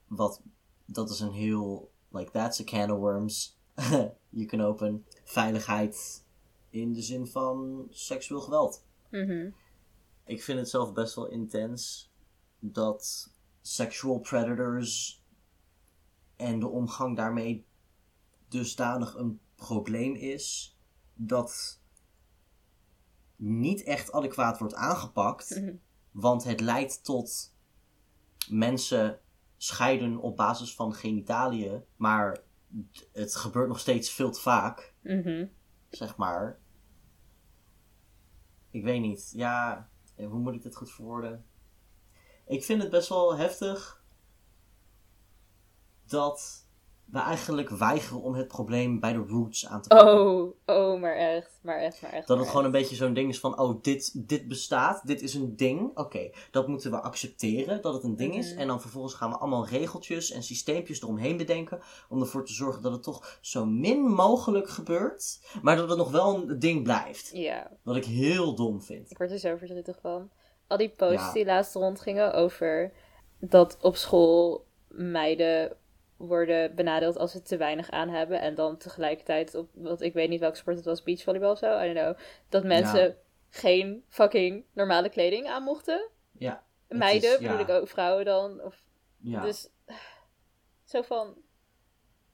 Wat. 0.06 0.42
Dat 0.86 1.10
is 1.10 1.20
een 1.20 1.32
heel. 1.32 1.92
Like, 2.10 2.30
that's 2.30 2.60
a 2.60 2.64
can 2.64 2.90
of 2.90 2.98
worms. 2.98 3.58
you 4.30 4.46
can 4.46 4.60
open. 4.60 5.04
Veiligheid 5.24 6.24
in 6.70 6.92
de 6.92 7.02
zin 7.02 7.26
van 7.26 7.86
seksueel 7.90 8.40
geweld. 8.40 8.84
Mhm. 9.10 9.50
Ik 10.24 10.42
vind 10.42 10.58
het 10.58 10.68
zelf 10.68 10.92
best 10.92 11.14
wel 11.14 11.26
intens 11.26 12.10
dat 12.58 13.30
sexual 13.60 14.18
predators 14.18 15.22
en 16.36 16.60
de 16.60 16.68
omgang 16.68 17.16
daarmee 17.16 17.66
dusdanig 18.48 19.14
een 19.14 19.40
probleem 19.54 20.14
is 20.14 20.76
dat 21.14 21.80
niet 23.36 23.82
echt 23.82 24.12
adequaat 24.12 24.58
wordt 24.58 24.74
aangepakt, 24.74 25.50
Mhm. 25.60 25.74
want 26.10 26.44
het 26.44 26.60
leidt 26.60 27.04
tot 27.04 27.54
mensen 28.48 29.20
scheiden 29.58 30.16
op 30.16 30.36
basis 30.36 30.74
van 30.74 30.94
genitaliën, 30.94 31.84
maar 31.96 32.38
het 33.12 33.36
gebeurt 33.36 33.68
nog 33.68 33.78
steeds 33.78 34.10
veel 34.10 34.30
te 34.30 34.40
vaak 34.40 34.94
Mhm. 35.02 35.46
zeg 35.90 36.16
maar. 36.16 36.58
Ik 38.70 38.84
weet 38.84 39.00
niet. 39.00 39.30
Ja, 39.34 39.88
eh, 40.14 40.26
hoe 40.28 40.38
moet 40.38 40.54
ik 40.54 40.62
dit 40.62 40.76
goed 40.76 40.90
verwoorden? 40.90 41.46
Ik 42.46 42.64
vind 42.64 42.82
het 42.82 42.90
best 42.90 43.08
wel 43.08 43.36
heftig 43.36 44.04
dat 46.04 46.67
we 47.10 47.18
eigenlijk 47.18 47.68
weigeren 47.68 48.22
om 48.22 48.34
het 48.34 48.48
probleem 48.48 49.00
bij 49.00 49.12
de 49.12 49.18
roots 49.18 49.66
aan 49.66 49.82
te 49.82 49.88
pakken. 49.88 50.20
Oh, 50.20 50.54
oh, 50.66 51.00
maar 51.00 51.16
echt, 51.16 51.58
maar 51.62 51.78
echt, 51.78 52.02
maar 52.02 52.12
echt. 52.12 52.26
Dat 52.26 52.38
het 52.38 52.48
gewoon 52.48 52.64
een 52.64 52.70
beetje 52.70 52.96
zo'n 52.96 53.12
ding 53.14 53.28
is 53.30 53.40
van, 53.40 53.58
oh, 53.58 53.82
dit, 53.82 54.28
dit 54.28 54.48
bestaat, 54.48 55.06
dit 55.06 55.22
is 55.22 55.34
een 55.34 55.56
ding. 55.56 55.96
Oké, 55.96 56.30
dat 56.50 56.68
moeten 56.68 56.90
we 56.90 57.00
accepteren, 57.00 57.82
dat 57.82 57.94
het 57.94 58.02
een 58.02 58.16
ding 58.16 58.34
is. 58.36 58.50
Mhm. 58.52 58.60
En 58.60 58.66
dan 58.66 58.80
vervolgens 58.80 59.14
gaan 59.14 59.30
we 59.30 59.36
allemaal 59.36 59.66
regeltjes 59.66 60.30
en 60.30 60.42
systeempjes 60.42 61.02
eromheen 61.02 61.36
bedenken. 61.36 61.80
Om 62.08 62.20
ervoor 62.20 62.44
te 62.44 62.52
zorgen 62.52 62.82
dat 62.82 62.92
het 62.92 63.02
toch 63.02 63.38
zo 63.40 63.64
min 63.66 64.00
mogelijk 64.02 64.68
gebeurt. 64.68 65.40
Maar 65.62 65.76
dat 65.76 65.88
het 65.88 65.98
nog 65.98 66.10
wel 66.10 66.34
een 66.34 66.58
ding 66.58 66.82
blijft. 66.82 67.30
Ja, 67.32 67.70
Wat 67.82 67.96
ik 67.96 68.04
heel 68.04 68.54
dom 68.54 68.82
vind. 68.82 69.10
ik 69.10 69.18
word 69.18 69.30
er 69.30 69.38
zo 69.38 69.56
verdrietig 69.56 69.98
van. 70.00 70.30
Al 70.66 70.76
die 70.76 70.88
posts 70.96 71.14
Ja. 71.26 71.32
die 71.32 71.44
laatst 71.44 71.74
rondgingen 71.74 72.34
over 72.34 72.92
dat 73.40 73.78
op 73.80 73.96
school 73.96 74.66
meiden 74.88 75.76
worden 76.18 76.74
benadeeld 76.74 77.16
als 77.16 77.32
ze 77.32 77.42
te 77.42 77.56
weinig 77.56 77.90
aan 77.90 78.08
hebben. 78.08 78.40
En 78.40 78.54
dan 78.54 78.76
tegelijkertijd 78.76 79.54
op, 79.54 79.68
wat 79.74 80.00
ik 80.00 80.12
weet 80.12 80.28
niet 80.28 80.40
welke 80.40 80.56
sport 80.56 80.76
het 80.76 80.84
was, 80.84 81.02
beachvolleybal 81.02 81.50
of 81.50 81.58
zo, 81.58 81.80
I 81.80 81.92
don't 81.92 81.98
know. 81.98 82.16
Dat 82.48 82.64
mensen 82.64 83.00
Ja. 83.06 83.14
geen 83.50 84.04
fucking 84.08 84.64
normale 84.72 85.08
kleding 85.08 85.46
aan 85.46 85.62
mochten. 85.62 86.08
Ja. 86.32 86.62
Meiden, 86.88 87.32
is- 87.32 87.38
bedoel 87.38 87.58
ik 87.58 87.68
ook 87.68 87.88
vrouwen 87.88 88.24
dan. 88.24 88.60
Of, 88.62 88.82
Ja. 89.16 89.42
Dus 89.42 89.68
zo 90.84 91.02
van, 91.02 91.34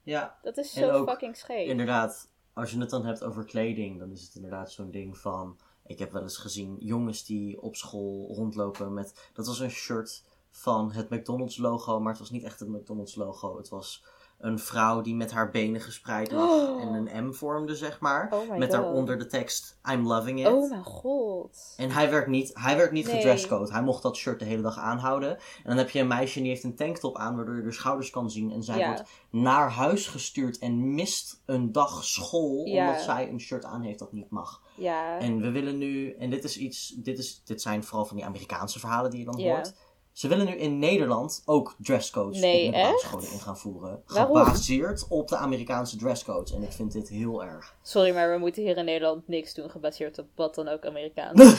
ja, 0.01 0.37
dat 0.41 0.57
is 0.57 0.73
zo 0.73 0.89
ook 0.89 1.09
fucking 1.09 1.37
scheef. 1.37 1.67
inderdaad. 1.69 2.29
Als 2.53 2.71
je 2.71 2.79
het 2.79 2.89
dan 2.89 3.05
hebt 3.05 3.23
over 3.23 3.45
kleding, 3.45 3.99
dan 3.99 4.11
is 4.11 4.21
het 4.21 4.35
inderdaad 4.35 4.71
zo'n 4.71 4.91
ding 4.91 5.17
van. 5.17 5.59
Ik 5.85 5.99
heb 5.99 6.11
wel 6.11 6.21
eens 6.21 6.37
gezien 6.37 6.75
jongens 6.79 7.25
die 7.25 7.61
op 7.61 7.75
school 7.75 8.27
rondlopen 8.35 8.93
met. 8.93 9.29
Dat 9.33 9.45
was 9.47 9.59
een 9.59 9.69
shirt 9.69 10.23
van 10.57 10.91
het 10.91 11.09
McDonald's 11.09 11.57
logo, 11.57 11.99
maar 11.99 12.11
het 12.11 12.19
was 12.19 12.29
niet 12.31 12.43
echt 12.43 12.59
het 12.59 12.69
McDonald's 12.69 13.15
logo. 13.15 13.57
Het 13.57 13.69
was 13.69 14.03
een 14.39 14.59
vrouw 14.59 15.01
die 15.01 15.15
met 15.15 15.31
haar 15.31 15.49
benen 15.51 15.81
gespreid 15.81 16.31
lag 16.31 16.49
Oh. 16.49 16.81
en 16.81 16.93
een 17.07 17.25
M 17.27 17.33
vormde, 17.33 17.75
zeg 17.75 17.99
maar. 17.99 18.29
Oh 18.33 18.57
met 18.57 18.71
daaronder 18.71 19.17
de 19.17 19.25
tekst 19.25 19.79
I'm 19.91 20.07
loving 20.07 20.39
it. 20.39 20.47
Oh 20.53 20.69
mijn 20.69 20.83
god. 20.83 21.73
En 21.77 21.89
hij 21.91 22.09
werd 22.09 22.27
niet, 22.27 22.51
hij 22.53 22.77
werd 22.77 22.91
niet 22.91 23.05
Nee. 23.05 23.15
gedresscode. 23.15 23.71
Hij 23.71 23.81
mocht 23.83 24.01
dat 24.03 24.15
shirt 24.15 24.39
de 24.39 24.45
hele 24.45 24.61
dag 24.61 24.77
aanhouden. 24.77 25.29
En 25.37 25.41
dan 25.63 25.77
heb 25.77 25.89
je 25.89 25.99
een 25.99 26.07
meisje 26.07 26.39
die 26.39 26.47
heeft 26.49 26.63
een 26.63 26.75
tanktop 26.75 27.17
aan, 27.17 27.35
waardoor 27.35 27.55
je 27.55 27.61
de 27.61 27.71
schouders 27.71 28.09
kan 28.09 28.29
zien. 28.31 28.51
En 28.51 28.63
zij 28.63 28.77
Ja. 28.77 28.87
wordt 28.87 29.03
naar 29.29 29.69
huis 29.71 30.07
gestuurd 30.07 30.57
en 30.59 30.93
mist 30.93 31.41
een 31.45 31.71
dag 31.71 32.03
school, 32.03 32.65
Ja. 32.65 32.85
omdat 32.87 33.01
zij 33.01 33.29
een 33.29 33.39
shirt 33.39 33.65
aan 33.65 33.81
heeft 33.81 33.99
dat 33.99 34.11
niet 34.11 34.29
mag. 34.29 34.61
Ja. 34.75 35.19
En 35.19 35.41
we 35.41 35.51
willen 35.51 35.77
nu, 35.77 36.11
en 36.11 36.29
dit 36.29 36.43
is 36.43 36.57
iets, 36.57 36.87
dit, 36.97 37.17
is, 37.17 37.41
dit 37.45 37.61
zijn 37.61 37.83
vooral 37.83 38.05
van 38.05 38.15
die 38.17 38.25
Amerikaanse 38.25 38.79
verhalen 38.79 39.09
die 39.11 39.19
je 39.19 39.25
dan 39.25 39.37
Ja. 39.39 39.53
hoort. 39.53 39.73
Ze 40.15 40.27
willen 40.27 40.45
nu 40.45 40.51
in 40.51 40.79
Nederland 40.79 41.41
ook 41.45 41.75
dresscodes 41.77 42.41
Nee, 42.41 42.67
op 42.67 42.73
de 42.73 42.79
basisscholen 42.79 43.31
in 43.31 43.39
gaan 43.39 43.57
voeren. 43.57 44.03
Waarom? 44.05 44.35
Gebaseerd 44.35 45.07
op 45.07 45.27
de 45.27 45.37
Amerikaanse 45.37 45.97
dresscodes. 45.97 46.51
En 46.51 46.63
ik 46.63 46.71
vind 46.71 46.91
dit 46.91 47.09
heel 47.09 47.43
erg. 47.43 47.75
Sorry, 47.81 48.13
maar 48.13 48.31
we 48.31 48.37
moeten 48.37 48.63
hier 48.63 48.77
in 48.77 48.85
Nederland 48.85 49.27
niks 49.27 49.53
doen 49.53 49.69
gebaseerd 49.69 50.19
op 50.19 50.27
wat 50.35 50.55
dan 50.55 50.67
ook 50.67 50.85
Amerikaans. 50.85 51.41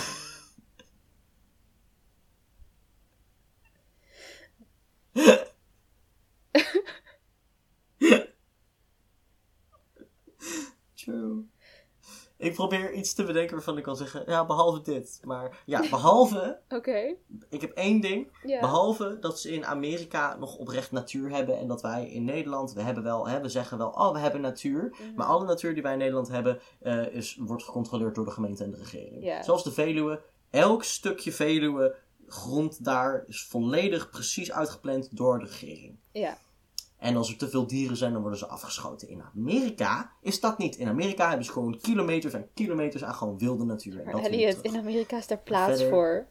True. 10.95 11.36
Ik 12.39 12.55
probeer 12.55 12.93
iets 12.93 13.15
te 13.15 13.25
bedenken 13.25 13.55
waarvan 13.55 13.77
ik 13.77 13.83
kan 13.83 13.97
zeggen, 13.97 14.23
ja, 14.27 14.47
behalve 14.47 14.81
dit. 14.81 15.21
Maar 15.25 15.63
ja, 15.67 15.89
behalve, 15.91 16.59
Oké. 16.69 17.15
ik 17.49 17.61
heb 17.61 17.71
één 17.71 18.01
ding. 18.01 18.31
Behalve 18.61 19.19
dat 19.21 19.41
ze 19.41 19.53
in 19.53 19.67
Amerika 19.67 20.37
nog 20.37 20.57
oprecht 20.57 20.93
natuur 20.93 21.31
hebben. 21.31 21.59
En 21.59 21.67
dat 21.67 21.83
wij 21.83 22.09
in 22.09 22.25
Nederland, 22.25 22.73
we 22.73 22.83
hebben 22.83 23.03
wel, 23.03 23.29
hè, 23.29 23.41
we 23.41 23.49
zeggen 23.49 23.79
wel, 23.79 23.89
oh, 23.89 24.13
we 24.13 24.19
hebben 24.19 24.41
natuur. 24.41 24.89
Mhm. 24.91 25.15
Maar 25.15 25.27
alle 25.27 25.45
natuur 25.45 25.75
die 25.75 25.83
wij 25.83 25.93
in 25.93 25.99
Nederland 25.99 26.29
hebben, 26.29 26.61
eh, 26.81 27.07
is, 27.07 27.37
wordt 27.41 27.65
gecontroleerd 27.65 28.15
door 28.15 28.25
de 28.25 28.31
gemeente 28.31 28.65
en 28.65 28.71
de 28.71 28.77
regering. 28.77 29.25
Ja. 29.25 29.43
Zoals 29.43 29.65
de 29.65 29.73
Veluwe. 29.73 30.21
Elk 30.51 30.85
stukje 30.85 31.33
Veluwe, 31.33 31.97
grond 32.27 32.85
daar, 32.85 33.25
is 33.27 33.45
volledig 33.45 34.11
precies 34.11 34.53
uitgepland 34.53 35.17
door 35.17 35.39
de 35.39 35.45
regering. 35.45 35.99
Ja. 36.13 36.39
En 37.07 37.17
als 37.17 37.31
er 37.31 37.37
te 37.37 37.49
veel 37.49 37.67
dieren 37.67 37.97
zijn, 37.97 38.13
dan 38.13 38.21
worden 38.21 38.39
ze 38.39 38.47
afgeschoten. 38.47 39.09
In 39.09 39.23
Amerika 39.35 40.13
is 40.21 40.41
dat 40.41 40.59
niet. 40.59 40.77
In 40.77 40.89
Amerika 40.89 41.29
hebben 41.29 41.47
ze 41.47 41.53
gewoon 41.53 41.79
kilometers 41.81 42.35
en 42.35 42.49
kilometers 42.55 43.05
aan 43.05 43.15
gewoon 43.15 43.39
wilde 43.39 43.65
natuur. 43.65 44.01
En 44.01 44.13
dat 44.13 44.25
Elliot, 44.25 44.61
in 44.63 44.77
Amerika 44.77 45.17
is 45.17 45.27
daar 45.27 45.39
plaats 45.39 45.71
Verder- 45.71 45.89
voor. 45.89 46.27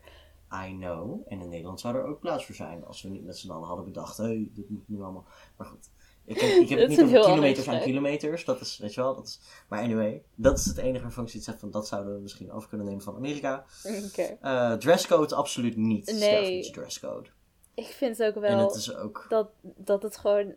I 0.68 0.78
know. 0.78 1.22
En 1.28 1.42
in 1.42 1.50
Nederland 1.50 1.80
zou 1.80 1.96
er 1.96 2.04
ook 2.04 2.20
plaats 2.20 2.46
voor 2.46 2.56
zijn. 2.56 2.86
Als 2.86 3.02
we 3.02 3.10
niet 3.10 3.26
met 3.26 3.38
z'n 3.38 3.50
allen 3.52 3.68
hadden 3.68 3.86
bedacht, 3.86 4.18
hé, 4.18 4.24
hey, 4.24 4.50
dit 4.54 4.70
moet 4.70 4.88
nu 4.88 5.02
allemaal. 5.02 5.26
Maar 5.58 5.68
goed. 5.68 5.90
Ik 6.26 6.40
heb, 6.40 6.50
ik 6.50 6.70
heb 6.70 6.80
het 6.80 6.90
niet 6.90 7.02
over 7.02 7.20
kilometers 7.20 7.68
aan 7.68 7.82
kilometers. 7.82 8.46
Dat 8.46 8.62
is, 8.62 8.78
weet 8.78 8.94
je 8.94 9.02
wel. 9.02 9.16
Dat 9.16 9.28
is, 9.28 9.40
maar 9.70 9.82
anyway, 9.82 10.24
dat 10.36 10.58
is 10.58 10.66
het 10.66 10.78
enige 10.78 11.04
waarvan 11.04 11.24
ik 11.24 11.30
zoiets 11.30 11.50
heb 11.50 11.60
van 11.60 11.72
dat 11.72 11.88
zouden 11.88 12.16
we 12.16 12.22
misschien 12.22 12.52
over 12.52 12.70
kunnen 12.70 12.88
nemen 12.88 13.04
van 13.04 13.16
Amerika. 13.16 13.66
Oké. 14.08 14.38
Eh, 14.42 14.74
dresscode 14.74 15.36
absoluut 15.36 15.76
niet. 15.76 16.16
Nee. 16.20 16.72
Dresscode. 16.72 17.30
Ik 17.76 17.86
vind 17.86 18.24
ook 18.24 18.36
En 18.36 18.42
wel 18.42 18.68
het 18.68 18.76
is 18.76 18.96
ook. 18.96 19.26
dat, 19.30 19.50
dat 19.62 20.04
het 20.04 20.18
gewoon... 20.18 20.56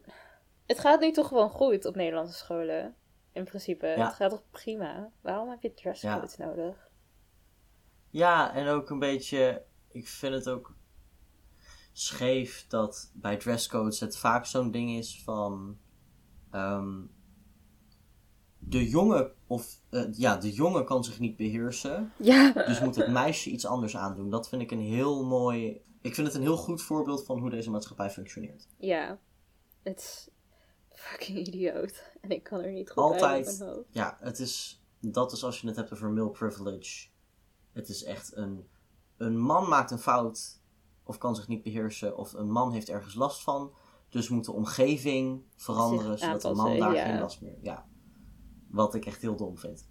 Het 0.67 0.79
gaat 0.79 1.01
nu 1.01 1.13
toch 1.13 1.29
gewoon 1.29 1.51
goed 1.51 1.85
op 1.85 1.97
Nederlandse 1.97 2.37
scholen. 2.39 2.95
In 3.33 3.45
principe. 3.45 3.87
Ja. 3.87 4.05
Het 4.05 4.15
gaat 4.15 4.31
toch 4.31 4.43
prima? 4.51 5.11
Waarom 5.21 5.51
heb 5.51 5.63
je 5.63 5.75
dresscodes 5.75 6.37
nodig? 6.37 6.89
Ja, 8.11 8.55
en 8.55 8.69
ook 8.69 8.91
een 8.91 8.99
beetje. 8.99 9.65
Ik 9.89 10.09
vind 10.09 10.35
het 10.35 10.49
ook 10.49 10.77
scheef 11.93 12.67
dat 12.69 13.11
bij 13.15 13.37
dresscodes 13.37 14.01
het 14.01 14.19
vaak 14.19 14.47
zo'n 14.47 14.71
ding 14.71 14.91
is 14.91 15.23
van. 15.25 15.79
ehm, 16.51 17.01
de 18.59 18.89
jongen, 18.89 19.33
of 19.47 19.81
eh, 19.91 20.05
ja, 20.13 20.37
de 20.37 20.53
jongen 20.53 20.85
kan 20.85 21.05
zich 21.05 21.19
niet 21.19 21.37
beheersen. 21.37 22.13
Ja. 22.17 22.53
Dus 22.53 22.81
moet 22.81 22.97
het 22.97 23.09
meisje 23.11 23.51
iets 23.51 23.67
anders 23.67 23.97
aandoen. 23.97 24.31
Dat 24.31 24.49
vind 24.49 24.63
ik 24.63 24.71
een 24.71 24.81
heel 24.81 25.25
mooi. 25.25 25.83
Ik 26.01 26.15
vind 26.15 26.27
het 26.27 26.37
een 26.37 26.43
heel 26.43 26.57
goed 26.57 26.83
voorbeeld 26.83 27.25
van 27.25 27.39
hoe 27.39 27.51
deze 27.51 27.71
maatschappij 27.71 28.11
functioneert. 28.11 28.67
Ja. 28.77 29.19
Het 29.83 29.99
is 29.99 30.29
fucking 30.93 31.39
idioot. 31.39 32.13
En 32.21 32.31
ik 32.31 32.43
kan 32.43 32.61
er 32.61 32.73
niet 32.73 32.89
goed 32.91 33.03
Altijd. 33.03 33.47
uit 33.47 33.59
mijn 33.59 33.71
hoofd. 33.71 33.89
Ja, 33.91 34.17
het 34.21 34.39
is. 34.39 34.83
Dat 35.01 35.33
is 35.33 35.45
als 35.45 35.61
je 35.61 35.67
het 35.67 35.77
hebt 35.77 35.93
over 35.93 36.11
male 36.11 36.31
privilege. 36.31 37.09
Het 37.73 37.89
is 37.89 38.05
echt 38.05 38.37
een. 38.37 38.69
Een 39.17 39.39
man 39.39 39.69
maakt 39.69 39.91
een 39.91 39.99
fout. 39.99 40.61
Of 41.03 41.19
kan 41.19 41.37
zich 41.37 41.49
niet 41.49 41.63
beheersen. 41.63 42.17
Of 42.17 42.33
een 42.33 42.51
man 42.51 42.73
heeft 42.73 42.89
ergens 42.89 43.15
last 43.15 43.43
van. 43.43 43.75
Dus 44.09 44.29
moet 44.29 44.45
de 44.45 44.53
omgeving 44.53 45.43
veranderen. 45.57 46.19
Zodat 46.19 46.43
de 46.43 46.55
man 46.55 46.79
daar 46.79 46.95
ja. 46.95 47.05
geen 47.05 47.21
last 47.21 47.41
meer. 47.41 47.59
Ja. 47.63 47.89
Wat 48.69 48.95
ik 48.95 49.07
echt 49.07 49.21
heel 49.21 49.37
dom 49.37 49.59
vind. 49.59 49.89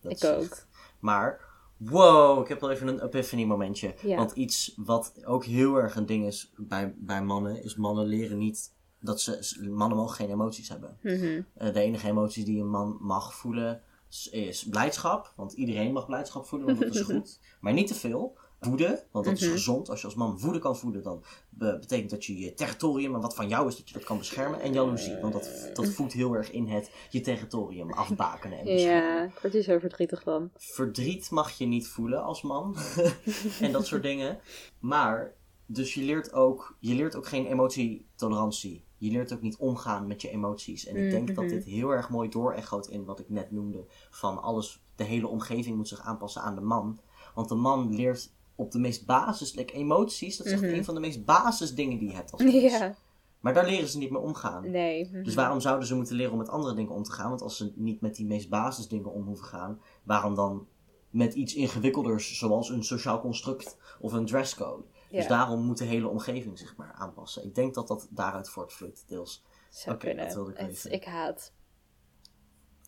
Dat 0.00 0.12
Ik 0.12 0.20
echt- 0.20 0.34
ook. 0.44 0.66
Maar. 1.00 1.50
Wow, 1.84 2.40
ik 2.40 2.48
heb 2.48 2.60
wel 2.60 2.70
even 2.70 2.88
een 2.88 3.02
epiphany 3.02 3.44
momentje. 3.44 3.94
Ja. 4.02 4.16
Want 4.16 4.32
iets 4.32 4.74
wat 4.76 5.24
ook 5.24 5.44
heel 5.44 5.76
erg 5.76 5.96
een 5.96 6.06
ding 6.06 6.26
is 6.26 6.52
bij, 6.56 6.94
bij 6.98 7.22
mannen. 7.22 7.64
Is 7.64 7.76
mannen 7.76 8.06
leren 8.06 8.38
niet. 8.38 8.74
Dat 9.00 9.20
ze, 9.20 9.68
mannen 9.70 9.98
mogen 9.98 10.16
geen 10.16 10.30
emoties 10.30 10.68
hebben. 10.68 10.98
Mhm. 11.02 11.42
Eh, 11.54 11.72
de 11.72 11.80
enige 11.80 12.08
emotie 12.08 12.44
die 12.44 12.60
een 12.60 12.70
man 12.70 12.98
mag 13.00 13.34
voelen 13.34 13.82
is, 14.08 14.28
is 14.28 14.68
blijdschap. 14.68 15.32
Want 15.36 15.52
iedereen 15.52 15.92
mag 15.92 16.06
blijdschap 16.06 16.46
voelen, 16.46 16.68
want 16.68 16.80
dat 16.80 16.94
is 16.94 17.00
goed. 17.12 17.40
Maar 17.60 17.72
niet 17.72 17.86
te 17.86 17.94
veel. 17.94 18.36
Woede, 18.62 19.04
want 19.10 19.24
dat 19.24 19.34
is 19.34 19.40
Mhm. 19.42 19.50
gezond. 19.52 19.90
Als 19.90 20.00
je 20.00 20.06
als 20.06 20.14
man 20.16 20.38
woede 20.38 20.58
kan 20.58 20.76
voelen, 20.76 21.02
dan 21.02 21.22
be- 21.48 21.76
betekent 21.80 22.10
dat 22.10 22.24
je 22.24 22.38
je 22.38 22.54
territorium 22.54 23.14
en 23.14 23.20
wat 23.20 23.34
van 23.34 23.48
jou 23.48 23.68
is, 23.68 23.76
dat 23.76 23.88
je 23.88 23.94
dat 23.94 24.04
kan 24.04 24.18
beschermen. 24.18 24.60
En 24.60 24.72
jaloezie, 24.72 25.16
want 25.20 25.32
dat, 25.32 25.70
dat 25.74 25.88
voedt 25.88 26.12
heel 26.12 26.34
erg 26.34 26.50
in 26.50 26.66
het 26.66 26.90
je 27.10 27.20
territorium 27.20 27.92
afbakenen 27.92 28.58
en 28.58 28.64
beschermen. 28.64 29.12
Ja, 29.12 29.22
ik 29.24 29.38
word 29.40 29.52
hier 29.52 29.62
zo 29.62 29.78
verdrietig 29.78 30.22
van. 30.22 30.50
Verdriet 30.56 31.30
mag 31.30 31.50
je 31.50 31.66
niet 31.66 31.88
voelen 31.88 32.22
als 32.22 32.42
man. 32.42 32.76
en 33.60 33.72
dat 33.72 33.86
soort 33.86 34.02
dingen. 34.02 34.40
Maar, 34.78 35.34
dus 35.66 35.94
je 35.94 36.02
leert 36.02 36.32
ook, 36.32 36.76
je 36.80 36.94
leert 36.94 37.16
ook 37.16 37.26
geen 37.26 37.46
emotietolerantie. 37.46 38.84
Je 38.96 39.10
leert 39.10 39.32
ook 39.32 39.40
niet 39.42 39.56
omgaan 39.56 40.06
met 40.06 40.22
je 40.22 40.30
emoties. 40.30 40.86
En 40.86 40.96
ik 40.96 41.10
denk 41.10 41.26
dat 41.34 41.44
Mhm. 41.44 41.54
dit 41.54 41.64
heel 41.64 41.90
erg 41.90 42.10
mooi 42.10 42.28
doorechoot 42.28 42.86
in 42.88 43.04
wat 43.04 43.18
ik 43.20 43.28
net 43.28 43.50
noemde. 43.50 43.84
Van 44.10 44.42
alles, 44.42 44.82
de 44.96 45.04
hele 45.04 45.26
omgeving 45.28 45.76
moet 45.76 45.88
zich 45.88 46.00
aanpassen 46.00 46.42
aan 46.42 46.54
de 46.54 46.60
man. 46.60 47.00
Want 47.34 47.48
de 47.48 47.54
man 47.54 47.94
leert 47.94 48.32
op 48.62 48.70
de 48.72 48.78
meest 48.78 49.06
basis, 49.06 49.54
like 49.54 49.72
emoties, 49.72 50.36
dat 50.36 50.46
is 50.46 50.52
echt 50.52 50.62
Mhm. 50.62 50.72
een 50.74 50.84
van 50.84 50.94
de 50.94 51.00
meest 51.00 51.24
basis 51.24 51.74
dingen 51.74 51.98
die 51.98 52.08
je 52.08 52.14
hebt 52.14 52.32
als 52.32 52.42
mens. 52.52 52.54
Ja, 52.62 52.94
Maar 53.40 53.54
daar 53.54 53.66
leren 53.66 53.88
ze 53.88 53.98
niet 53.98 54.10
mee 54.10 54.20
omgaan. 54.20 54.70
nee. 54.70 55.10
Dus 55.22 55.34
waarom 55.34 55.60
zouden 55.60 55.86
ze 55.86 55.94
moeten 55.94 56.16
leren 56.16 56.32
om 56.32 56.38
met 56.38 56.48
andere 56.48 56.74
dingen 56.74 56.92
om 56.92 57.02
te 57.02 57.12
gaan? 57.12 57.28
Want 57.28 57.42
als 57.42 57.56
ze 57.56 57.72
niet 57.74 58.00
met 58.00 58.14
die 58.14 58.26
meest 58.26 58.48
basisdingen 58.48 59.12
om 59.12 59.26
hoeven 59.26 59.44
gaan, 59.46 59.80
waarom 60.02 60.34
dan 60.34 60.66
met 61.10 61.34
iets 61.34 61.54
ingewikkelders, 61.54 62.38
zoals 62.38 62.68
een 62.70 62.84
sociaal 62.84 63.20
construct 63.20 63.76
of 64.00 64.12
een 64.12 64.26
dresscode? 64.26 64.84
Dus 65.10 65.22
Ja. 65.22 65.28
daarom 65.28 65.60
moet 65.64 65.78
de 65.78 65.84
hele 65.84 66.08
omgeving 66.08 66.58
zich 66.58 66.76
maar 66.76 66.92
aanpassen. 66.92 67.44
Ik 67.44 67.54
denk 67.54 67.74
dat 67.74 67.88
dat 67.88 68.06
daaruit 68.10 68.48
voortvloeit, 68.48 69.04
deels. 69.06 69.44
Zou 69.70 69.94
Oké, 69.96 70.06
kunnen. 70.06 70.24
dat 70.24 70.34
wilde 70.34 70.50
ik 70.52 70.58
Het- 70.58 70.86
ik 70.90 71.04
haat. 71.04 71.52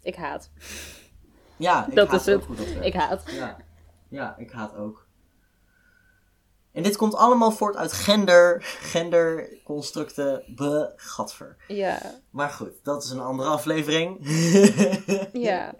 Ik 0.03 0.14
haat. 0.16 0.51
Ja, 1.57 1.87
ik 1.89 1.95
Dat 1.95 2.09
haat 2.09 2.20
is 2.20 2.27
het. 2.27 2.49
ook 2.49 2.57
dat. 2.57 2.66
Ik 2.66 2.95
haat. 2.95 3.22
Ja. 3.31 3.57
ja, 4.09 4.37
ik 4.37 4.51
haat 4.51 4.75
ook. 4.77 5.04
En 6.75 6.83
dit 6.83 6.97
komt 6.97 7.14
allemaal 7.14 7.51
voort 7.51 7.77
uit 7.77 7.93
gender, 7.93 8.62
genderconstructen, 8.62 10.45
be, 10.47 10.93
gadver. 10.97 11.57
Ja. 11.68 12.20
Maar 12.31 12.51
goed, 12.51 12.85
dat 12.85 13.05
is 13.05 13.11
een 13.11 13.20
andere 13.20 13.49
aflevering. 13.49 14.18
Ja. 15.33 15.75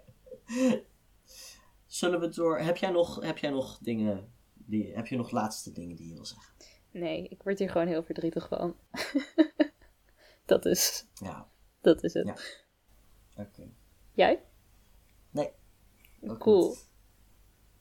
Zullen 1.87 2.21
we 2.21 2.29
door. 2.29 2.59
Heb 2.59 2.77
jij 2.77 2.91
nog, 2.91 3.21
heb 3.21 3.39
jij 3.39 3.51
nog 3.51 3.79
dingen. 3.81 4.33
Die, 4.55 4.95
heb 4.95 5.07
je 5.07 5.17
nog 5.17 5.31
laatste 5.31 5.73
dingen 5.73 5.97
die 5.97 6.09
je 6.09 6.15
wil 6.15 6.25
zeggen? 6.25 6.53
Nee, 6.91 7.29
ik 7.29 7.43
word 7.43 7.59
hier 7.59 7.71
gewoon 7.71 7.87
heel 7.87 8.03
verdrietig 8.03 8.49
van. 8.49 8.77
dat 10.47 10.67
is, 10.67 11.07
Ja, 11.15 11.49
dat 11.81 12.03
is 12.03 12.15
het. 12.15 12.27
Ja. 12.27 13.43
oké. 13.43 13.69
Jij? 14.13 14.43
Nee. 15.31 15.51
Cool. 16.39 16.69
niet. 16.69 16.89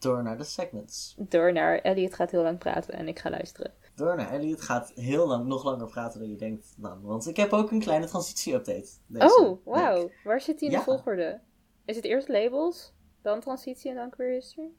Door 0.03 0.23
naar 0.23 0.37
de 0.37 0.43
segments. 0.43 1.15
Door 1.17 1.53
naar 1.53 1.79
Elliot 1.79 2.13
gaat 2.13 2.31
heel 2.31 2.41
lang 2.41 2.57
praten 2.57 2.93
en 2.93 3.07
ik 3.07 3.19
ga 3.19 3.29
luisteren. 3.29 3.73
Door 3.95 4.15
naar 4.15 4.31
Elliot 4.31 4.61
gaat 4.61 4.91
heel 4.95 5.27
lang, 5.27 5.45
nog 5.45 5.63
langer 5.63 5.87
praten 5.87 6.19
dan 6.19 6.29
je 6.29 6.35
denkt. 6.35 6.73
Nou, 6.77 6.99
want 7.01 7.27
ik 7.27 7.37
heb 7.37 7.51
ook 7.53 7.71
een 7.71 7.79
kleine 7.79 8.05
transitie-update. 8.07 8.89
oh, 9.13 9.65
wauw. 9.65 10.09
Waar 10.23 10.41
zit 10.41 10.59
die 10.59 10.67
in 10.67 10.73
Ja. 10.73 10.79
de 10.79 10.83
volgorde? 10.85 11.41
Is 11.85 11.95
het 11.95 12.05
eerst 12.05 12.27
labels, 12.27 12.93
dan 13.21 13.39
transitie 13.39 13.89
en 13.89 13.95
dan 13.95 14.09
queer 14.09 14.31
history? 14.33 14.69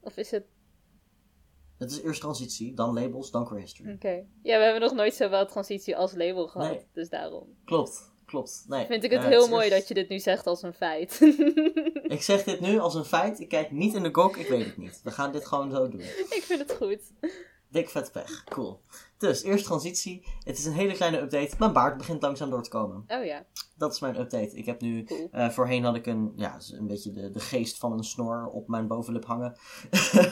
Of 0.00 0.16
is 0.16 0.30
het... 0.30 0.44
Het 1.78 1.90
is 1.90 2.02
eerst 2.02 2.20
transitie, 2.20 2.74
dan 2.74 2.94
labels, 2.94 3.30
dan 3.30 3.44
queer 3.44 3.60
history. 3.60 3.92
Oké. 3.92 4.26
Ja, 4.42 4.58
we 4.58 4.64
hebben 4.64 4.80
nog 4.80 4.92
nooit 4.94 5.14
zowel 5.14 5.46
transitie 5.46 5.96
als 5.96 6.14
label 6.14 6.46
gehad. 6.48 6.70
Nee. 6.70 6.86
Dus 6.92 7.08
daarom 7.08 7.56
Klopt, 7.64 8.09
klopt. 8.30 8.64
Nee, 8.68 8.86
vind 8.86 9.04
ik 9.04 9.10
het 9.10 9.24
heel 9.24 9.48
mooi 9.48 9.68
dat 9.68 9.88
je 9.88 9.94
dit 9.94 10.08
nu 10.08 10.18
zegt 10.18 10.46
als 10.46 10.62
een 10.62 10.72
feit. 10.72 11.20
Ik 12.16 12.22
zeg 12.22 12.44
dit 12.44 12.60
nu 12.60 12.78
als 12.78 12.94
een 12.94 13.04
feit. 13.04 13.40
Ik 13.40 13.48
kijk 13.48 13.70
niet 13.70 13.94
in 13.94 14.02
de 14.02 14.08
gok, 14.12 14.36
ik 14.36 14.48
weet 14.48 14.64
het 14.64 14.76
niet. 14.76 15.00
We 15.04 15.10
gaan 15.10 15.32
dit 15.32 15.46
gewoon 15.46 15.70
zo 15.70 15.88
doen. 15.88 16.00
ik 16.30 16.42
vind 16.42 16.60
het 16.60 16.76
goed. 16.76 17.00
Dik 17.70 17.88
vet 17.88 18.12
pech. 18.12 18.44
Cool. 18.44 18.80
Dus, 19.18 19.42
eerst 19.42 19.64
transitie. 19.64 20.26
Het 20.44 20.58
is 20.58 20.64
een 20.64 20.72
hele 20.72 20.92
kleine 20.92 21.20
update. 21.20 21.54
Mijn 21.58 21.72
baard 21.72 21.96
begint 21.96 22.22
langzaam 22.22 22.50
door 22.50 22.62
te 22.62 22.70
komen. 22.70 23.04
Oh 23.08 23.24
ja, 23.24 23.46
Dat 23.76 23.92
is 23.92 24.00
mijn 24.00 24.20
update. 24.20 24.56
Ik 24.56 24.66
heb 24.66 24.80
nu... 24.80 25.04
cool. 25.04 25.28
eh, 25.32 25.48
voorheen 25.48 25.84
had 25.84 25.94
ik 25.94 26.06
een, 26.06 26.32
ja, 26.36 26.58
een 26.72 26.86
beetje 26.86 27.10
de, 27.10 27.30
de 27.30 27.40
geest 27.40 27.78
van 27.78 27.92
een 27.92 28.04
snor 28.04 28.46
op 28.46 28.68
mijn 28.68 28.86
bovenlip 28.86 29.24
hangen. 29.24 29.56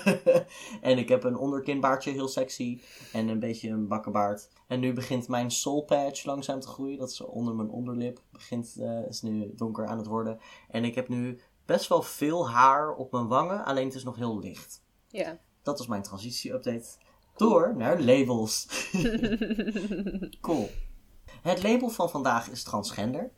en 0.81 0.99
ik 0.99 1.09
heb 1.09 1.25
een 1.25 1.37
onderkinbaardje, 1.37 2.11
heel 2.11 2.29
sexy. 2.29 2.81
En 3.13 3.29
een 3.29 3.39
beetje 3.39 3.69
een 3.69 3.89
bakkenbaard. 3.89 4.49
En 4.67 4.81
nu 4.81 4.93
begint 4.93 5.29
mijn 5.29 5.51
soul 5.51 5.83
patch 5.85 6.25
langzaam 6.25 6.61
te 6.61 6.69
groeien. 6.69 6.99
Dat 6.99 7.11
is 7.11 7.21
onder 7.21 7.55
mijn 7.55 7.71
onderlip. 7.71 8.21
Begint, 8.33 8.77
eh, 8.79 9.07
is 9.09 9.23
nu 9.23 9.53
donker 9.55 9.87
aan 9.87 9.99
het 9.99 10.07
worden. 10.07 10.39
En 10.69 10.85
ik 10.85 10.95
heb 10.95 11.09
nu 11.09 11.41
best 11.67 11.89
wel 11.89 12.03
veel 12.03 12.51
haar 12.51 12.95
op 12.95 13.13
mijn 13.13 13.29
wangen. 13.29 13.65
Alleen 13.65 13.87
het 13.87 13.95
is 13.95 14.05
nog 14.05 14.17
heel 14.17 14.39
licht. 14.39 14.83
Ja. 15.09 15.39
Dat 15.63 15.81
is 15.81 15.87
mijn 15.87 16.03
transitie-update. 16.03 16.89
Door 17.39 17.75
naar 17.77 18.01
labels. 18.01 18.67
cool. 20.41 20.71
Het 21.43 21.63
label 21.63 21.89
van 21.89 22.11
vandaag 22.11 22.51
is 22.51 22.63
transgender. 22.63 23.31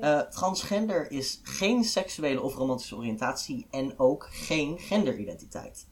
Eh, 0.00 0.20
transgender 0.20 1.10
is 1.10 1.40
geen 1.42 1.84
seksuele 1.84 2.42
of 2.42 2.54
romantische 2.54 2.96
oriëntatie 2.96 3.66
en 3.70 3.98
ook 3.98 4.28
geen 4.30 4.78
genderidentiteit. 4.78 5.86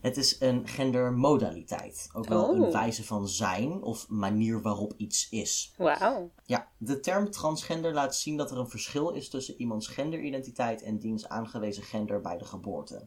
Het 0.00 0.16
is 0.16 0.40
een 0.40 0.68
gendermodaliteit. 0.68 2.10
Ook 2.12 2.26
wel 2.28 2.44
Oh. 2.48 2.56
een 2.56 2.72
wijze 2.72 3.04
van 3.04 3.28
zijn 3.28 3.82
of 3.82 4.08
manier 4.08 4.62
waarop 4.62 4.92
iets 4.96 5.28
is. 5.30 5.74
Wauw. 5.76 6.30
Ja, 6.44 6.68
de 6.78 7.00
term 7.00 7.30
transgender 7.30 7.92
laat 7.94 8.16
zien 8.16 8.36
dat 8.36 8.50
er 8.50 8.58
een 8.58 8.68
verschil 8.68 9.10
is 9.10 9.28
tussen 9.28 9.54
iemands 9.60 9.86
genderidentiteit 9.86 10.82
en 10.82 10.98
diens 10.98 11.28
aangewezen 11.28 11.82
gender 11.82 12.20
bij 12.20 12.38
de 12.38 12.44
geboorte. 12.44 13.06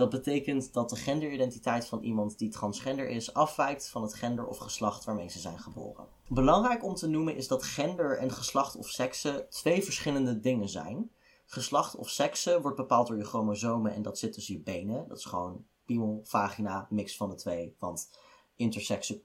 Dat 0.00 0.10
betekent 0.10 0.72
dat 0.72 0.90
de 0.90 0.96
genderidentiteit 0.96 1.86
van 1.86 2.02
iemand 2.02 2.38
die 2.38 2.48
transgender 2.48 3.08
is 3.08 3.34
afwijkt 3.34 3.88
van 3.88 4.02
het 4.02 4.14
gender 4.14 4.46
of 4.46 4.58
geslacht 4.58 5.04
waarmee 5.04 5.28
ze 5.28 5.38
zijn 5.38 5.58
geboren. 5.58 6.06
Belangrijk 6.28 6.84
om 6.84 6.94
te 6.94 7.08
noemen 7.08 7.36
is 7.36 7.48
dat 7.48 7.62
gender 7.62 8.18
en 8.18 8.30
geslacht 8.30 8.76
of 8.76 8.88
seksen 8.88 9.48
twee 9.48 9.82
verschillende 9.82 10.40
dingen 10.40 10.68
zijn. 10.68 11.10
Geslacht 11.46 11.96
of 11.96 12.08
seksen 12.08 12.62
wordt 12.62 12.76
bepaald 12.76 13.06
door 13.06 13.16
je 13.16 13.24
chromosomen 13.24 13.94
en 13.94 14.02
dat 14.02 14.18
zit 14.18 14.32
tussen 14.32 14.54
je 14.54 14.60
benen. 14.60 15.08
Dat 15.08 15.18
is 15.18 15.24
gewoon 15.24 15.64
piemel, 15.84 16.20
vagina, 16.24 16.86
mix 16.90 17.16
van 17.16 17.28
de 17.28 17.36
twee, 17.36 17.74
want 17.78 18.10
interseksen 18.56 19.22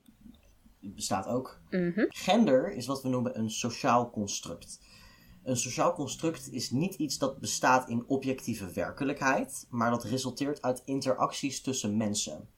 bestaat 0.79 1.27
ook. 1.27 1.59
Mhm. 1.69 2.05
Gender 2.07 2.71
is 2.71 2.85
wat 2.85 3.01
we 3.01 3.09
noemen 3.09 3.39
een 3.39 3.49
sociaal 3.49 4.09
construct. 4.09 4.79
Een 5.45 5.57
sociaal 5.57 5.93
construct 5.93 6.51
is 6.51 6.71
niet 6.71 6.93
iets 6.93 7.17
dat 7.17 7.39
bestaat 7.39 7.89
in 7.89 8.07
objectieve 8.07 8.71
werkelijkheid, 8.71 9.67
maar 9.69 9.89
dat 9.89 10.03
resulteert 10.03 10.61
uit 10.61 10.81
interacties 10.85 11.61
tussen 11.61 11.97
mensen. 11.97 12.49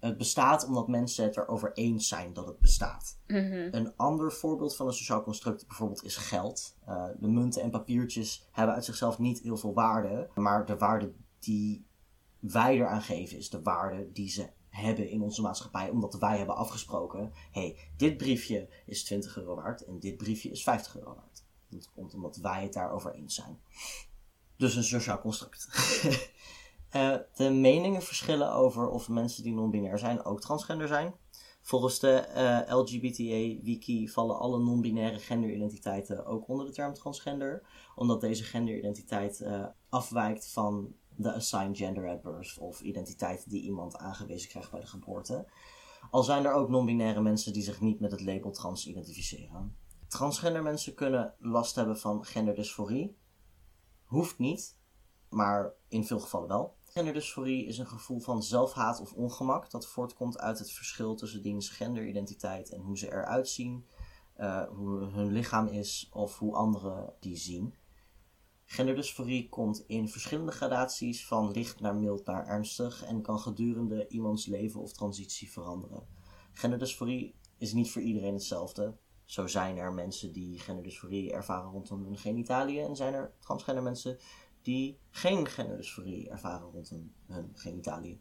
Het 0.00 0.18
bestaat 0.18 0.66
omdat 0.66 0.88
mensen 0.88 1.24
het 1.24 1.36
erover 1.36 1.72
eens 1.72 2.08
zijn 2.08 2.32
dat 2.32 2.46
het 2.46 2.58
bestaat. 2.58 3.18
Mhm. 3.26 3.68
Een 3.70 3.96
ander 3.96 4.32
voorbeeld 4.32 4.76
van 4.76 4.86
een 4.86 4.92
sociaal 4.92 5.22
construct 5.22 5.66
bijvoorbeeld 5.66 6.04
is 6.04 6.16
geld. 6.16 6.76
Uh, 6.88 7.04
de 7.20 7.28
munten 7.28 7.62
en 7.62 7.70
papiertjes 7.70 8.48
hebben 8.52 8.74
uit 8.74 8.84
zichzelf 8.84 9.18
niet 9.18 9.40
heel 9.40 9.56
veel 9.56 9.74
waarde. 9.74 10.28
Maar 10.34 10.66
de 10.66 10.76
waarde 10.76 11.12
die 11.38 11.86
wij 12.38 12.74
eraan 12.74 13.02
geven 13.02 13.38
is 13.38 13.50
de 13.50 13.62
waarde 13.62 14.12
die 14.12 14.28
ze 14.28 14.50
hebben 14.68 15.08
in 15.08 15.22
onze 15.22 15.42
maatschappij. 15.42 15.90
Omdat 15.90 16.14
wij 16.14 16.36
hebben 16.36 16.56
afgesproken. 16.56 17.32
hey, 17.50 17.76
dit 17.96 18.16
briefje 18.16 18.68
is 18.86 19.04
20 19.04 19.36
euro 19.36 19.54
waard 19.54 19.84
en 19.84 19.98
dit 19.98 20.16
briefje 20.16 20.50
is 20.50 20.62
50 20.62 20.96
euro 20.96 21.14
waard. 21.14 21.41
Dat 21.76 21.90
komt 21.94 22.14
omdat 22.14 22.36
wij 22.36 22.62
het 22.62 22.72
daarover 22.72 23.14
eens 23.14 23.34
zijn. 23.34 23.60
Dus 24.56 24.74
een 24.74 24.84
sociaal 24.84 25.20
construct. 25.20 25.68
uh, 26.92 27.16
de 27.36 27.50
meningen 27.50 28.02
verschillen 28.02 28.52
over 28.52 28.88
of 28.88 29.08
mensen 29.08 29.42
die 29.42 29.52
non-binair 29.52 29.98
zijn 29.98 30.24
ook 30.24 30.40
transgender 30.40 30.88
zijn. 30.88 31.14
Volgens 31.62 31.98
de 31.98 32.28
uh, 32.68 32.76
LGBTA-wiki 32.76 34.08
vallen 34.08 34.38
alle 34.38 34.58
non-binaire 34.58 35.18
genderidentiteiten 35.18 36.26
ook 36.26 36.48
onder 36.48 36.66
de 36.66 36.72
term 36.72 36.94
transgender. 36.94 37.66
Omdat 37.94 38.20
deze 38.20 38.44
genderidentiteit 38.44 39.40
uh, 39.40 39.66
afwijkt 39.88 40.52
van 40.52 40.94
de 41.16 41.32
assigned 41.32 41.76
gender 41.76 42.08
at 42.08 42.22
birth 42.22 42.58
of 42.58 42.80
identiteit 42.80 43.50
die 43.50 43.62
iemand 43.62 43.96
aangewezen 43.96 44.48
krijgt 44.48 44.70
bij 44.70 44.80
de 44.80 44.86
geboorte. 44.86 45.46
Al 46.10 46.22
zijn 46.22 46.44
er 46.44 46.52
ook 46.52 46.68
non-binaire 46.68 47.20
mensen 47.20 47.52
die 47.52 47.62
zich 47.62 47.80
niet 47.80 48.00
met 48.00 48.10
het 48.10 48.20
label 48.20 48.50
trans 48.50 48.86
identificeren. 48.86 49.76
Transgender 50.12 50.62
mensen 50.62 50.94
kunnen 50.94 51.34
last 51.38 51.74
hebben 51.74 51.98
van 51.98 52.24
genderdysforie. 52.24 53.16
Hoeft 54.04 54.38
niet, 54.38 54.78
maar 55.28 55.72
in 55.88 56.06
veel 56.06 56.20
gevallen 56.20 56.48
wel. 56.48 56.76
Genderdysforie 56.84 57.66
is 57.66 57.78
een 57.78 57.86
gevoel 57.86 58.20
van 58.20 58.42
zelfhaat 58.42 59.00
of 59.00 59.12
ongemak 59.12 59.70
dat 59.70 59.86
voortkomt 59.86 60.38
uit 60.38 60.58
het 60.58 60.72
verschil 60.72 61.14
tussen 61.14 61.42
diens 61.42 61.68
genderidentiteit 61.68 62.70
en 62.70 62.80
hoe 62.80 62.98
ze 62.98 63.06
eruit 63.06 63.48
zien, 63.48 63.86
uh, 64.36 64.68
hoe 64.68 65.04
hun 65.04 65.32
lichaam 65.32 65.66
is 65.66 66.08
of 66.12 66.38
hoe 66.38 66.54
anderen 66.54 67.14
die 67.20 67.36
zien. 67.36 67.74
Genderdysforie 68.64 69.48
komt 69.48 69.84
in 69.86 70.08
verschillende 70.08 70.52
gradaties 70.52 71.26
van 71.26 71.50
licht 71.50 71.80
naar 71.80 71.96
mild 71.96 72.26
naar 72.26 72.46
ernstig 72.46 73.04
en 73.04 73.22
kan 73.22 73.38
gedurende 73.38 74.08
iemands 74.08 74.46
leven 74.46 74.80
of 74.80 74.92
transitie 74.92 75.52
veranderen. 75.52 76.06
Genderdysforie 76.52 77.34
is 77.58 77.72
niet 77.72 77.90
voor 77.90 78.02
iedereen 78.02 78.34
hetzelfde. 78.34 78.96
Zo 79.32 79.46
zijn 79.46 79.76
er 79.76 79.92
mensen 79.92 80.32
die 80.32 80.58
genderdysforie 80.58 81.32
ervaren 81.32 81.70
rondom 81.70 82.04
hun 82.04 82.18
genitaliën 82.18 82.84
en 82.84 82.96
zijn 82.96 83.14
er 83.14 83.32
transgender 83.38 83.82
mensen 83.82 84.18
die 84.62 84.98
geen 85.10 85.48
genderdysforie 85.48 86.30
ervaren 86.30 86.70
rondom 86.70 87.12
hun 87.26 87.52
genitaliën. 87.54 88.20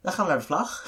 Dan 0.00 0.12
gaan 0.12 0.24
we 0.24 0.30
naar 0.30 0.40
de 0.40 0.46
vlag. 0.46 0.84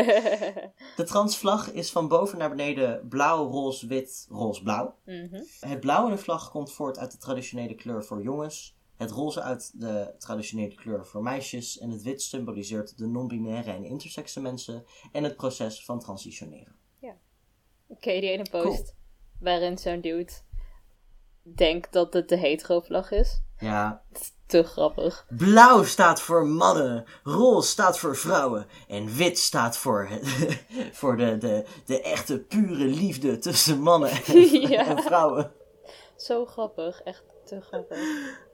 de 0.96 1.04
transvlag 1.04 1.72
is 1.72 1.92
van 1.92 2.08
boven 2.08 2.38
naar 2.38 2.48
beneden 2.48 3.08
blauw, 3.08 3.48
roze, 3.48 3.86
wit, 3.86 4.26
roze, 4.30 4.62
blauw. 4.62 4.96
Mhm. 5.04 5.42
Het 5.60 5.80
blauw 5.80 6.04
in 6.04 6.14
de 6.14 6.18
vlag 6.18 6.50
komt 6.50 6.72
voort 6.72 6.98
uit 6.98 7.12
de 7.12 7.18
traditionele 7.18 7.74
kleur 7.74 8.04
voor 8.04 8.22
jongens. 8.22 8.76
Het 8.96 9.10
roze 9.10 9.42
uit 9.42 9.80
de 9.80 10.14
traditionele 10.18 10.74
kleur 10.74 11.06
voor 11.06 11.22
meisjes. 11.22 11.78
En 11.78 11.90
het 11.90 12.02
wit 12.02 12.22
symboliseert 12.22 12.98
de 12.98 13.06
non-binaire 13.06 13.70
en 13.70 13.84
intersexe 13.84 14.40
mensen. 14.40 14.84
En 15.12 15.24
het 15.24 15.36
proces 15.36 15.84
van 15.84 16.00
transitioneren. 16.00 16.77
Oké, 17.88 18.20
die 18.20 18.30
ene 18.30 18.46
post 18.50 18.94
waarin 19.40 19.78
zo'n 19.78 20.00
dude 20.00 20.32
denkt 21.42 21.92
dat 21.92 22.12
het 22.12 22.28
de 22.28 22.36
hetero-vlag 22.36 23.10
is. 23.10 23.40
Ja, 23.58 24.02
Te 24.46 24.62
grappig. 24.62 25.26
Blauw 25.28 25.82
staat 25.82 26.20
voor 26.20 26.46
mannen, 26.46 27.04
roze 27.22 27.68
staat 27.68 27.98
voor 27.98 28.16
vrouwen 28.16 28.66
en 28.88 29.06
wit 29.16 29.38
staat 29.38 29.76
voor, 29.76 30.08
voor 30.92 31.16
de, 31.16 31.38
de, 31.38 31.64
de 31.86 32.02
echte 32.02 32.38
pure 32.38 32.84
liefde 32.84 33.38
tussen 33.38 33.80
mannen 33.80 34.10
en, 34.26 34.42
Ja. 34.68 34.86
en 34.86 35.02
vrouwen. 35.02 35.52
Zo 36.16 36.46
grappig, 36.46 37.00
echt 37.02 37.24
te 37.44 37.60
grappig. 37.60 37.98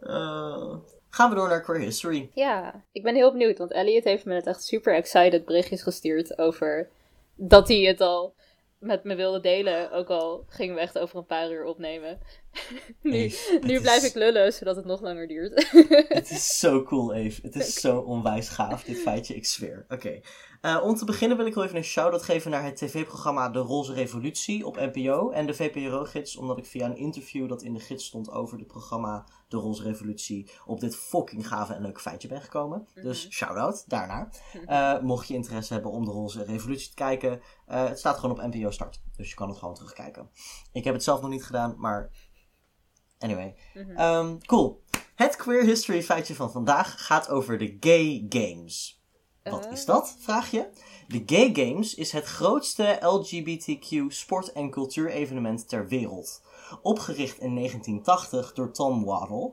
Uh, 0.03 0.74
gaan 1.11 1.28
we 1.30 1.35
door 1.37 1.49
naar 1.49 1.62
queer 1.62 1.80
history. 1.80 2.30
Ja, 2.35 2.85
ik 2.93 3.03
ben 3.03 3.14
heel 3.14 3.32
benieuwd, 3.32 3.59
want 3.59 3.72
Elliot 3.72 4.05
heeft 4.05 4.24
me 4.24 4.32
net 4.35 4.47
echt 4.47 4.62
super 4.64 4.95
excited 4.95 5.45
berichtjes 5.45 5.82
gestuurd 5.82 6.39
over 6.39 6.89
dat 7.35 7.68
hij 7.68 7.80
het 7.80 8.01
al 8.01 8.35
met 8.85 9.05
me 9.05 9.14
wilde 9.14 9.41
delen. 9.41 9.91
Ook 9.93 10.09
al 10.09 10.45
gingen 10.49 10.74
we 10.74 10.80
echt 10.80 10.99
over 10.99 11.18
een 11.18 11.26
paar 11.26 11.51
uur 11.51 11.64
opnemen. 11.64 12.18
nu 13.03 13.12
Eve, 13.12 13.59
nu 13.62 13.72
het 13.72 13.82
blijf 13.82 14.03
is- 14.03 14.09
ik 14.09 14.14
lullen, 14.14 14.53
zodat 14.53 14.76
het 14.76 14.85
nog 14.85 15.01
langer 15.01 15.28
duurt. 15.28 15.68
Het 16.09 16.30
is 16.30 16.59
zo 16.59 16.82
cool, 16.82 17.12
Eve. 17.14 17.41
Het 17.43 17.55
is 17.55 17.74
zo 17.74 17.99
onwijs 17.99 18.49
gaaf, 18.49 18.85
dit 18.85 18.99
feitje. 18.99 19.35
Ik 19.35 19.47
zweer. 19.47 19.85
Oké. 19.89 20.20
Eh, 20.61 20.80
om 20.85 20.95
te 20.95 21.05
beginnen 21.05 21.37
wil 21.37 21.47
ik 21.47 21.55
wel 21.55 21.64
even 21.64 21.76
een 21.76 21.85
shout-out 21.85 22.22
geven 22.22 22.51
naar 22.51 22.64
het 22.64 22.76
tv-programma 22.76 23.49
De 23.51 23.59
Roze 23.59 23.93
Revolutie 23.93 24.66
op 24.66 24.76
NPO 24.76 25.30
en 25.30 25.47
de 25.47 25.55
VPRO-gids, 25.55 26.37
omdat 26.37 26.59
ik 26.59 26.66
via 26.66 26.87
een 26.87 26.97
interview 26.97 27.49
dat 27.49 27.62
in 27.62 27.72
de 27.74 27.80
gids 27.80 28.05
stond 28.05 28.30
over 28.30 28.59
het 28.59 28.66
programma 28.66 29.26
De 29.55 29.61
Roze 29.61 29.82
Revolutie 29.82 30.50
op 30.66 30.80
dit 30.80 30.96
fucking 30.96 31.48
gave 31.48 31.72
en 31.74 31.82
leuke 31.82 32.00
feitje 32.00 32.28
ben 32.28 32.40
gekomen. 32.42 32.88
Dus 32.94 33.28
shout-out 33.30 33.84
daarnaar. 33.88 34.34
Eh, 34.66 35.00
mocht 35.00 35.28
je 35.28 35.34
interesse 35.34 35.72
hebben 35.72 35.90
om 35.90 36.05
De 36.05 36.11
Roze 36.11 36.44
Revolutie 36.44 36.88
te 36.88 36.94
kijken, 36.94 37.40
eh, 37.66 37.84
het 37.88 37.98
staat 37.98 38.18
gewoon 38.18 38.38
op 38.40 38.52
NPO 38.55 38.70
Start. 38.70 39.00
Dus 39.16 39.28
je 39.28 39.34
kan 39.34 39.48
het 39.48 39.59
gewoon 39.59 39.74
terugkijken. 39.74 40.30
Ik 40.72 40.84
heb 40.84 40.94
het 40.94 41.02
zelf 41.02 41.20
nog 41.20 41.30
niet 41.30 41.44
gedaan, 41.44 41.74
maar 41.78 42.11
anyway. 43.18 43.55
Ehm, 43.96 44.38
cool. 44.46 44.82
Het 45.14 45.36
queer 45.36 45.62
history 45.64 46.02
feitje 46.02 46.34
van 46.34 46.50
vandaag 46.50 47.07
gaat 47.07 47.28
over 47.28 47.59
de 47.59 47.76
gay 47.80 48.26
games. 48.28 49.02
Wat 49.42 49.66
Eh? 49.66 49.72
is 49.72 49.84
dat, 49.84 50.16
vraag 50.18 50.50
je? 50.50 50.68
De 51.09 51.22
Gay 51.26 51.50
Games 51.55 51.94
is 51.94 52.12
het 52.12 52.24
grootste 52.24 52.98
LGBTQ 53.00 54.05
sport- 54.12 54.52
en 54.52 54.70
cultuurevenement 54.70 55.68
ter 55.68 55.88
wereld. 55.88 56.42
Opgericht 56.83 57.39
in 57.39 57.55
1980 57.55 58.53
door 58.53 58.70
Tom 58.70 59.05
Waddle. 59.05 59.53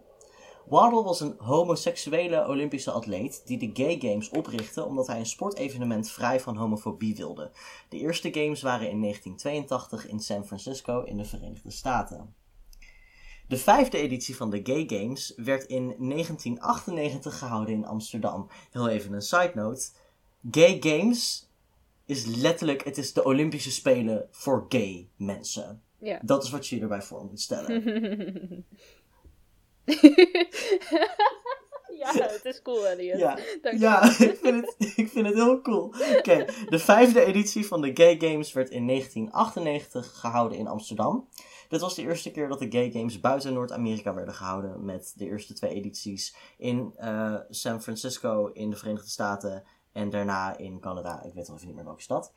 Waddle 0.65 1.03
was 1.03 1.19
een 1.19 1.35
homoseksuele 1.37 2.47
Olympische 2.47 2.91
atleet 2.91 3.41
die 3.45 3.57
de 3.57 3.69
Gay 3.73 3.99
Games 3.99 4.29
oprichtte 4.29 4.85
omdat 4.85 5.07
hij 5.07 5.19
een 5.19 5.25
sportevenement 5.25 6.09
vrij 6.09 6.39
van 6.39 6.55
homofobie 6.55 7.15
wilde. 7.15 7.51
De 7.89 7.97
eerste 7.97 8.33
games 8.33 8.61
waren 8.61 8.89
in 8.89 9.01
1982 9.01 10.07
in 10.07 10.19
San 10.19 10.45
Francisco 10.45 11.01
in 11.01 11.17
de 11.17 11.25
Verenigde 11.25 11.71
Staten. 11.71 12.35
De 13.47 13.57
vijfde 13.57 13.97
editie 13.97 14.35
van 14.35 14.49
de 14.49 14.59
Gay 14.63 14.83
Games 14.87 15.33
werd 15.35 15.63
in 15.63 15.83
1998 15.83 17.37
gehouden 17.37 17.73
in 17.73 17.85
Amsterdam. 17.85 18.49
Heel 18.71 18.87
even 18.87 19.13
een 19.13 19.21
side 19.21 19.51
note. 19.55 19.89
Gay 20.51 20.77
Games 20.79 21.49
is 22.05 22.25
letterlijk, 22.25 22.83
het 22.83 22.97
is 22.97 23.13
de 23.13 23.23
Olympische 23.23 23.71
Spelen 23.71 24.27
voor 24.31 24.65
gay 24.69 25.09
mensen. 25.15 25.81
Ja. 26.01 26.19
Dat 26.21 26.43
is 26.43 26.49
wat 26.49 26.67
je 26.67 26.75
je 26.75 26.81
erbij 26.81 27.01
voor 27.01 27.25
moet 27.25 27.41
stellen. 27.41 27.83
ja, 32.01 32.13
het 32.37 32.45
is 32.45 32.61
cool, 32.61 32.87
Elliot. 32.87 33.19
Ja, 33.19 33.37
ja 33.71 34.03
ik, 34.29 34.37
vind 34.41 34.65
het, 34.65 34.93
ik 34.95 35.09
vind 35.09 35.25
het 35.25 35.35
heel 35.35 35.61
cool. 35.61 35.93
Oké, 36.17 36.45
de 36.69 36.79
vijfde 36.79 37.25
editie 37.25 37.67
van 37.67 37.81
de 37.81 37.91
Gay 37.93 38.19
Games 38.19 38.53
werd 38.53 38.69
in 38.69 38.87
1998 38.87 40.19
gehouden 40.19 40.57
in 40.57 40.67
Amsterdam. 40.67 41.27
Dit 41.69 41.81
was 41.81 41.95
de 41.95 42.01
eerste 42.01 42.31
keer 42.31 42.47
dat 42.47 42.59
de 42.59 42.71
Gay 42.71 42.91
Games 42.91 43.19
buiten 43.19 43.53
Noord-Amerika 43.53 44.13
werden 44.13 44.33
gehouden. 44.33 44.85
Met 44.85 45.13
de 45.15 45.25
eerste 45.25 45.53
twee 45.53 45.73
edities 45.73 46.35
in 46.57 46.93
eh, 46.97 47.35
San 47.49 47.81
Francisco 47.81 48.49
in 48.53 48.69
de 48.69 48.75
Verenigde 48.75 49.09
Staten. 49.09 49.63
En 49.91 50.09
daarna 50.09 50.57
in 50.57 50.79
Canada. 50.79 51.23
Ik 51.23 51.33
weet 51.33 51.49
al 51.49 51.55
even 51.55 51.67
niet 51.67 51.75
meer 51.75 51.85
welke 51.85 52.01
stad. 52.01 52.33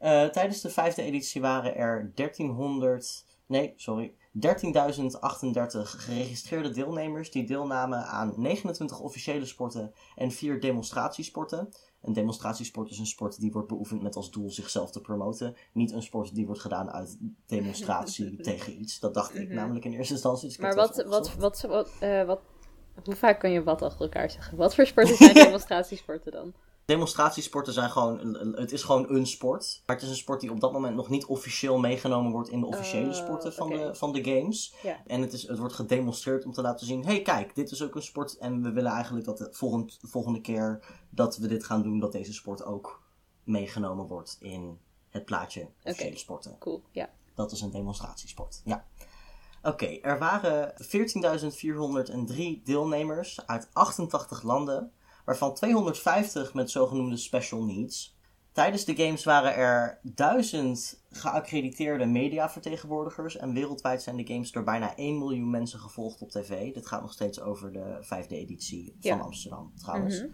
Eh, 0.00 0.24
tijdens 0.24 0.60
de 0.60 0.70
vijfde 0.70 1.02
editie 1.02 1.40
waren 1.40 1.76
er 1.76 2.10
1300. 2.14 3.24
Nee, 3.46 3.72
sorry. 3.76 4.14
13.038 4.32 5.90
geregistreerde 5.90 6.70
deelnemers 6.70 7.30
die 7.30 7.46
deelnamen 7.46 8.04
aan 8.06 8.32
29 8.36 9.00
officiële 9.00 9.44
sporten 9.46 9.92
en 10.14 10.30
4 10.30 10.60
demonstratiesporten. 10.60 11.68
Een 12.02 12.12
demonstratiesport 12.12 12.90
is 12.90 12.98
een 12.98 13.06
sport 13.06 13.40
die 13.40 13.52
wordt 13.52 13.68
beoefend 13.68 14.02
met 14.02 14.16
als 14.16 14.30
doel 14.30 14.50
zichzelf 14.50 14.90
te 14.90 15.00
promoten. 15.00 15.56
Niet 15.72 15.92
een 15.92 16.02
sport 16.02 16.34
die 16.34 16.46
wordt 16.46 16.60
gedaan 16.60 16.90
uit 16.90 17.18
demonstratie 17.46 18.36
tegen 18.42 18.80
iets. 18.80 18.98
Dat 19.00 19.14
dacht 19.14 19.34
ik 19.34 19.46
Mhm. 19.46 19.54
namelijk 19.54 19.84
in 19.84 19.92
eerste 19.92 20.12
instantie. 20.12 20.48
dus 20.48 20.56
Maar 20.58 20.74
wat, 20.74 21.04
wat, 21.06 21.34
wat, 21.34 21.60
wat, 21.60 21.90
eh, 22.00 22.24
wat, 22.24 22.40
hoe 23.04 23.16
vaak 23.16 23.40
kan 23.40 23.50
je 23.50 23.62
wat 23.62 23.82
achter 23.82 24.00
elkaar 24.00 24.30
zeggen? 24.30 24.56
Wat 24.56 24.74
voor 24.74 24.86
sporten 24.86 25.16
zijn 25.16 25.34
demonstratiesporten 25.44 26.32
dan? 26.32 26.54
Demonstratiesporten 26.90 27.72
zijn 27.72 27.90
gewoon, 27.90 28.20
een- 28.20 28.40
een- 28.40 28.52
het 28.54 28.72
is 28.72 28.82
gewoon 28.82 29.10
een 29.10 29.26
sport. 29.26 29.82
Maar 29.86 29.96
het 29.96 30.04
is 30.04 30.10
een 30.10 30.16
sport 30.16 30.40
die 30.40 30.50
op 30.50 30.60
dat 30.60 30.72
moment 30.72 30.96
nog 30.96 31.08
niet 31.08 31.24
officieel 31.24 31.78
meegenomen 31.78 32.32
wordt 32.32 32.48
in 32.48 32.60
de 32.60 32.66
officiële 32.66 33.08
Oh, 33.08 33.14
sporten 33.14 33.52
van, 33.52 33.68
de, 33.68 33.94
van 33.94 34.12
de 34.12 34.24
games. 34.24 34.74
En 35.06 35.20
het, 35.20 35.32
is, 35.32 35.46
het 35.48 35.58
wordt 35.58 35.74
gedemonstreerd 35.74 36.44
om 36.44 36.52
te 36.52 36.62
laten 36.62 36.86
zien, 36.86 37.04
hey 37.04 37.22
kijk, 37.22 37.54
dit 37.54 37.70
is 37.70 37.82
ook 37.82 37.94
een 37.94 38.02
sport. 38.02 38.38
En 38.38 38.62
we 38.62 38.72
willen 38.72 38.92
eigenlijk 38.92 39.26
dat 39.26 39.38
de 39.38 39.48
volgend, 39.50 39.98
volgende 40.02 40.40
keer 40.40 40.84
dat 41.10 41.36
we 41.36 41.46
dit 41.48 41.64
gaan 41.64 41.82
doen, 41.82 41.98
dat 42.00 42.12
deze 42.12 42.32
sport 42.32 42.64
ook 42.64 43.02
meegenomen 43.44 44.06
wordt 44.06 44.36
in 44.40 44.78
het 45.08 45.24
plaatje 45.24 45.68
officiële 45.84 46.18
sporten. 46.18 46.56
Cool, 46.58 46.82
ja. 46.90 47.10
Dat 47.34 47.52
is 47.52 47.60
een 47.60 47.70
demonstratiesport, 47.70 48.60
ja. 48.64 48.86
Oké, 49.62 49.86
er 49.86 50.18
waren 50.18 50.74
14.403 50.82 52.62
deelnemers 52.64 53.46
uit 53.46 53.68
88 53.72 54.42
landen, 54.42 54.92
waarvan 55.30 55.54
250 55.54 56.54
met 56.54 56.70
zogenoemde 56.70 57.16
special 57.16 57.64
needs. 57.64 58.18
Tijdens 58.52 58.84
de 58.84 58.96
games 58.96 59.24
waren 59.24 59.54
er 59.54 59.98
duizend 60.02 61.02
geaccrediteerde 61.10 62.06
mediavertegenwoordigers. 62.06 63.36
En 63.36 63.52
wereldwijd 63.52 64.02
zijn 64.02 64.16
de 64.16 64.26
games 64.26 64.52
door 64.52 64.64
bijna 64.64 64.96
1 64.96 65.18
miljoen 65.18 65.50
mensen 65.50 65.78
gevolgd 65.78 66.22
op 66.22 66.30
tv. 66.30 66.74
Dit 66.74 66.86
gaat 66.86 67.00
nog 67.00 67.12
steeds 67.12 67.40
over 67.40 67.72
de 67.72 67.98
vijfde 68.00 68.36
editie 68.36 68.96
van 69.00 69.16
Ja. 69.16 69.22
Amsterdam 69.22 69.72
trouwens. 69.76 70.18
Mhm. 70.18 70.28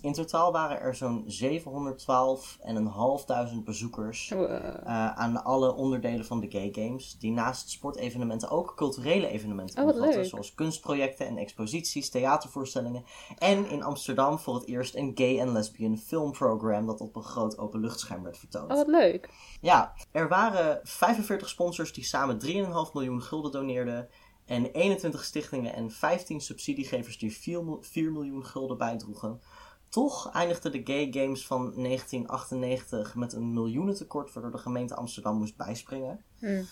In 0.00 0.12
totaal 0.12 0.52
waren 0.52 0.80
er 0.80 0.94
zo'n 0.94 1.24
712.500 1.26 3.64
bezoekers 3.64 4.28
Wow. 4.28 4.50
eh, 4.50 4.84
aan 5.14 5.44
alle 5.44 5.74
onderdelen 5.74 6.24
van 6.24 6.40
de 6.40 6.50
gay 6.50 6.68
games. 6.72 7.18
Die 7.18 7.32
naast 7.32 7.70
sportevenementen 7.70 8.50
ook 8.50 8.72
culturele 8.76 9.28
evenementen 9.28 9.82
Oh, 9.84 9.90
omvatten. 9.94 10.26
Zoals 10.26 10.54
kunstprojecten 10.54 11.26
en 11.26 11.36
exposities, 11.36 12.10
theatervoorstellingen. 12.10 13.04
En 13.38 13.70
in 13.70 13.82
Amsterdam 13.82 14.38
voor 14.38 14.54
het 14.54 14.66
eerst 14.66 14.94
een 14.94 15.12
gay 15.14 15.38
en 15.40 15.52
lesbian 15.52 15.98
filmprogram 15.98 16.86
dat 16.86 17.00
op 17.00 17.16
een 17.16 17.22
groot 17.22 17.58
openluchtscherm 17.58 18.22
werd 18.22 18.38
vertoond. 18.38 18.70
Oh, 18.70 18.76
wat 18.76 18.86
leuk. 18.86 19.28
Ja, 19.60 19.92
er 20.12 20.28
waren 20.28 20.80
45 20.82 21.48
sponsors 21.48 21.92
die 21.92 22.04
samen 22.04 22.38
3,5 22.38 22.92
miljoen 22.92 23.22
gulden 23.22 23.52
doneerden. 23.52 24.08
En 24.44 24.70
21 24.72 25.24
stichtingen 25.24 25.74
en 25.74 25.90
15 25.90 26.40
subsidiegevers 26.40 27.18
die 27.18 27.32
4, 27.36 27.64
mil- 27.64 27.78
4 27.82 28.12
miljoen 28.12 28.44
gulden 28.44 28.78
bijdroegen. 28.78 29.40
Toch 29.88 30.30
eindigden 30.32 30.72
de 30.72 30.80
Gay 30.84 31.12
Games 31.12 31.46
van 31.46 31.60
1998 31.60 33.14
met 33.14 33.32
een 33.32 33.52
miljoenentekort, 33.52 34.32
waardoor 34.32 34.52
de 34.52 34.58
gemeente 34.58 34.94
Amsterdam 34.94 35.36
moest 35.36 35.56
bijspringen. 35.56 36.24
Hm. 36.38 36.62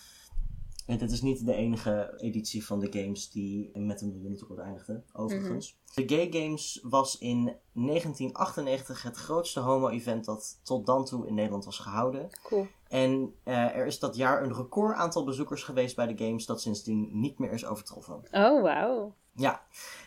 En 0.87 0.99
dit 0.99 1.11
is 1.11 1.23
niet 1.23 1.47
de 1.47 1.55
enige 1.55 2.15
editie 2.17 2.67
van 2.67 2.81
de 2.81 2.93
Games 2.93 3.31
die 3.31 3.79
met 3.79 4.01
een 4.01 4.09
miljoenentekort 4.09 4.59
eindigde, 4.59 5.03
overigens. 5.13 5.79
De 5.95 6.09
Gay 6.09 6.33
Games 6.33 6.81
was 6.83 7.19
in 7.19 7.45
1998 7.73 9.03
het 9.03 9.17
grootste 9.17 9.61
homo-event 9.61 10.25
dat 10.25 10.61
tot 10.63 10.87
dan 10.87 11.05
toe 11.05 11.27
in 11.27 11.35
Nederland 11.35 11.65
was 11.65 11.79
gehouden. 11.79 12.29
Cool. 12.43 12.67
En 12.89 13.35
eh, 13.43 13.77
er 13.77 13.87
is 13.87 13.99
dat 13.99 14.17
jaar 14.17 14.43
een 14.43 14.55
record 14.55 14.97
aantal 14.97 15.25
bezoekers 15.25 15.63
geweest 15.63 15.97
bij 15.97 16.07
de 16.07 16.25
Games 16.25 16.47
dat 16.47 16.61
sindsdien 16.61 17.09
niet 17.13 17.39
meer 17.39 17.53
is 17.53 17.67
overtroffen. 17.67 18.15
Oh, 18.31 18.63
wauw. 18.63 19.15
Ja, 19.37 19.63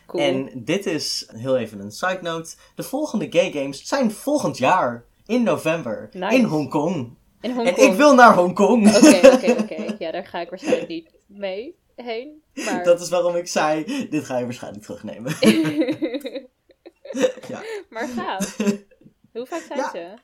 Cool. 0.06 0.22
en 0.22 0.50
dit 0.64 0.86
is 0.86 1.28
heel 1.36 1.56
even 1.56 1.80
een 1.80 1.92
side 1.92 2.18
note. 2.22 2.54
De 2.74 2.82
volgende 2.82 3.26
Gay 3.30 3.52
Games 3.52 3.84
zijn 3.84 4.10
volgend 4.10 4.58
jaar 4.58 5.04
in 5.26 5.42
november 5.42 6.08
Nice. 6.12 6.36
in 6.36 6.44
Hongkong. 6.44 7.16
In 7.40 7.58
En 7.66 7.76
ik 7.78 7.92
wil 7.92 8.14
naar 8.14 8.34
Hongkong. 8.34 8.96
Oké, 8.96 9.30
oké, 9.32 9.52
oké. 9.62 9.94
Ja, 9.98 10.10
daar 10.10 10.26
ga 10.26 10.40
ik 10.40 10.48
waarschijnlijk 10.50 10.88
niet 10.88 11.10
mee 11.26 11.78
heen. 11.96 12.42
Maar... 12.54 12.84
Dat 12.84 13.00
is 13.00 13.08
waarom 13.08 13.36
ik 13.36 13.48
zei, 13.48 13.84
dit 14.10 14.24
ga 14.24 14.38
je 14.38 14.44
waarschijnlijk 14.44 14.84
terugnemen. 14.84 15.36
ja. 17.48 17.62
maar 17.90 18.08
gaaf. 18.08 18.56
Hoe 19.32 19.46
vaak 19.46 19.60
zijn 19.60 19.78
Ja. 19.78 19.90
ze? 19.90 20.14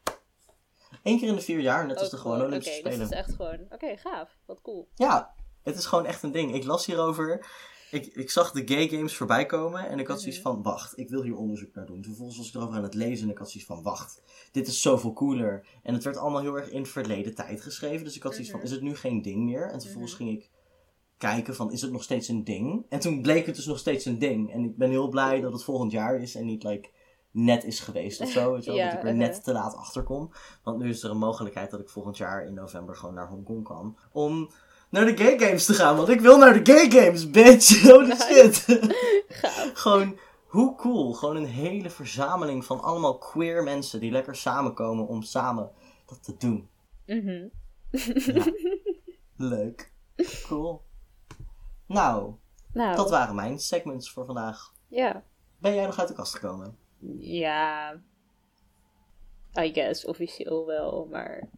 Eén 1.03 1.19
keer 1.19 1.29
in 1.29 1.35
de 1.35 1.41
vier 1.41 1.61
jaar, 1.61 1.87
net 1.87 1.97
als 1.99 2.05
Oh, 2.05 2.11
de 2.15 2.21
cool. 2.21 2.33
gewone 2.33 2.49
Olympische 2.49 2.79
Oké, 2.79 2.83
dus 2.89 2.95
Spelen. 2.95 3.11
het 3.17 3.27
is 3.27 3.27
echt 3.27 3.37
gewoon... 3.37 3.67
Oké, 3.71 3.97
gaaf. 4.11 4.29
Wat 4.47 4.61
cool. 4.63 4.89
Ja, 4.95 5.35
het 5.63 5.77
is 5.77 5.87
gewoon 5.87 6.07
echt 6.07 6.23
een 6.23 6.33
ding. 6.33 6.55
Ik 6.55 6.65
las 6.65 6.87
hierover. 6.87 7.47
Ik, 7.91 8.07
ik 8.07 8.30
zag 8.30 8.51
de 8.51 8.62
gay 8.74 8.89
games 8.89 9.16
voorbij 9.16 9.47
komen 9.47 9.89
en 9.89 9.99
ik 9.99 10.07
had 10.07 10.20
zoiets 10.20 10.43
Mhm. 10.43 10.49
van, 10.53 10.62
wacht, 10.62 10.99
ik 10.99 11.09
wil 11.09 11.22
hier 11.22 11.37
onderzoek 11.37 11.74
naar 11.74 11.87
doen. 11.87 12.05
Vervolgens 12.05 12.39
was 12.39 12.49
ik 12.49 12.55
erover 12.55 12.76
aan 12.76 12.82
het 12.82 12.95
lezen 12.95 13.24
en 13.26 13.32
ik 13.32 13.39
had 13.39 13.51
zoiets 13.51 13.68
van, 13.68 13.82
wacht, 13.82 14.22
dit 14.53 14.66
is 14.66 14.82
zoveel 14.82 15.12
cooler. 15.12 15.66
En 15.82 15.95
het 15.95 16.05
werd 16.05 16.16
allemaal 16.16 16.41
heel 16.41 16.55
erg 16.57 16.70
in 16.70 16.87
verleden 16.87 17.34
tijd 17.34 17.61
geschreven. 17.61 18.05
Dus 18.05 18.16
ik 18.16 18.22
had 18.22 18.32
zoiets 18.32 18.51
van, 18.51 18.59
Mhm. 18.61 18.68
is 18.68 18.74
het 18.74 18.82
nu 18.84 18.97
geen 18.97 19.22
ding 19.22 19.45
meer? 19.45 19.70
En 19.70 19.80
vervolgens 19.80 20.12
Mhm. 20.18 20.22
ging 20.22 20.39
ik 20.39 20.51
kijken 21.18 21.55
van, 21.55 21.72
is 21.72 21.80
het 21.82 21.93
nog 21.93 22.03
steeds 22.03 22.28
een 22.28 22.45
ding? 22.45 22.87
En 22.89 23.01
toen 23.01 23.22
bleek 23.22 23.47
het 23.47 23.57
dus 23.57 23.66
nog 23.66 23.78
steeds 23.78 24.05
een 24.05 24.18
ding. 24.18 24.53
En 24.53 24.64
ik 24.64 24.76
ben 24.76 24.91
heel 24.91 25.09
blij 25.09 25.41
dat 25.41 25.53
het 25.53 25.64
volgend 25.64 25.93
jaar 25.93 26.16
is 26.20 26.34
en 26.34 26.45
niet, 26.45 26.62
like, 26.62 26.89
net 27.30 27.64
is 27.64 27.80
geweest 27.80 28.20
of 28.20 28.30
zo. 28.30 28.53
Weet 28.53 28.64
je 28.64 28.70
wel? 28.70 28.78
Ja, 28.80 28.84
dat 28.84 28.95
ik 28.95 29.03
er 29.03 29.14
uh-huh. 29.14 29.28
net 29.28 29.45
te 29.45 29.53
laat 29.53 29.74
achter 29.74 30.03
kom. 30.03 30.30
Want 30.62 30.78
nu 30.78 30.89
is 30.89 31.03
er 31.03 31.11
een 31.11 31.18
mogelijkheid 31.18 31.70
dat 31.70 31.80
ik 31.80 31.89
volgend 31.89 32.16
jaar 32.16 32.47
in 32.47 32.55
november 32.55 32.97
gewoon 32.97 33.14
naar 33.14 33.28
Hongkong 33.28 33.64
kan. 33.64 33.99
Om 34.12 34.51
naar 34.97 35.17
de 35.17 35.17
gay 35.25 35.39
games 35.39 35.65
te 35.65 35.75
gaan. 35.75 35.97
Want 35.97 36.09
ik 36.09 36.21
wil 36.21 36.39
naar 36.39 36.63
de 36.65 36.73
gay 36.73 36.91
games, 36.91 37.31
bitch. 37.31 37.83
Holy 37.91 38.07
Nice. 38.07 38.25
shit. 38.33 38.65
Gaaf. 39.29 39.71
gewoon, 39.75 40.19
hoe 40.47 40.75
cool. 40.77 41.13
Gewoon 41.13 41.37
een 41.37 41.47
hele 41.47 41.91
verzameling 41.91 42.65
van 42.65 42.81
allemaal 42.81 43.19
queer 43.19 43.63
mensen 43.63 44.01
die 44.01 44.11
lekker 44.11 44.37
samenkomen 44.37 45.07
om 45.07 45.23
samen 45.23 45.71
dat 46.07 46.25
te 46.25 46.37
doen. 46.39 46.69
Mhm. 47.07 47.49
Leuk. 49.37 49.93
Cool. 50.47 50.83
Nou, 51.87 52.35
Nou, 52.73 52.97
dat 52.97 53.11
waren 53.11 53.35
mijn 53.35 53.59
segments 53.59 54.11
voor 54.11 54.25
vandaag. 54.25 54.73
ja. 54.89 55.23
Ben 55.59 55.75
jij 55.75 55.87
nog 55.87 55.99
uit 55.99 56.09
de 56.09 56.15
kast 56.15 56.35
gekomen? 56.35 56.77
Ja. 57.19 57.93
I 59.61 59.73
guess, 59.73 60.05
officieel 60.05 60.67
wel, 60.67 61.09
maar... 61.11 61.49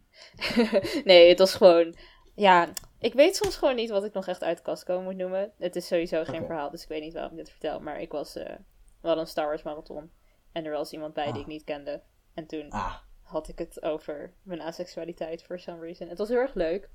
nee, 1.03 1.29
het 1.29 1.39
was 1.39 1.53
gewoon... 1.55 1.95
Ja, 2.35 2.69
ik 2.99 3.13
weet 3.13 3.35
soms 3.35 3.55
gewoon 3.55 3.75
niet 3.75 3.89
wat 3.89 4.03
ik 4.03 4.13
nog 4.13 4.27
echt 4.27 4.43
uit 4.43 4.57
de 4.57 4.63
kast 4.63 4.83
komen 4.83 5.03
moet 5.03 5.15
noemen. 5.15 5.51
Het 5.57 5.75
is 5.75 5.87
sowieso 5.87 6.23
geen 6.23 6.45
verhaal, 6.45 6.69
dus 6.69 6.83
ik 6.83 6.89
weet 6.89 7.01
niet 7.01 7.13
waarom 7.13 7.31
ik 7.31 7.37
dit 7.37 7.49
vertel. 7.49 7.79
Maar 7.79 8.01
ik 8.01 8.11
was... 8.11 8.35
eh 8.35 8.55
we 9.01 9.07
hadden 9.07 9.23
een 9.25 9.29
Star 9.31 9.45
Wars 9.45 9.63
marathon. 9.63 10.11
En 10.51 10.65
er 10.65 10.71
was 10.71 10.91
iemand 10.91 11.13
bij 11.13 11.25
die 11.25 11.33
Ah. 11.33 11.39
ik 11.39 11.47
niet 11.47 11.63
kende. 11.63 12.01
En 12.33 12.45
toen 12.45 12.69
Ah, 12.69 12.95
had 13.21 13.47
ik 13.47 13.57
het 13.57 13.83
over 13.83 14.33
mijn 14.43 14.61
aseksualiteit 14.61 15.43
for 15.43 15.59
some 15.59 15.81
reason. 15.81 16.07
Het 16.07 16.17
was 16.17 16.27
heel 16.29 16.37
erg 16.37 16.53
leuk. 16.53 16.89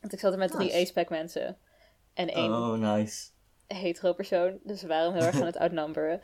Want 0.00 0.12
ik 0.12 0.18
zat 0.18 0.32
er 0.32 0.38
met 0.38 0.50
drie 0.50 0.74
ace 0.74 1.06
mensen. 1.08 1.58
En 2.14 2.28
één 2.28 2.52
oh, 2.52 2.72
nice. 2.72 3.30
hetero 3.66 4.12
persoon. 4.12 4.58
Dus 4.62 4.82
we 4.82 4.88
waren 4.88 5.12
heel 5.12 5.22
erg 5.22 5.34
aan 5.40 5.46
het 5.46 5.56
outnumberen. 5.56 6.20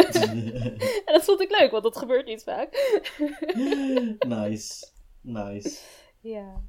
en 1.06 1.12
dat 1.14 1.24
vond 1.24 1.40
ik 1.40 1.58
leuk, 1.58 1.70
want 1.70 1.82
dat 1.82 1.96
gebeurt 1.96 2.26
niet 2.26 2.42
vaak. 2.42 2.98
nice. 4.38 4.86
Nice. 5.20 5.80
ja, 6.20 6.62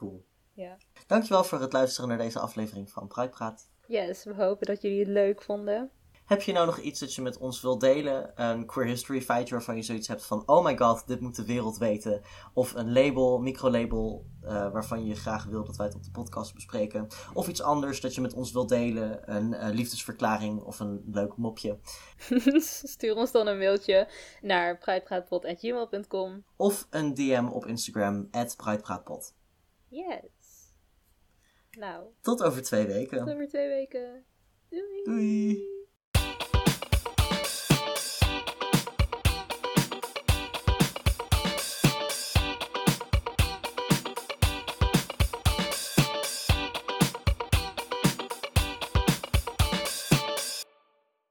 Cool. 0.00 0.24
ja. 0.52 0.76
Dankjewel 1.06 1.44
voor 1.44 1.60
het 1.60 1.72
luisteren 1.72 2.08
naar 2.08 2.18
deze 2.18 2.38
aflevering 2.38 2.90
van 2.90 3.06
Pride 3.08 3.28
Praat. 3.28 3.70
Yes, 3.86 4.24
we 4.24 4.34
hopen 4.34 4.66
dat 4.66 4.82
jullie 4.82 4.98
het 4.98 5.08
leuk 5.08 5.42
vonden. 5.42 5.90
Heb 6.24 6.42
je 6.42 6.52
nou 6.52 6.66
nog 6.66 6.78
iets 6.78 7.00
dat 7.00 7.14
je 7.14 7.22
met 7.22 7.38
ons 7.38 7.60
wilt 7.60 7.80
delen? 7.80 8.32
Een 8.34 8.66
queer 8.66 8.86
history 8.86 9.22
feitje 9.22 9.54
waarvan 9.54 9.76
je 9.76 9.82
zoiets 9.82 10.08
hebt 10.08 10.26
van... 10.26 10.42
Oh 10.46 10.64
my 10.64 10.76
god, 10.76 11.06
dit 11.06 11.20
moet 11.20 11.36
de 11.36 11.44
wereld 11.44 11.78
weten. 11.78 12.22
Of 12.54 12.74
een 12.74 12.92
label, 12.92 13.38
microlabel, 13.38 14.26
eh 14.42 14.72
waarvan 14.72 15.06
je 15.06 15.14
graag 15.14 15.44
wil 15.44 15.64
dat 15.64 15.76
wij 15.76 15.86
het 15.86 15.94
op 15.94 16.04
de 16.04 16.10
podcast 16.10 16.54
bespreken. 16.54 17.06
Of 17.32 17.48
iets 17.48 17.62
anders 17.62 18.00
dat 18.00 18.14
je 18.14 18.20
met 18.20 18.34
ons 18.34 18.52
wilt 18.52 18.68
delen. 18.68 19.34
Een 19.36 19.54
eh, 19.54 19.74
liefdesverklaring 19.74 20.62
of 20.62 20.80
een 20.80 21.02
leuk 21.06 21.36
mopje. 21.36 21.78
Stuur 22.94 23.16
ons 23.16 23.32
dan 23.32 23.46
een 23.46 23.58
mailtje 23.58 24.08
naar 24.40 24.78
pridepraatpot.gmail.com. 24.78 26.44
Of 26.56 26.86
een 26.90 27.14
DM 27.14 27.48
op 27.52 27.66
Instagram, 27.66 28.28
at. 28.30 28.56
Yes. 29.90 30.72
Nou, 31.78 32.06
Tot 32.20 32.42
over 32.42 32.62
twee 32.62 32.84
tot 32.86 32.92
weken. 32.94 33.28
over 33.28 33.48
twee 33.48 33.68
weken. 33.68 34.24
Doei. 34.68 35.02
Doei. 35.04 35.68